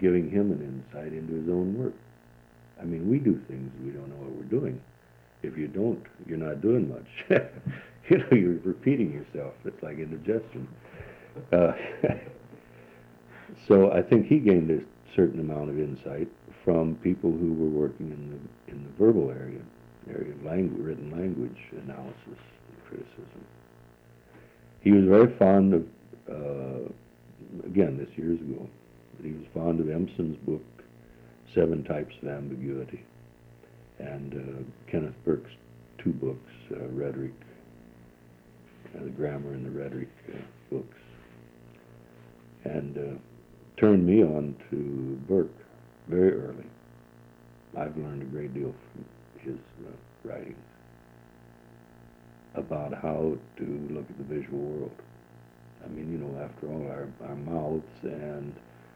giving 0.00 0.28
him 0.28 0.50
an 0.50 0.60
insight 0.60 1.12
into 1.12 1.34
his 1.34 1.48
own 1.48 1.78
work. 1.78 1.94
I 2.80 2.84
mean, 2.84 3.08
we 3.08 3.18
do 3.18 3.40
things 3.46 3.70
we 3.84 3.92
don't 3.92 4.08
know 4.08 4.16
what 4.16 4.32
we're 4.32 4.60
doing. 4.60 4.80
If 5.44 5.56
you 5.56 5.68
don't, 5.68 6.02
you're 6.26 6.38
not 6.38 6.60
doing 6.60 6.88
much. 6.88 7.06
you 8.10 8.18
know, 8.18 8.28
you're 8.32 8.58
repeating 8.64 9.12
yourself. 9.12 9.54
It's 9.64 9.80
like 9.80 9.98
indigestion. 9.98 10.66
Uh, 11.52 11.72
so 13.68 13.92
I 13.92 14.02
think 14.02 14.26
he 14.26 14.40
gained 14.40 14.72
a 14.72 14.80
certain 15.14 15.38
amount 15.38 15.70
of 15.70 15.78
insight 15.78 16.26
from 16.64 16.96
people 16.96 17.30
who 17.30 17.54
were 17.54 17.68
working 17.68 18.10
in 18.10 18.30
the 18.30 18.72
in 18.72 18.82
the 18.82 18.90
verbal 18.98 19.30
area 19.30 19.60
of 20.10 20.44
language, 20.44 20.80
written 20.80 21.10
language 21.10 21.58
analysis 21.72 22.14
and 22.26 22.84
criticism. 22.88 23.44
He 24.80 24.92
was 24.92 25.04
very 25.04 25.36
fond 25.38 25.74
of, 25.74 25.82
uh, 26.30 26.88
again, 27.66 27.96
this 27.98 28.08
years 28.16 28.40
ago, 28.40 28.68
he 29.22 29.32
was 29.32 29.44
fond 29.52 29.80
of 29.80 29.90
Empson's 29.90 30.36
book, 30.46 30.62
Seven 31.54 31.82
Types 31.84 32.14
of 32.22 32.28
Ambiguity, 32.28 33.04
and 33.98 34.34
uh, 34.34 34.90
Kenneth 34.90 35.14
Burke's 35.24 35.50
two 36.02 36.12
books, 36.12 36.52
uh, 36.72 36.86
Rhetoric, 36.88 37.32
uh, 38.96 39.04
the 39.04 39.10
Grammar 39.10 39.54
and 39.54 39.66
the 39.66 39.70
Rhetoric 39.70 40.08
uh, 40.32 40.38
books. 40.70 40.96
and 42.64 42.96
uh, 42.98 43.80
turned 43.80 44.06
me 44.06 44.22
on 44.22 44.54
to 44.70 45.20
Burke 45.28 45.50
very 46.08 46.32
early. 46.32 46.64
I've 47.76 47.96
learned 47.96 48.22
a 48.22 48.26
great 48.26 48.54
deal 48.54 48.74
from 48.92 49.04
his 49.48 49.86
uh, 49.86 50.28
writings 50.28 50.56
about 52.54 52.92
how 52.94 53.36
to 53.56 53.88
look 53.90 54.04
at 54.08 54.18
the 54.18 54.34
visual 54.34 54.58
world. 54.58 55.02
I 55.84 55.88
mean, 55.88 56.10
you 56.12 56.18
know, 56.18 56.42
after 56.42 56.66
all, 56.68 56.86
our, 56.88 57.08
our 57.28 57.36
mouths 57.36 57.84
and 58.02 58.54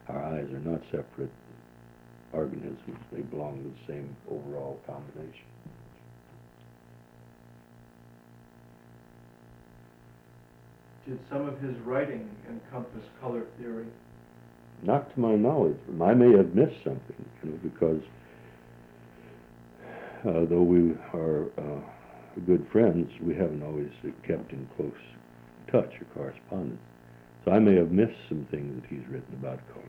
our 0.08 0.22
eyes 0.22 0.50
are 0.52 0.60
not 0.60 0.82
separate 0.90 1.30
organisms. 2.32 2.98
They 3.12 3.22
belong 3.22 3.62
to 3.62 3.70
the 3.70 3.92
same 3.92 4.16
overall 4.30 4.80
combination. 4.86 5.46
Did 11.06 11.18
some 11.30 11.48
of 11.48 11.60
his 11.60 11.76
writing 11.80 12.28
encompass 12.48 13.04
color 13.20 13.44
theory? 13.58 13.86
Not 14.82 15.12
to 15.14 15.20
my 15.20 15.34
knowledge. 15.36 15.76
I 16.00 16.14
may 16.14 16.36
have 16.36 16.54
missed 16.54 16.82
something, 16.84 17.24
you 17.42 17.50
know, 17.50 17.58
because 17.62 18.02
uh, 20.26 20.44
though 20.48 20.62
we 20.62 20.92
are 21.12 21.46
uh, 21.58 21.80
good 22.46 22.66
friends, 22.70 23.10
we 23.20 23.34
haven't 23.34 23.62
always 23.62 23.90
kept 24.26 24.52
in 24.52 24.68
close 24.76 24.92
touch 25.70 25.92
or 26.00 26.04
correspondence. 26.14 26.80
So 27.44 27.50
I 27.50 27.58
may 27.58 27.74
have 27.76 27.90
missed 27.90 28.18
some 28.28 28.46
things 28.50 28.80
that 28.80 28.88
he's 28.88 29.06
written 29.08 29.34
about 29.34 29.58
color. 29.72 29.84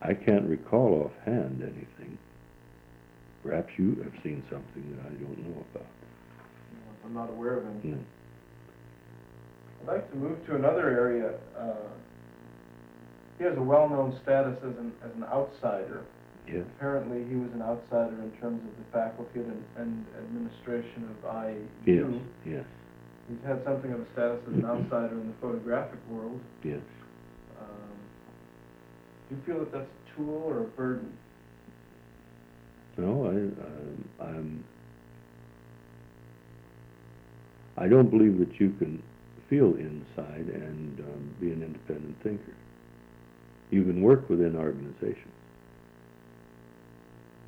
I 0.00 0.14
can't 0.14 0.46
recall 0.46 1.10
offhand 1.10 1.62
anything. 1.62 2.16
Perhaps 3.42 3.72
you 3.76 3.96
have 4.02 4.12
seen 4.22 4.42
something 4.50 4.96
that 4.96 5.06
I 5.06 5.14
don't 5.14 5.38
know 5.38 5.64
about. 5.74 5.86
I'm 7.04 7.14
not 7.14 7.30
aware 7.30 7.58
of 7.58 7.66
anything. 7.66 7.92
No. 7.92 7.98
I'd 9.92 9.96
like 9.96 10.10
to 10.10 10.16
move 10.16 10.44
to 10.46 10.56
another 10.56 10.88
area. 10.88 11.34
Uh, 11.58 11.74
he 13.38 13.44
has 13.44 13.56
a 13.56 13.62
well-known 13.62 14.18
status 14.22 14.56
as 14.58 14.76
an, 14.78 14.92
as 15.04 15.10
an 15.14 15.24
outsider. 15.24 16.04
Yes. 16.52 16.64
Apparently, 16.76 17.24
he 17.28 17.36
was 17.36 17.52
an 17.52 17.62
outsider 17.62 18.16
in 18.22 18.30
terms 18.40 18.62
of 18.64 18.72
the 18.78 18.84
faculty 18.90 19.40
and, 19.40 19.64
and 19.76 20.06
administration 20.18 21.08
of 21.10 21.46
IU. 21.46 21.66
Yes. 21.84 22.22
Yes. 22.46 22.64
He's 23.28 23.44
had 23.46 23.62
something 23.64 23.92
of 23.92 24.00
a 24.00 24.06
status 24.12 24.40
as 24.48 24.54
an 24.54 24.64
outsider 24.64 25.12
in 25.20 25.28
the 25.28 25.34
photographic 25.40 26.00
world. 26.08 26.40
Yes. 26.64 26.80
Um, 27.60 27.98
do 29.28 29.36
you 29.36 29.42
feel 29.44 29.58
that 29.60 29.72
that's 29.72 29.84
a 29.84 30.16
tool 30.16 30.42
or 30.46 30.60
a 30.60 30.64
burden? 30.64 31.12
No, 32.96 33.26
I, 33.26 33.30
um, 33.30 34.08
I'm. 34.20 34.64
I 37.76 37.86
don't 37.86 38.10
believe 38.10 38.38
that 38.38 38.58
you 38.58 38.70
can 38.78 39.00
feel 39.48 39.74
inside 39.74 40.48
and 40.48 40.98
um, 41.00 41.34
be 41.40 41.52
an 41.52 41.62
independent 41.62 42.16
thinker. 42.22 42.54
You 43.70 43.84
can 43.84 44.02
work 44.02 44.28
within 44.28 44.56
organizations, 44.56 45.32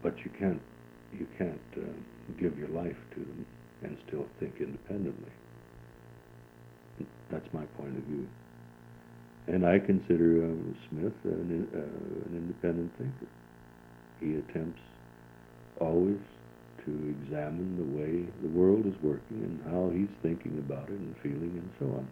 but 0.02 0.14
you 0.24 0.30
can't. 0.38 0.60
You 1.12 1.26
can't 1.36 1.60
uh, 1.76 1.80
give 2.38 2.56
your 2.56 2.68
life 2.68 2.96
to 3.14 3.20
them 3.20 3.46
and 3.82 3.96
still 4.06 4.26
think 4.38 4.54
independently. 4.60 5.32
That's 7.30 7.52
my 7.52 7.64
point 7.76 7.96
of 7.96 8.04
view. 8.04 8.28
And 9.48 9.66
I 9.66 9.78
consider 9.80 10.44
uh, 10.44 10.54
Smith 10.88 11.12
an, 11.24 11.66
uh, 11.74 11.78
an 11.78 12.36
independent 12.36 12.92
thinker. 12.96 13.26
He 14.20 14.36
attempts 14.36 14.80
always 15.80 16.20
to 16.84 17.16
examine 17.20 17.76
the 17.76 17.98
way 17.98 18.26
the 18.42 18.48
world 18.48 18.86
is 18.86 18.94
working 19.02 19.42
and 19.42 19.60
how 19.72 19.90
he's 19.90 20.12
thinking 20.22 20.58
about 20.58 20.88
it 20.88 20.98
and 20.98 21.16
feeling 21.22 21.52
and 21.58 21.70
so 21.78 21.86
on. 21.86 22.08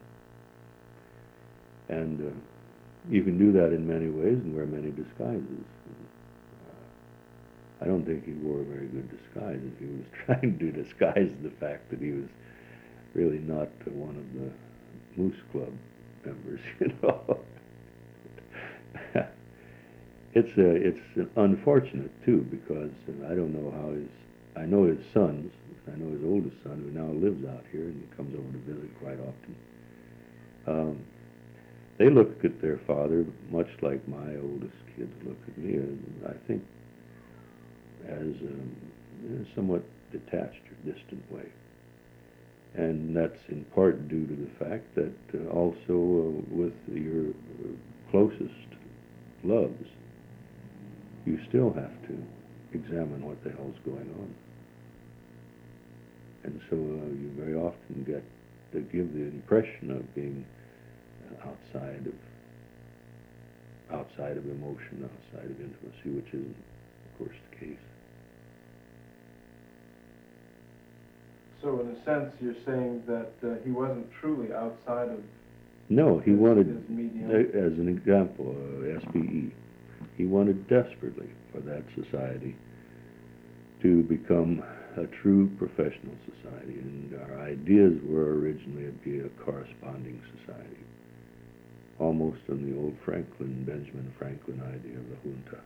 And 1.88 2.20
uh, 2.20 2.34
you 3.08 3.22
can 3.22 3.38
do 3.38 3.52
that 3.52 3.72
in 3.72 3.86
many 3.86 4.08
ways 4.08 4.38
and 4.42 4.54
wear 4.54 4.66
many 4.66 4.90
disguises. 4.90 5.64
I 7.80 7.86
don't 7.86 8.04
think 8.04 8.24
he 8.26 8.32
wore 8.32 8.60
a 8.60 8.64
very 8.64 8.86
good 8.86 9.08
disguise 9.10 9.60
if 9.62 9.78
he 9.78 9.86
was 9.86 10.06
trying 10.26 10.58
to 10.58 10.72
disguise 10.72 11.30
the 11.42 11.50
fact 11.50 11.90
that 11.90 12.00
he 12.00 12.10
was 12.10 12.28
really 13.14 13.38
not 13.38 13.68
one 13.86 14.16
of 14.16 14.32
the 14.34 14.50
Moose 15.20 15.40
Club 15.52 15.72
members, 16.24 16.60
you 16.80 16.92
know. 17.02 17.38
it's 20.34 20.58
uh, 20.58 20.62
it's 20.62 21.30
unfortunate 21.36 22.10
too 22.24 22.46
because 22.50 22.90
uh, 23.08 23.26
I 23.26 23.34
don't 23.34 23.52
know 23.52 23.70
how 23.70 23.92
his 23.92 24.08
I 24.56 24.66
know 24.66 24.84
his 24.84 25.04
sons. 25.12 25.52
I 25.86 25.96
know 25.96 26.10
his 26.10 26.24
oldest 26.24 26.62
son 26.62 26.82
who 26.82 26.90
now 26.90 27.12
lives 27.12 27.44
out 27.46 27.64
here 27.72 27.84
and 27.84 28.00
he 28.00 28.16
comes 28.16 28.34
over 28.34 28.52
to 28.52 28.58
visit 28.58 28.90
quite 29.00 29.18
often. 29.20 29.56
Um, 30.66 31.04
they 31.96 32.10
look 32.10 32.44
at 32.44 32.60
their 32.60 32.78
father 32.78 33.24
much 33.50 33.68
like 33.80 34.06
my 34.06 34.36
oldest 34.42 34.76
kids 34.96 35.12
look 35.24 35.38
at 35.46 35.56
me. 35.58 35.74
And 35.74 36.24
I 36.28 36.34
think 36.46 36.62
as 38.08 38.34
a 38.42 39.54
somewhat 39.54 39.82
detached 40.10 40.62
or 40.70 40.92
distant 40.92 41.30
way. 41.30 41.46
And 42.74 43.16
that's 43.16 43.40
in 43.48 43.64
part 43.74 44.08
due 44.08 44.26
to 44.26 44.34
the 44.34 44.64
fact 44.64 44.94
that 44.94 45.12
uh, 45.34 45.48
also 45.50 45.92
uh, 45.92 46.54
with 46.54 46.74
your 46.92 47.34
closest 48.10 48.68
loves, 49.42 49.86
you 51.26 51.38
still 51.48 51.72
have 51.72 52.02
to 52.08 52.18
examine 52.72 53.24
what 53.26 53.42
the 53.44 53.50
hell's 53.50 53.76
going 53.84 54.14
on. 54.20 54.34
And 56.44 56.60
so 56.70 56.76
uh, 56.76 57.08
you 57.20 57.32
very 57.36 57.54
often 57.54 58.04
get 58.04 58.22
to 58.72 58.80
give 58.80 59.12
the 59.12 59.22
impression 59.22 59.90
of 59.90 60.14
being 60.14 60.44
outside 61.44 62.06
of 62.06 62.14
outside 63.90 64.36
of 64.36 64.44
emotion, 64.44 65.08
outside 65.08 65.50
of 65.50 65.60
intimacy, 65.60 66.10
which 66.10 66.28
isn't, 66.28 66.56
of 67.06 67.18
course, 67.18 67.36
the 67.50 67.56
case. 67.56 67.78
So, 71.62 71.80
in 71.80 71.88
a 71.88 72.04
sense, 72.04 72.32
you're 72.40 72.54
saying 72.64 73.02
that 73.06 73.32
uh, 73.42 73.56
he 73.64 73.70
wasn't 73.70 74.06
truly 74.20 74.52
outside 74.52 75.08
of 75.08 75.18
No, 75.88 76.18
he 76.18 76.30
his, 76.30 76.40
wanted, 76.40 76.66
his 76.66 77.54
as 77.54 77.78
an 77.78 77.88
example, 77.88 78.54
uh, 78.54 79.00
SPE, 79.00 79.52
he 80.16 80.24
wanted 80.26 80.68
desperately 80.68 81.28
for 81.52 81.60
that 81.60 81.82
society 81.96 82.54
to 83.82 84.02
become 84.04 84.62
a 84.96 85.06
true 85.22 85.48
professional 85.58 86.14
society, 86.26 86.78
and 86.78 87.14
our 87.22 87.40
ideas 87.40 87.98
were 88.04 88.34
originally 88.38 88.86
to 88.86 88.92
be 89.04 89.20
a 89.20 89.28
corresponding 89.44 90.20
society, 90.38 90.82
almost 91.98 92.38
on 92.50 92.68
the 92.70 92.76
old 92.78 92.96
Franklin, 93.04 93.64
Benjamin 93.64 94.12
Franklin 94.18 94.60
idea 94.62 94.98
of 94.98 95.08
the 95.10 95.16
Junto, 95.22 95.58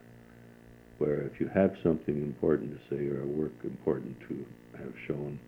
where 0.97 1.21
if 1.21 1.39
you 1.39 1.47
have 1.53 1.75
something 1.83 2.15
important 2.15 2.71
to 2.71 2.95
say 2.95 3.07
or 3.07 3.21
a 3.21 3.27
work 3.27 3.53
important 3.63 4.19
to 4.27 4.45
have 4.77 4.93
shown, 5.07 5.39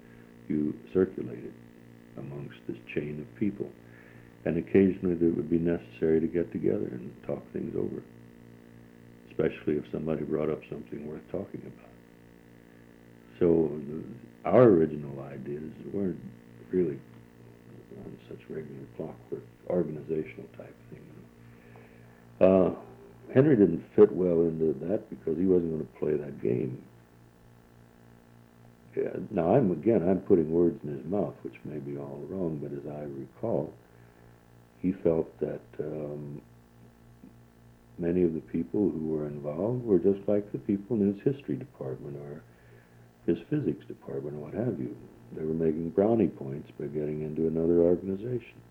you 0.48 0.74
circulated 0.94 1.54
amongst 2.18 2.56
this 2.68 2.78
chain 2.94 3.20
of 3.20 3.40
people. 3.40 3.70
And 4.46 4.58
occasionally 4.58 5.16
it 5.16 5.36
would 5.36 5.50
be 5.50 5.58
necessary 5.58 6.20
to 6.20 6.28
get 6.28 6.52
together 6.52 6.88
and 6.92 7.12
talk 7.26 7.42
things 7.52 7.76
over, 7.76 8.04
especially 9.32 9.76
if 9.76 9.84
somebody 9.92 10.24
brought 10.24 10.50
up 10.50 10.60
something 10.70 11.08
worth 11.08 11.26
talking 11.32 11.62
about. 11.66 11.90
So 13.40 13.72
the, 13.90 14.50
our 14.50 14.64
original 14.64 15.20
ideas 15.24 15.72
weren't 15.92 16.20
really 16.72 17.00
on 18.06 18.18
such 18.30 18.40
regular 18.50 18.86
clockwork, 18.98 19.44
organizational 19.68 20.46
type 20.58 20.76
thing. 20.92 21.02
Uh, 22.40 22.76
Henry 23.34 23.56
didn't 23.56 23.84
fit 23.96 24.12
well 24.12 24.42
into 24.42 24.74
that 24.86 25.10
because 25.10 25.38
he 25.38 25.46
wasn't 25.46 25.72
going 25.72 25.86
to 25.86 26.00
play 26.00 26.16
that 26.16 26.42
game. 26.42 26.82
Yeah, 28.96 29.10
now 29.30 29.56
I'm 29.56 29.72
again 29.72 30.08
I'm 30.08 30.22
putting 30.22 30.50
words 30.52 30.80
in 30.84 30.96
his 30.96 31.06
mouth, 31.06 31.34
which 31.44 31.56
may 31.66 31.80
be 31.80 31.98
all 31.98 32.24
wrong, 32.30 32.60
but 32.62 32.72
as 32.72 32.86
I 32.88 33.04
recall, 33.04 33.74
he 34.80 34.94
felt 35.04 35.38
that 35.40 35.62
um, 35.80 36.42
many 37.98 38.24
of 38.24 38.34
the 38.34 38.40
people 38.40 38.90
who 38.90 39.08
were 39.08 39.28
involved 39.28 39.84
were 39.84 40.00
just 40.00 40.28
like 40.28 40.50
the 40.52 40.60
people 40.60 40.98
in 40.98 41.14
his 41.14 41.34
history 41.34 41.56
department 41.56 42.16
or 42.18 42.42
his 43.26 43.38
physics 43.50 43.86
department, 43.88 44.38
or 44.38 44.40
what 44.40 44.54
have 44.54 44.80
you. 44.80 44.96
They 45.36 45.44
were 45.44 45.54
making 45.54 45.90
brownie 45.90 46.28
points 46.28 46.72
by 46.80 46.86
getting 46.86 47.22
into 47.24 47.48
another 47.48 47.82
organization. 47.82 48.62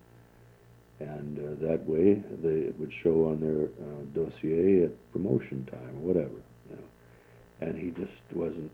And 1.01 1.39
uh, 1.39 1.66
that 1.66 1.85
way, 1.87 2.22
they, 2.41 2.68
it 2.68 2.79
would 2.79 2.93
show 3.03 3.27
on 3.27 3.41
their 3.41 3.66
uh, 3.66 4.05
dossier 4.14 4.85
at 4.85 5.12
promotion 5.12 5.66
time 5.70 5.97
or 5.97 6.14
whatever. 6.14 6.41
You 6.70 6.77
know. 6.77 7.66
And 7.66 7.77
he 7.77 7.91
just 7.91 8.16
wasn't 8.33 8.70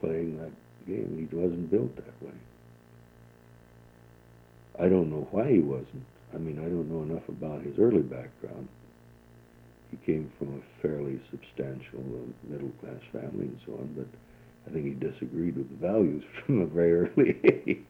playing 0.00 0.38
that 0.38 0.52
game. 0.86 1.28
He 1.30 1.36
wasn't 1.36 1.70
built 1.70 1.94
that 1.96 2.22
way. 2.22 2.34
I 4.78 4.88
don't 4.88 5.10
know 5.10 5.28
why 5.30 5.50
he 5.50 5.60
wasn't. 5.60 6.04
I 6.34 6.38
mean, 6.38 6.58
I 6.58 6.64
don't 6.64 6.90
know 6.90 7.02
enough 7.02 7.28
about 7.28 7.62
his 7.62 7.78
early 7.78 8.02
background. 8.02 8.68
He 9.90 9.96
came 10.04 10.32
from 10.38 10.60
a 10.60 10.82
fairly 10.82 11.20
substantial 11.30 12.00
uh, 12.00 12.50
middle-class 12.50 13.00
family 13.12 13.46
and 13.46 13.60
so 13.64 13.74
on, 13.74 13.94
but 13.96 14.06
I 14.66 14.72
think 14.72 14.86
he 14.86 14.94
disagreed 14.94 15.56
with 15.56 15.68
the 15.70 15.86
values 15.86 16.24
from 16.46 16.62
a 16.62 16.66
very 16.66 16.92
early 16.92 17.38
age. 17.66 17.84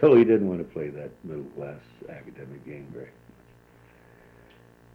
So 0.00 0.14
he 0.14 0.24
didn't 0.24 0.48
want 0.48 0.60
to 0.60 0.64
play 0.64 0.88
that 0.90 1.10
middle 1.24 1.48
class 1.56 1.80
academic 2.10 2.64
game 2.66 2.86
very 2.92 3.06
much. 3.06 3.12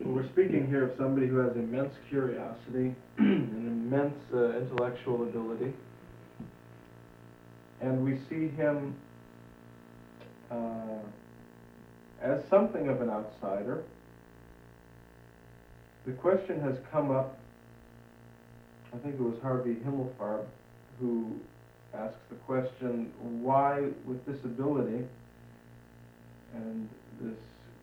Well, 0.01 0.13
we're 0.15 0.29
speaking 0.29 0.67
here 0.67 0.83
of 0.83 0.91
somebody 0.97 1.27
who 1.27 1.37
has 1.37 1.55
immense 1.55 1.93
curiosity, 2.09 2.93
an 3.17 3.87
immense 3.91 4.19
uh, 4.33 4.57
intellectual 4.57 5.23
ability, 5.23 5.73
and 7.83 8.03
we 8.05 8.17
see 8.29 8.47
him 8.55 8.95
uh, 10.49 10.55
as 12.21 12.41
something 12.49 12.87
of 12.87 13.01
an 13.01 13.09
outsider. 13.09 13.83
The 16.05 16.13
question 16.13 16.61
has 16.61 16.77
come 16.91 17.11
up, 17.11 17.37
I 18.93 18.97
think 18.97 19.15
it 19.15 19.21
was 19.21 19.35
Harvey 19.41 19.75
Himmelfarb 19.75 20.45
who 20.99 21.35
asks 21.93 22.19
the 22.29 22.35
question, 22.35 23.11
why 23.19 23.81
with 24.05 24.25
this 24.25 24.41
ability 24.45 25.05
and 26.53 26.89
this 27.19 27.37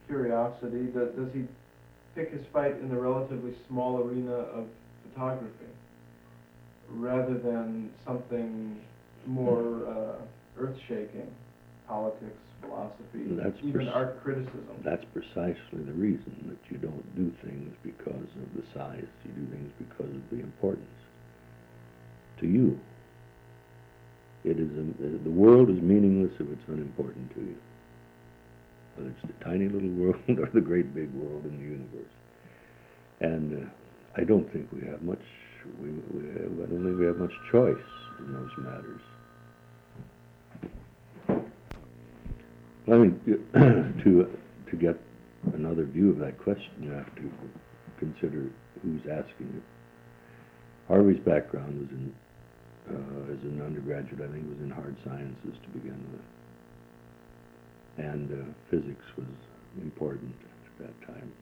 curiosity, 0.06 0.86
does, 0.86 1.10
does 1.10 1.32
he 1.34 1.44
pick 2.14 2.32
his 2.32 2.44
fight 2.52 2.72
in 2.80 2.88
the 2.88 2.96
relatively 2.96 3.54
small 3.68 3.98
arena 3.98 4.32
of 4.32 4.66
photography 5.02 5.66
rather 6.88 7.38
than 7.38 7.90
something 8.04 8.80
more 9.26 9.86
uh, 9.86 10.60
earth-shaking, 10.60 11.30
politics, 11.88 12.38
philosophy, 12.60 13.24
That's 13.30 13.56
even 13.62 13.86
pers- 13.86 13.94
art 13.94 14.22
criticism. 14.22 14.66
That's 14.84 15.04
precisely 15.12 15.82
the 15.84 15.92
reason 15.92 16.34
that 16.48 16.58
you 16.70 16.78
don't 16.78 17.16
do 17.16 17.32
things 17.44 17.74
because 17.82 18.28
of 18.36 18.54
the 18.54 18.62
size. 18.74 19.06
You 19.24 19.32
do 19.32 19.46
things 19.50 19.72
because 19.78 20.10
of 20.14 20.30
the 20.30 20.42
importance 20.42 20.86
to 22.40 22.46
you. 22.46 22.78
It 24.44 24.58
is 24.58 24.70
a, 24.70 25.22
the 25.22 25.30
world 25.30 25.68
is 25.68 25.80
meaningless 25.82 26.32
if 26.40 26.48
it's 26.50 26.68
unimportant 26.68 27.34
to 27.34 27.40
you. 27.40 27.56
Whether 28.96 29.10
it's 29.10 29.22
the 29.26 29.44
tiny 29.44 29.68
little 29.68 29.90
world 29.90 30.16
or 30.28 30.48
the 30.52 30.60
great 30.60 30.94
big 30.94 31.12
world 31.12 31.44
in 31.44 31.58
the 31.58 31.64
universe. 31.64 32.12
And 33.20 33.66
uh, 33.66 33.70
I 34.16 34.24
don't 34.24 34.50
think 34.52 34.68
we 34.72 34.86
have 34.88 35.02
much. 35.02 35.20
We, 35.80 35.90
we 35.90 36.26
have, 36.40 36.52
I 36.52 36.66
don't 36.72 36.84
think 36.84 36.98
we 36.98 37.06
have 37.06 37.18
much 37.18 37.32
choice 37.52 37.76
in 38.18 38.32
those 38.32 38.50
matters. 38.58 39.00
I 42.90 42.96
mean, 42.96 43.20
to 44.04 44.38
to 44.70 44.76
get 44.76 44.96
another 45.54 45.84
view 45.84 46.10
of 46.10 46.18
that 46.18 46.38
question, 46.38 46.70
you 46.80 46.90
have 46.90 47.14
to 47.16 47.30
consider 47.98 48.50
who's 48.82 49.02
asking 49.02 49.46
it. 49.56 49.62
Harvey's 50.88 51.20
background 51.20 51.80
was 51.80 51.90
in, 51.90 52.14
uh, 52.90 53.32
as 53.32 53.42
an 53.44 53.62
undergraduate, 53.64 54.20
I 54.20 54.32
think, 54.32 54.48
was 54.48 54.58
in 54.58 54.70
hard 54.70 54.96
sciences 55.04 55.54
to 55.62 55.68
begin 55.78 56.04
with, 56.10 58.04
and 58.04 58.32
uh, 58.32 58.44
physics 58.70 59.04
was 59.16 59.26
important 59.82 60.34
at 60.80 60.86
that 60.86 61.06
time. 61.06 61.32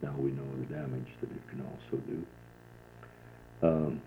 Now 0.00 0.14
we 0.16 0.30
know 0.30 0.46
the 0.60 0.74
damage 0.74 1.08
that 1.20 1.30
it 1.30 1.48
can 1.50 1.62
also 1.62 2.02
do. 2.06 2.26
Um, 3.66 4.02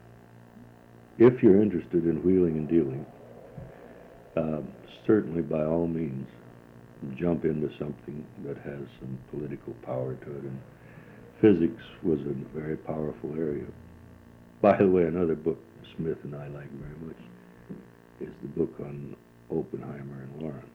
if 1.17 1.43
you're 1.43 1.61
interested 1.61 2.05
in 2.05 2.23
wheeling 2.23 2.57
and 2.57 2.67
dealing, 2.67 3.05
uh, 4.37 4.61
certainly 5.05 5.41
by 5.41 5.63
all 5.63 5.87
means 5.87 6.27
jump 7.17 7.45
into 7.45 7.69
something 7.77 8.25
that 8.45 8.57
has 8.57 8.81
some 8.99 9.17
political 9.31 9.73
power 9.85 10.15
to 10.15 10.31
it. 10.31 10.43
And 10.43 10.59
physics 11.41 11.83
was 12.03 12.19
a 12.21 12.57
very 12.57 12.77
powerful 12.77 13.33
area. 13.37 13.65
By 14.61 14.77
the 14.77 14.87
way, 14.87 15.03
another 15.03 15.35
book 15.35 15.59
Smith 15.95 16.17
and 16.23 16.35
I 16.35 16.47
like 16.47 16.71
very 16.71 16.99
much 17.07 17.21
is 18.21 18.33
the 18.41 18.47
book 18.47 18.73
on 18.79 19.15
Oppenheimer 19.51 20.23
and 20.23 20.41
Lawrence. 20.41 20.65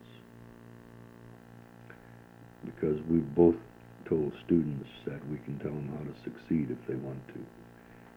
Because 2.64 3.01
we 3.09 3.18
both 3.18 3.57
told 4.09 4.33
students 4.45 4.89
that 5.07 5.20
we 5.31 5.39
can 5.39 5.59
tell 5.59 5.72
them 5.72 5.89
how 5.97 6.05
to 6.05 6.14
succeed 6.22 6.70
if 6.70 6.78
they 6.87 6.95
want 6.97 7.20
to. 7.28 7.41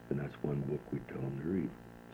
And 0.10 0.20
that's 0.20 0.36
one 0.42 0.62
book 0.68 0.82
we 0.92 1.00
tell 1.12 1.22
them 1.22 1.40
to 1.42 1.48
read. 1.48 1.70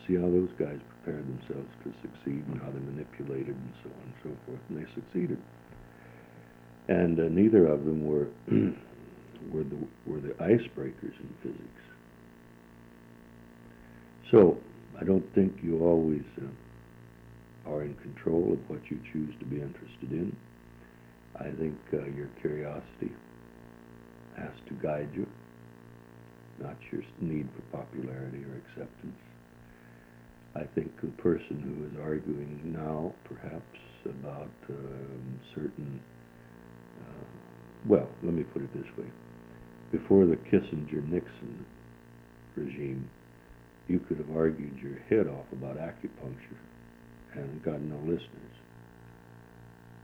See 0.08 0.16
how 0.16 0.30
those 0.30 0.52
guys 0.60 0.80
prepared 1.02 1.26
themselves 1.26 1.70
to 1.84 1.90
succeed 2.02 2.46
and 2.48 2.62
how 2.62 2.70
they 2.70 2.80
manipulated 2.80 3.56
and 3.56 3.74
so 3.84 3.90
on 3.90 4.04
and 4.04 4.18
so 4.24 4.32
forth, 4.46 4.62
and 4.70 4.78
they 4.78 4.88
succeeded. 4.94 5.38
And 6.90 7.20
uh, 7.20 7.30
neither 7.30 7.68
of 7.68 7.86
them 7.86 8.04
were 8.04 8.28
were 9.52 9.64
the 9.64 9.78
were 10.08 10.20
the 10.20 10.34
icebreakers 10.42 11.14
in 11.20 11.36
physics. 11.42 11.84
So 14.32 14.58
I 15.00 15.04
don't 15.04 15.26
think 15.34 15.54
you 15.62 15.84
always 15.84 16.24
uh, 16.42 17.70
are 17.70 17.84
in 17.84 17.94
control 17.96 18.54
of 18.54 18.70
what 18.70 18.80
you 18.90 19.00
choose 19.14 19.34
to 19.40 19.46
be 19.46 19.58
interested 19.58 20.12
in. 20.12 20.36
I 21.40 21.52
think 21.52 21.78
uh, 21.94 22.06
your 22.18 22.28
curiosity 22.42 23.12
has 24.38 24.52
to 24.68 24.74
guide 24.74 25.10
you, 25.14 25.28
not 26.60 26.76
your 26.92 27.04
need 27.22 27.48
for 27.56 27.78
popularity 27.78 28.44
or 28.46 28.58
acceptance. 28.58 29.20
I 30.56 30.64
think 30.76 31.00
the 31.02 31.08
person 31.22 31.62
who 31.62 31.86
is 31.86 32.04
arguing 32.04 32.74
now, 32.74 33.14
perhaps, 33.24 33.78
about 34.06 34.50
um, 34.70 35.40
certain, 35.54 36.02
well, 37.88 38.08
let 38.24 38.34
me 38.34 38.44
put 38.44 38.62
it 38.62 38.74
this 38.74 38.98
way. 38.98 39.10
Before 39.92 40.26
the 40.26 40.36
Kissinger-Nixon 40.36 41.66
regime, 42.56 43.10
you 43.88 44.00
could 44.00 44.18
have 44.18 44.36
argued 44.36 44.78
your 44.82 45.00
head 45.10 45.28
off 45.28 45.46
about 45.52 45.78
acupuncture 45.78 46.58
and 47.34 47.64
got 47.64 47.82
no 47.82 47.98
listeners. 48.00 48.50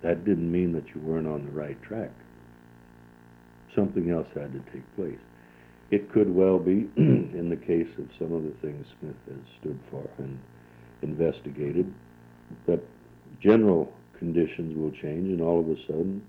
That 0.01 0.25
didn't 0.25 0.51
mean 0.51 0.73
that 0.73 0.87
you 0.93 1.01
weren't 1.01 1.27
on 1.27 1.45
the 1.45 1.51
right 1.51 1.81
track. 1.83 2.11
Something 3.75 4.09
else 4.09 4.27
had 4.33 4.53
to 4.53 4.71
take 4.71 4.95
place. 4.95 5.19
It 5.91 6.11
could 6.11 6.33
well 6.33 6.57
be, 6.57 6.89
in 6.97 7.49
the 7.49 7.55
case 7.55 7.87
of 7.99 8.07
some 8.17 8.33
of 8.33 8.43
the 8.43 8.53
things 8.61 8.85
Smith 8.99 9.15
has 9.27 9.39
stood 9.59 9.79
for 9.91 10.07
and 10.17 10.39
investigated, 11.01 11.93
that 12.67 12.81
general 13.41 13.91
conditions 14.17 14.75
will 14.77 14.91
change, 14.91 15.27
and 15.27 15.41
all 15.41 15.59
of 15.59 15.69
a 15.69 15.75
sudden, 15.85 16.23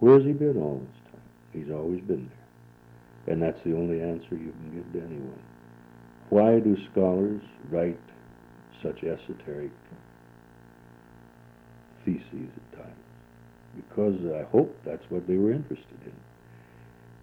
where 0.00 0.14
has 0.14 0.24
he 0.24 0.32
been 0.32 0.56
all 0.56 0.80
this 0.80 1.12
time? 1.12 1.22
He's 1.52 1.70
always 1.72 2.00
been 2.00 2.28
there. 2.28 3.34
And 3.34 3.42
that's 3.42 3.62
the 3.64 3.74
only 3.74 4.02
answer 4.02 4.28
you 4.32 4.52
can 4.52 4.74
give 4.74 4.92
to 4.92 5.06
anyone. 5.06 5.42
Why 6.30 6.58
do 6.58 6.76
scholars 6.90 7.42
write 7.70 8.00
such 8.82 9.04
esoteric 9.04 9.72
theses 12.04 12.22
at 12.56 12.78
times? 12.78 12.94
Because 13.76 14.18
I 14.34 14.44
hope 14.50 14.76
that's 14.84 15.04
what 15.10 15.26
they 15.26 15.36
were 15.36 15.52
interested 15.52 16.00
in 16.04 16.12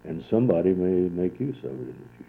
and 0.08 0.24
somebody 0.30 0.74
may 0.74 1.10
make 1.10 1.40
use 1.40 1.58
of 1.60 1.72
it 1.72 1.72
in 1.72 1.88
the 1.88 2.24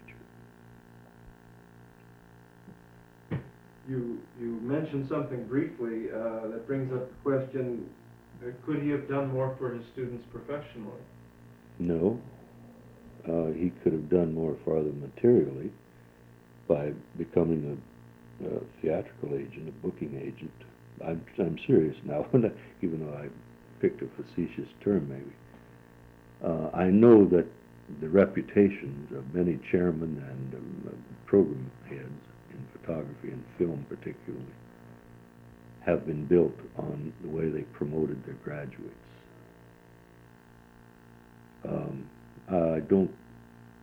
future. 3.31 3.43
You, 3.87 4.19
you 4.39 4.59
mentioned 4.61 5.07
something 5.09 5.45
briefly 5.45 6.11
uh, 6.11 6.47
that 6.49 6.67
brings 6.67 6.91
up 6.93 7.09
the 7.09 7.15
question, 7.23 7.89
could 8.65 8.81
he 8.81 8.89
have 8.89 9.07
done 9.09 9.33
more 9.33 9.55
for 9.57 9.73
his 9.73 9.83
students 9.93 10.25
professionally? 10.31 11.01
No. 11.77 12.19
Uh, 13.27 13.51
he 13.51 13.71
could 13.83 13.93
have 13.93 14.09
done 14.09 14.33
more 14.33 14.55
for 14.63 14.81
them 14.81 15.01
materially 15.01 15.71
by 16.67 16.91
becoming 17.17 17.77
a, 18.41 18.47
a 18.47 18.59
theatrical 18.81 19.35
agent, 19.35 19.67
a 19.67 19.71
booking 19.85 20.15
agent. 20.15 20.51
I'm, 21.05 21.23
I'm 21.37 21.57
serious 21.67 21.97
now, 22.05 22.25
even 22.81 23.05
though 23.05 23.17
I 23.17 23.27
picked 23.81 24.01
a 24.01 24.07
facetious 24.15 24.69
term 24.83 25.09
maybe. 25.09 25.33
Uh, 26.43 26.69
I 26.73 26.85
know 26.85 27.25
that 27.25 27.45
the 28.01 28.09
reputations 28.09 29.11
of 29.15 29.33
many 29.33 29.59
chairmen 29.71 30.23
and 30.29 30.53
um, 30.55 31.03
program 31.25 31.69
heads 31.87 32.01
in 32.51 32.67
photography 32.79 33.31
and 33.31 33.43
film 33.57 33.85
particularly 33.89 34.45
have 35.85 36.05
been 36.05 36.25
built 36.25 36.55
on 36.77 37.13
the 37.21 37.29
way 37.29 37.49
they 37.49 37.61
promoted 37.61 38.23
their 38.25 38.35
graduates. 38.35 38.93
Um, 41.67 42.09
I 42.47 42.79
don't 42.79 43.11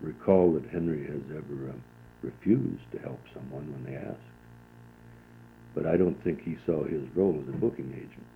recall 0.00 0.52
that 0.54 0.68
Henry 0.70 1.06
has 1.06 1.22
ever 1.30 1.70
um, 1.70 1.82
refused 2.22 2.82
to 2.92 2.98
help 2.98 3.20
someone 3.34 3.72
when 3.72 3.84
they 3.84 3.98
asked. 3.98 4.20
But 5.74 5.86
I 5.86 5.96
don't 5.96 6.22
think 6.24 6.42
he 6.42 6.56
saw 6.66 6.84
his 6.84 7.02
role 7.14 7.38
as 7.42 7.48
a 7.48 7.56
booking 7.56 7.92
agent. 7.94 8.26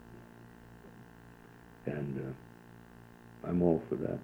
And 1.86 2.18
uh, 2.18 3.48
I'm 3.48 3.62
all 3.62 3.82
for 3.88 3.96
that. 3.96 4.18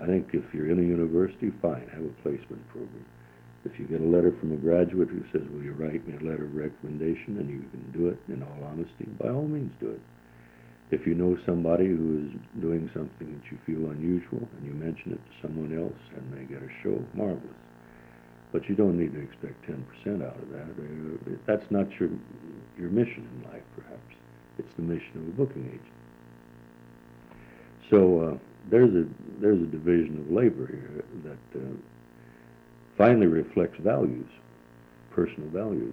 I 0.00 0.06
think 0.06 0.28
if 0.32 0.44
you're 0.54 0.70
in 0.70 0.78
a 0.78 0.82
university, 0.82 1.52
fine, 1.60 1.88
have 1.92 2.04
a 2.04 2.22
placement 2.22 2.66
program. 2.68 3.04
If 3.64 3.78
you 3.78 3.86
get 3.86 4.00
a 4.00 4.04
letter 4.04 4.32
from 4.40 4.52
a 4.52 4.56
graduate 4.56 5.08
who 5.08 5.22
says, 5.32 5.46
will 5.52 5.62
you 5.62 5.72
write 5.72 6.06
me 6.06 6.14
a 6.14 6.30
letter 6.30 6.44
of 6.44 6.54
recommendation, 6.54 7.38
and 7.38 7.48
you 7.48 7.64
can 7.70 7.92
do 7.92 8.08
it 8.08 8.18
in 8.28 8.42
all 8.42 8.58
honesty, 8.64 9.06
by 9.20 9.28
all 9.28 9.46
means 9.46 9.72
do 9.80 9.90
it. 9.90 10.00
If 10.90 11.06
you 11.06 11.14
know 11.14 11.38
somebody 11.46 11.86
who 11.86 12.26
is 12.26 12.60
doing 12.60 12.90
something 12.92 13.32
that 13.32 13.50
you 13.50 13.58
feel 13.64 13.90
unusual, 13.90 14.46
and 14.58 14.66
you 14.66 14.72
mention 14.74 15.12
it 15.12 15.20
to 15.24 15.46
someone 15.46 15.72
else, 15.78 15.98
and 16.16 16.32
they 16.34 16.44
get 16.52 16.62
a 16.62 16.70
show, 16.82 17.02
marvelous. 17.14 17.62
But 18.52 18.68
you 18.68 18.74
don't 18.74 18.98
need 18.98 19.14
to 19.14 19.20
expect 19.20 19.64
10% 19.64 20.26
out 20.26 20.36
of 20.36 20.50
that. 20.50 20.68
Uh, 20.76 21.36
That's 21.46 21.70
not 21.70 21.88
your, 21.98 22.10
your 22.76 22.90
mission 22.90 23.26
in 23.30 23.50
life, 23.50 23.62
perhaps. 23.76 24.16
It's 24.58 24.74
the 24.76 24.82
mission 24.82 25.12
of 25.16 25.28
a 25.28 25.46
booking 25.46 25.66
agent. 25.66 25.96
So, 27.88 28.20
uh, 28.20 28.38
there's 28.70 28.94
a 28.94 29.04
there's 29.40 29.60
a 29.60 29.66
division 29.66 30.20
of 30.20 30.32
labor 30.32 30.66
here 30.66 31.04
that 31.24 31.58
uh, 31.58 31.74
finally 33.02 33.26
reflects 33.26 33.76
values, 33.80 34.28
personal 35.10 35.48
values. 35.48 35.92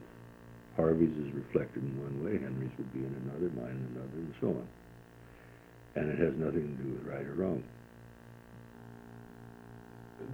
Harvey's 0.76 1.10
is 1.18 1.34
reflected 1.34 1.82
in 1.82 1.98
one 2.04 2.24
way, 2.24 2.34
Henry's 2.34 2.70
would 2.78 2.94
be 2.94 3.00
in 3.00 3.16
another, 3.26 3.50
mine 3.60 3.74
in 3.74 3.98
another, 3.98 4.14
and 4.14 4.34
so 4.40 4.48
on. 4.50 4.68
And 5.96 6.12
it 6.12 6.20
has 6.20 6.36
nothing 6.38 6.78
to 6.78 6.84
do 6.84 6.94
with 6.94 7.08
right 7.12 7.26
or 7.26 7.34
wrong. 7.34 7.64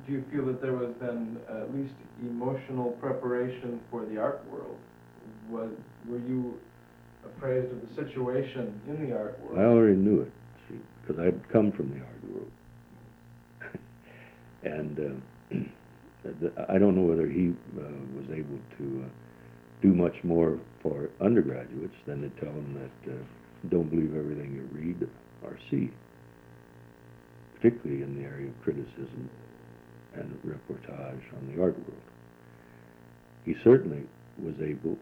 Do 0.06 0.12
you 0.12 0.26
feel 0.30 0.46
that 0.48 0.62
there 0.62 0.74
was 0.74 0.94
then 1.00 1.40
at 1.48 1.74
least 1.74 1.94
emotional 2.22 2.92
preparation 3.00 3.80
for 3.90 4.06
the 4.06 4.18
art 4.18 4.44
world? 4.52 4.78
Was, 5.50 5.70
were 6.10 6.18
you 6.18 6.60
appraised 7.24 7.72
of 7.72 7.88
the 7.88 7.96
situation 7.96 8.82
in 8.90 9.10
the 9.10 9.16
art 9.16 9.40
world? 9.40 9.60
I 9.60 9.64
already 9.64 9.96
knew 9.96 10.24
it, 10.24 10.32
see, 10.68 10.80
because 11.02 11.24
I'd 11.24 11.50
come 11.54 11.72
from 11.72 11.90
the 11.92 12.04
art 12.04 12.24
world. 12.34 12.52
and 14.64 15.00
uh, 15.00 15.56
I 16.70 16.78
don't 16.78 16.96
know 16.96 17.04
whether 17.04 17.28
he 17.28 17.54
uh, 17.78 17.84
was 18.16 18.26
able 18.32 18.60
to 18.78 19.06
uh, 19.06 19.10
do 19.82 19.94
much 19.94 20.16
more 20.24 20.60
for 20.82 21.10
undergraduates 21.22 21.96
than 22.08 22.22
to 22.22 22.30
tell 22.42 22.54
them 22.54 22.74
that 22.74 23.12
uh, 23.12 23.18
don't 23.70 23.90
believe 23.90 24.16
everything 24.16 24.54
you 24.56 24.68
read 24.72 25.08
or 25.44 25.58
see, 25.70 25.92
particularly 27.56 28.02
in 28.02 28.16
the 28.18 28.28
area 28.28 28.48
of 28.48 28.62
criticism 28.64 29.30
and 30.16 30.40
reportage 30.46 31.24
on 31.38 31.54
the 31.54 31.62
art 31.62 31.78
world. 31.78 32.02
He 33.46 33.56
certainly 33.64 34.04
was 34.42 34.56
able 34.62 34.98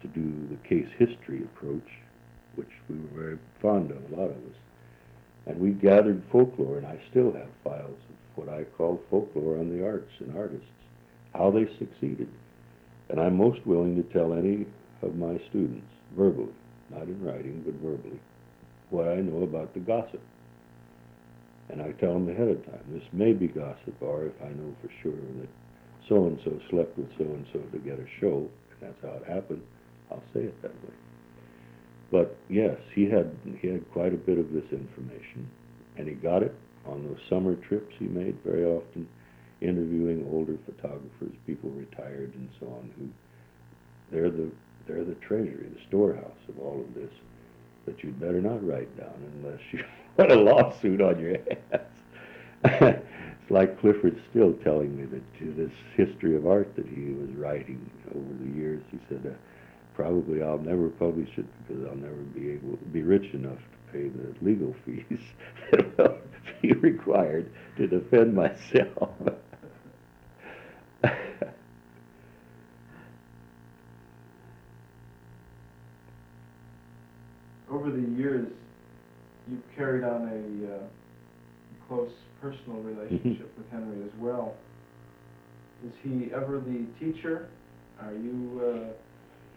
to 0.00 0.08
do 0.08 0.48
the 0.48 0.68
case 0.68 0.88
history 0.98 1.42
approach, 1.42 1.88
which 2.56 2.70
we 2.88 2.96
were 2.96 3.20
very 3.20 3.38
fond 3.60 3.90
of, 3.90 3.98
a 4.12 4.16
lot 4.16 4.30
of 4.30 4.36
us. 4.36 4.58
And 5.46 5.60
we 5.60 5.70
gathered 5.70 6.22
folklore, 6.30 6.78
and 6.78 6.86
I 6.86 7.00
still 7.10 7.32
have 7.32 7.48
files 7.64 7.98
of 8.08 8.21
what 8.36 8.48
I 8.48 8.64
call 8.76 9.00
folklore 9.10 9.58
on 9.58 9.76
the 9.76 9.84
arts 9.84 10.10
and 10.20 10.36
artists, 10.36 10.66
how 11.34 11.50
they 11.50 11.66
succeeded. 11.78 12.28
And 13.08 13.20
I'm 13.20 13.36
most 13.36 13.66
willing 13.66 13.96
to 13.96 14.12
tell 14.12 14.32
any 14.32 14.66
of 15.02 15.16
my 15.16 15.40
students, 15.48 15.86
verbally, 16.16 16.52
not 16.90 17.02
in 17.02 17.22
writing, 17.22 17.62
but 17.64 17.74
verbally, 17.74 18.20
what 18.90 19.08
I 19.08 19.16
know 19.16 19.42
about 19.42 19.74
the 19.74 19.80
gossip. 19.80 20.20
And 21.68 21.80
I 21.80 21.92
tell 21.92 22.12
them 22.14 22.28
ahead 22.28 22.48
of 22.48 22.64
time, 22.66 22.84
this 22.92 23.02
may 23.12 23.32
be 23.32 23.48
gossip, 23.48 23.94
or 24.00 24.26
if 24.26 24.34
I 24.42 24.48
know 24.48 24.74
for 24.82 24.90
sure 25.02 25.12
that 25.12 25.48
so-and-so 26.08 26.60
slept 26.70 26.98
with 26.98 27.08
so-and-so 27.16 27.58
to 27.58 27.78
get 27.78 27.98
a 27.98 28.06
show, 28.20 28.48
and 28.70 28.80
that's 28.80 29.02
how 29.02 29.16
it 29.22 29.24
happened, 29.26 29.62
I'll 30.10 30.22
say 30.34 30.40
it 30.40 30.62
that 30.62 30.74
way. 30.84 30.94
But 32.10 32.36
yes, 32.50 32.76
he 32.94 33.08
had 33.08 33.34
he 33.60 33.68
had 33.68 33.90
quite 33.92 34.12
a 34.12 34.18
bit 34.18 34.38
of 34.38 34.52
this 34.52 34.70
information, 34.70 35.48
and 35.96 36.06
he 36.06 36.14
got 36.14 36.42
it 36.42 36.54
on 36.86 37.06
those 37.06 37.20
summer 37.28 37.54
trips 37.56 37.94
he 37.98 38.06
made 38.06 38.36
very 38.44 38.64
often, 38.64 39.08
interviewing 39.60 40.26
older 40.32 40.56
photographers, 40.66 41.32
people 41.46 41.70
retired 41.70 42.32
and 42.34 42.48
so 42.58 42.66
on, 42.66 42.90
who 42.98 43.08
they're 44.10 44.30
the 44.30 44.50
they're 44.86 45.04
the 45.04 45.14
treasury, 45.14 45.68
the 45.72 45.80
storehouse 45.88 46.42
of 46.48 46.58
all 46.58 46.80
of 46.80 46.94
this 46.94 47.10
that 47.86 48.02
you'd 48.02 48.20
better 48.20 48.40
not 48.40 48.64
write 48.66 48.96
down 48.96 49.14
unless 49.36 49.60
you 49.72 49.84
put 50.16 50.30
a 50.30 50.34
lawsuit 50.34 51.00
on 51.00 51.18
your 51.18 51.36
hands. 51.36 51.88
it's 52.64 53.50
like 53.50 53.80
Clyfford 53.80 54.20
Still 54.30 54.52
telling 54.64 54.96
me 54.96 55.04
that 55.04 55.48
uh, 55.48 55.56
this 55.56 55.72
history 55.96 56.36
of 56.36 56.46
art 56.46 56.74
that 56.76 56.86
he 56.86 57.12
was 57.12 57.30
writing 57.30 57.90
over 58.14 58.44
the 58.44 58.56
years, 58.56 58.82
he 58.90 58.98
said, 59.08 59.22
uh, 59.26 59.34
probably 59.94 60.42
I'll 60.42 60.58
never 60.58 60.88
publish 60.88 61.28
it 61.36 61.46
because 61.66 61.84
I'll 61.86 61.96
never 61.96 62.22
be 62.34 62.50
able 62.50 62.76
to 62.76 62.84
be 62.86 63.02
rich 63.02 63.34
enough 63.34 63.58
to 63.58 63.81
pay 63.92 64.08
the 64.08 64.34
legal 64.40 64.74
fees 64.84 65.20
that 65.70 65.98
will 65.98 66.18
be 66.60 66.72
required 66.72 67.52
to 67.76 67.86
defend 67.86 68.34
myself. 68.34 69.10
Over 77.70 77.90
the 77.90 78.08
years, 78.16 78.48
you've 79.50 79.62
carried 79.76 80.04
on 80.04 80.28
a 80.28 80.74
uh, 80.74 80.78
close 81.88 82.12
personal 82.40 82.80
relationship 82.80 83.52
with 83.56 83.70
Henry 83.70 84.02
as 84.04 84.12
well. 84.18 84.54
Is 85.86 85.92
he 86.02 86.32
ever 86.32 86.60
the 86.60 86.86
teacher? 86.98 87.48
Are 88.00 88.12
you 88.12 88.62
uh, 88.64 88.92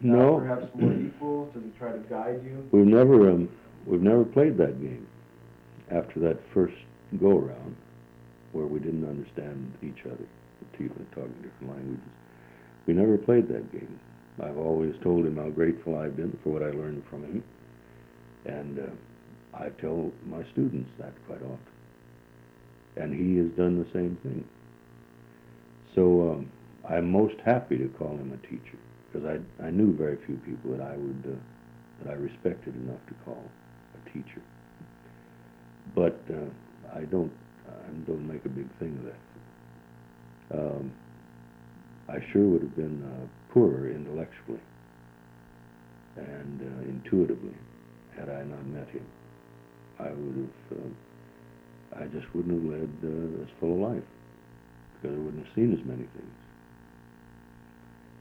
no, 0.02 0.40
perhaps 0.40 0.68
more 0.76 0.94
equal? 0.94 1.46
Does 1.54 1.64
he 1.64 1.70
try 1.78 1.92
to 1.92 2.00
guide 2.00 2.42
you? 2.44 2.68
we've 2.72 2.86
never 2.86 3.30
um, 3.32 3.50
we've 3.86 4.02
never 4.02 4.24
played 4.24 4.58
that 4.58 4.82
game 4.82 5.08
after 5.92 6.20
that 6.20 6.38
first 6.54 6.76
go 7.20 7.38
around 7.38 7.76
where 8.52 8.66
we 8.66 8.80
didn't 8.80 9.08
understand 9.08 9.74
each 9.84 10.06
other, 10.06 10.26
even 10.76 11.06
talking 11.14 11.36
different 11.44 11.76
languages. 11.76 12.12
We 12.88 12.94
never 12.94 13.18
played 13.18 13.48
that 13.50 13.72
game. 13.72 14.00
I've 14.42 14.58
always 14.58 14.94
told 15.04 15.26
him 15.26 15.38
how 15.38 15.50
grateful 15.50 15.98
I've 15.98 16.16
been 16.16 16.38
for 16.44 16.50
what 16.50 16.64
I 16.64 16.72
learned 16.72 17.04
from 17.10 17.24
him, 17.24 17.44
and 18.46 18.80
uh, 18.80 19.58
I 19.58 19.70
tell 19.82 20.12
my 20.26 20.44
students 20.52 20.90
that 21.00 21.14
quite 21.28 21.42
often. 21.42 21.60
And 22.98 23.14
he 23.14 23.38
has 23.38 23.48
done 23.58 23.78
the 23.78 23.90
same 23.94 24.18
thing. 24.24 24.46
So 25.96 26.32
um, 26.32 26.52
I'm 26.90 27.12
most 27.12 27.36
happy 27.46 27.78
to 27.78 27.88
call 27.98 28.12
him 28.18 28.32
a 28.32 28.48
teacher 28.48 28.78
because 29.12 29.28
I 29.28 29.66
I 29.66 29.70
knew 29.70 29.96
very 29.96 30.18
few 30.26 30.36
people 30.38 30.72
that 30.72 30.82
I 30.82 30.96
would 30.96 31.24
uh, 31.26 32.04
that 32.04 32.12
I 32.12 32.16
respected 32.16 32.76
enough 32.76 33.06
to 33.08 33.14
call 33.26 33.44
teacher. 34.16 34.42
But 35.94 36.18
uh, 36.32 36.98
I 36.98 37.02
don't 37.02 37.32
I 37.68 37.92
don't 38.08 38.28
make 38.28 38.46
a 38.46 38.50
big 38.50 38.68
thing 38.80 38.98
of 39.00 39.06
that. 39.06 40.60
Um, 40.60 40.92
I 42.08 42.18
sure 42.32 42.44
would 42.44 42.62
have 42.62 42.76
been 42.76 43.04
uh, 43.04 43.54
poorer 43.54 43.90
intellectually 43.90 44.62
and 46.18 46.62
uh, 46.62 46.90
intuitively 46.90 47.56
had 48.16 48.30
I 48.30 48.44
not 48.44 48.66
met 48.68 48.88
him. 48.90 49.06
I 50.00 50.10
would 50.10 50.50
have, 50.72 50.80
uh, 50.80 52.04
I 52.04 52.06
just 52.08 52.34
wouldn't 52.34 52.56
have 52.56 52.72
led 52.72 52.90
uh, 53.04 53.44
as 53.44 53.50
full 53.60 53.74
a 53.74 53.82
life 53.88 54.04
because 55.02 55.18
I 55.18 55.20
wouldn't 55.20 55.46
have 55.46 55.56
seen 55.56 55.74
as 55.74 55.86
many 55.86 56.04
things. 56.04 56.36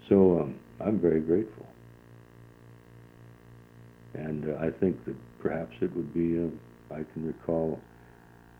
So 0.08 0.40
um, 0.40 0.54
I'm 0.80 0.98
very 0.98 1.20
grateful. 1.20 1.66
And 4.14 4.48
uh, 4.48 4.58
I 4.60 4.70
think 4.70 5.04
that 5.06 5.16
perhaps 5.44 5.76
it 5.82 5.94
would 5.94 6.12
be, 6.14 6.38
uh, 6.38 6.94
I 6.94 7.04
can 7.12 7.26
recall, 7.26 7.78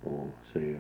oh, 0.07 0.31
say, 0.53 0.75
uh, 0.75 0.79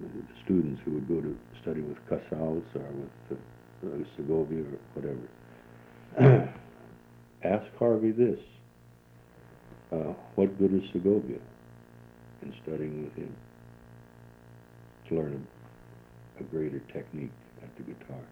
the 0.00 0.22
students 0.44 0.80
who 0.84 0.92
would 0.92 1.08
go 1.08 1.20
to 1.20 1.36
study 1.60 1.80
with 1.80 1.98
Casals 2.08 2.62
or 2.74 2.82
with 2.82 3.38
uh, 3.84 4.04
Segovia 4.16 4.62
or 4.62 4.78
whatever. 4.94 5.28
Ask 7.44 7.66
Harvey 7.78 8.12
this. 8.12 8.38
Uh, 9.92 10.14
what 10.36 10.56
good 10.58 10.72
is 10.72 10.88
Segovia 10.92 11.38
in 12.42 12.54
studying 12.62 13.04
with 13.04 13.14
him 13.14 13.34
to 15.08 15.16
learn 15.16 15.46
a, 16.38 16.40
a 16.40 16.44
greater 16.44 16.78
technique 16.92 17.32
at 17.60 17.76
the 17.76 17.82
guitar? 17.82 18.22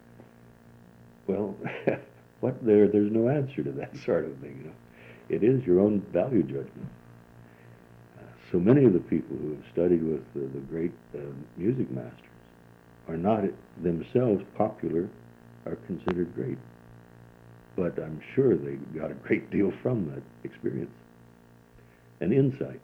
Well, 1.27 1.55
what 2.41 2.65
there? 2.65 2.89
There's 2.89 3.13
no 3.13 3.29
answer 3.29 3.63
to 3.65 3.73
that 3.73 3.95
sort 4.07 4.25
of 4.25 4.37
thing. 4.39 4.59
You 4.63 4.69
know, 4.69 4.77
it 5.31 5.45
is 5.45 5.65
your 5.65 5.81
own 5.81 6.01
value 6.13 6.43
judgment. 6.43 6.89
Uh, 8.19 8.23
so 8.51 8.59
many 8.59 8.85
of 8.85 8.93
the 8.93 8.99
people 8.99 9.37
who 9.37 9.51
have 9.51 9.65
studied 9.73 10.03
with 10.03 10.23
the, 10.35 10.41
the 10.41 10.65
great 10.67 10.93
uh, 11.15 11.19
music 11.57 11.91
masters 11.91 12.27
are 13.09 13.17
not 13.17 13.45
themselves 13.83 14.43
popular 14.57 15.09
or 15.67 15.77
considered 15.87 16.35
great, 16.35 16.59
but 17.77 17.99
I'm 17.99 18.21
sure 18.35 18.57
they 18.57 18.75
got 18.99 19.11
a 19.11 19.15
great 19.15 19.51
deal 19.51 19.73
from 19.83 20.11
that 20.11 20.23
experience, 20.43 20.91
an 22.21 22.33
insight 22.33 22.81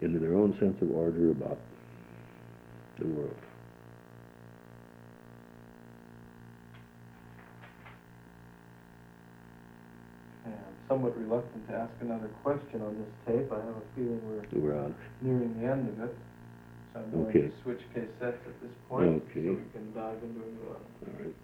into 0.00 0.18
their 0.18 0.34
own 0.34 0.56
sense 0.58 0.80
of 0.80 0.90
order 0.92 1.30
about 1.30 1.58
the 2.98 3.06
world. 3.06 3.36
And 10.44 10.54
I'm 10.54 10.79
somewhat 10.90 11.16
reluctant 11.16 11.66
to 11.68 11.74
ask 11.74 11.92
another 12.00 12.26
question 12.42 12.82
on 12.82 12.98
this 12.98 13.12
tape. 13.24 13.46
I 13.52 13.62
have 13.62 13.78
a 13.78 13.86
feeling 13.94 14.20
we're 14.26 14.42
We're 14.60 14.76
on. 14.76 14.94
nearing 15.22 15.54
the 15.62 15.70
end 15.70 15.88
of 15.88 16.02
it. 16.10 16.18
So 16.92 17.00
I'm 17.00 17.10
going 17.12 17.32
to 17.32 17.52
switch 17.62 17.80
cassettes 17.94 18.42
at 18.42 18.60
this 18.60 18.74
point 18.88 19.22
Okay. 19.30 19.46
so 19.46 19.52
we 19.54 19.70
can 19.70 19.94
dive 19.94 20.18
into 20.26 20.42
a 20.42 20.50
new 20.50 20.66
one. 20.66 20.82
All 21.06 21.24
right. 21.24 21.34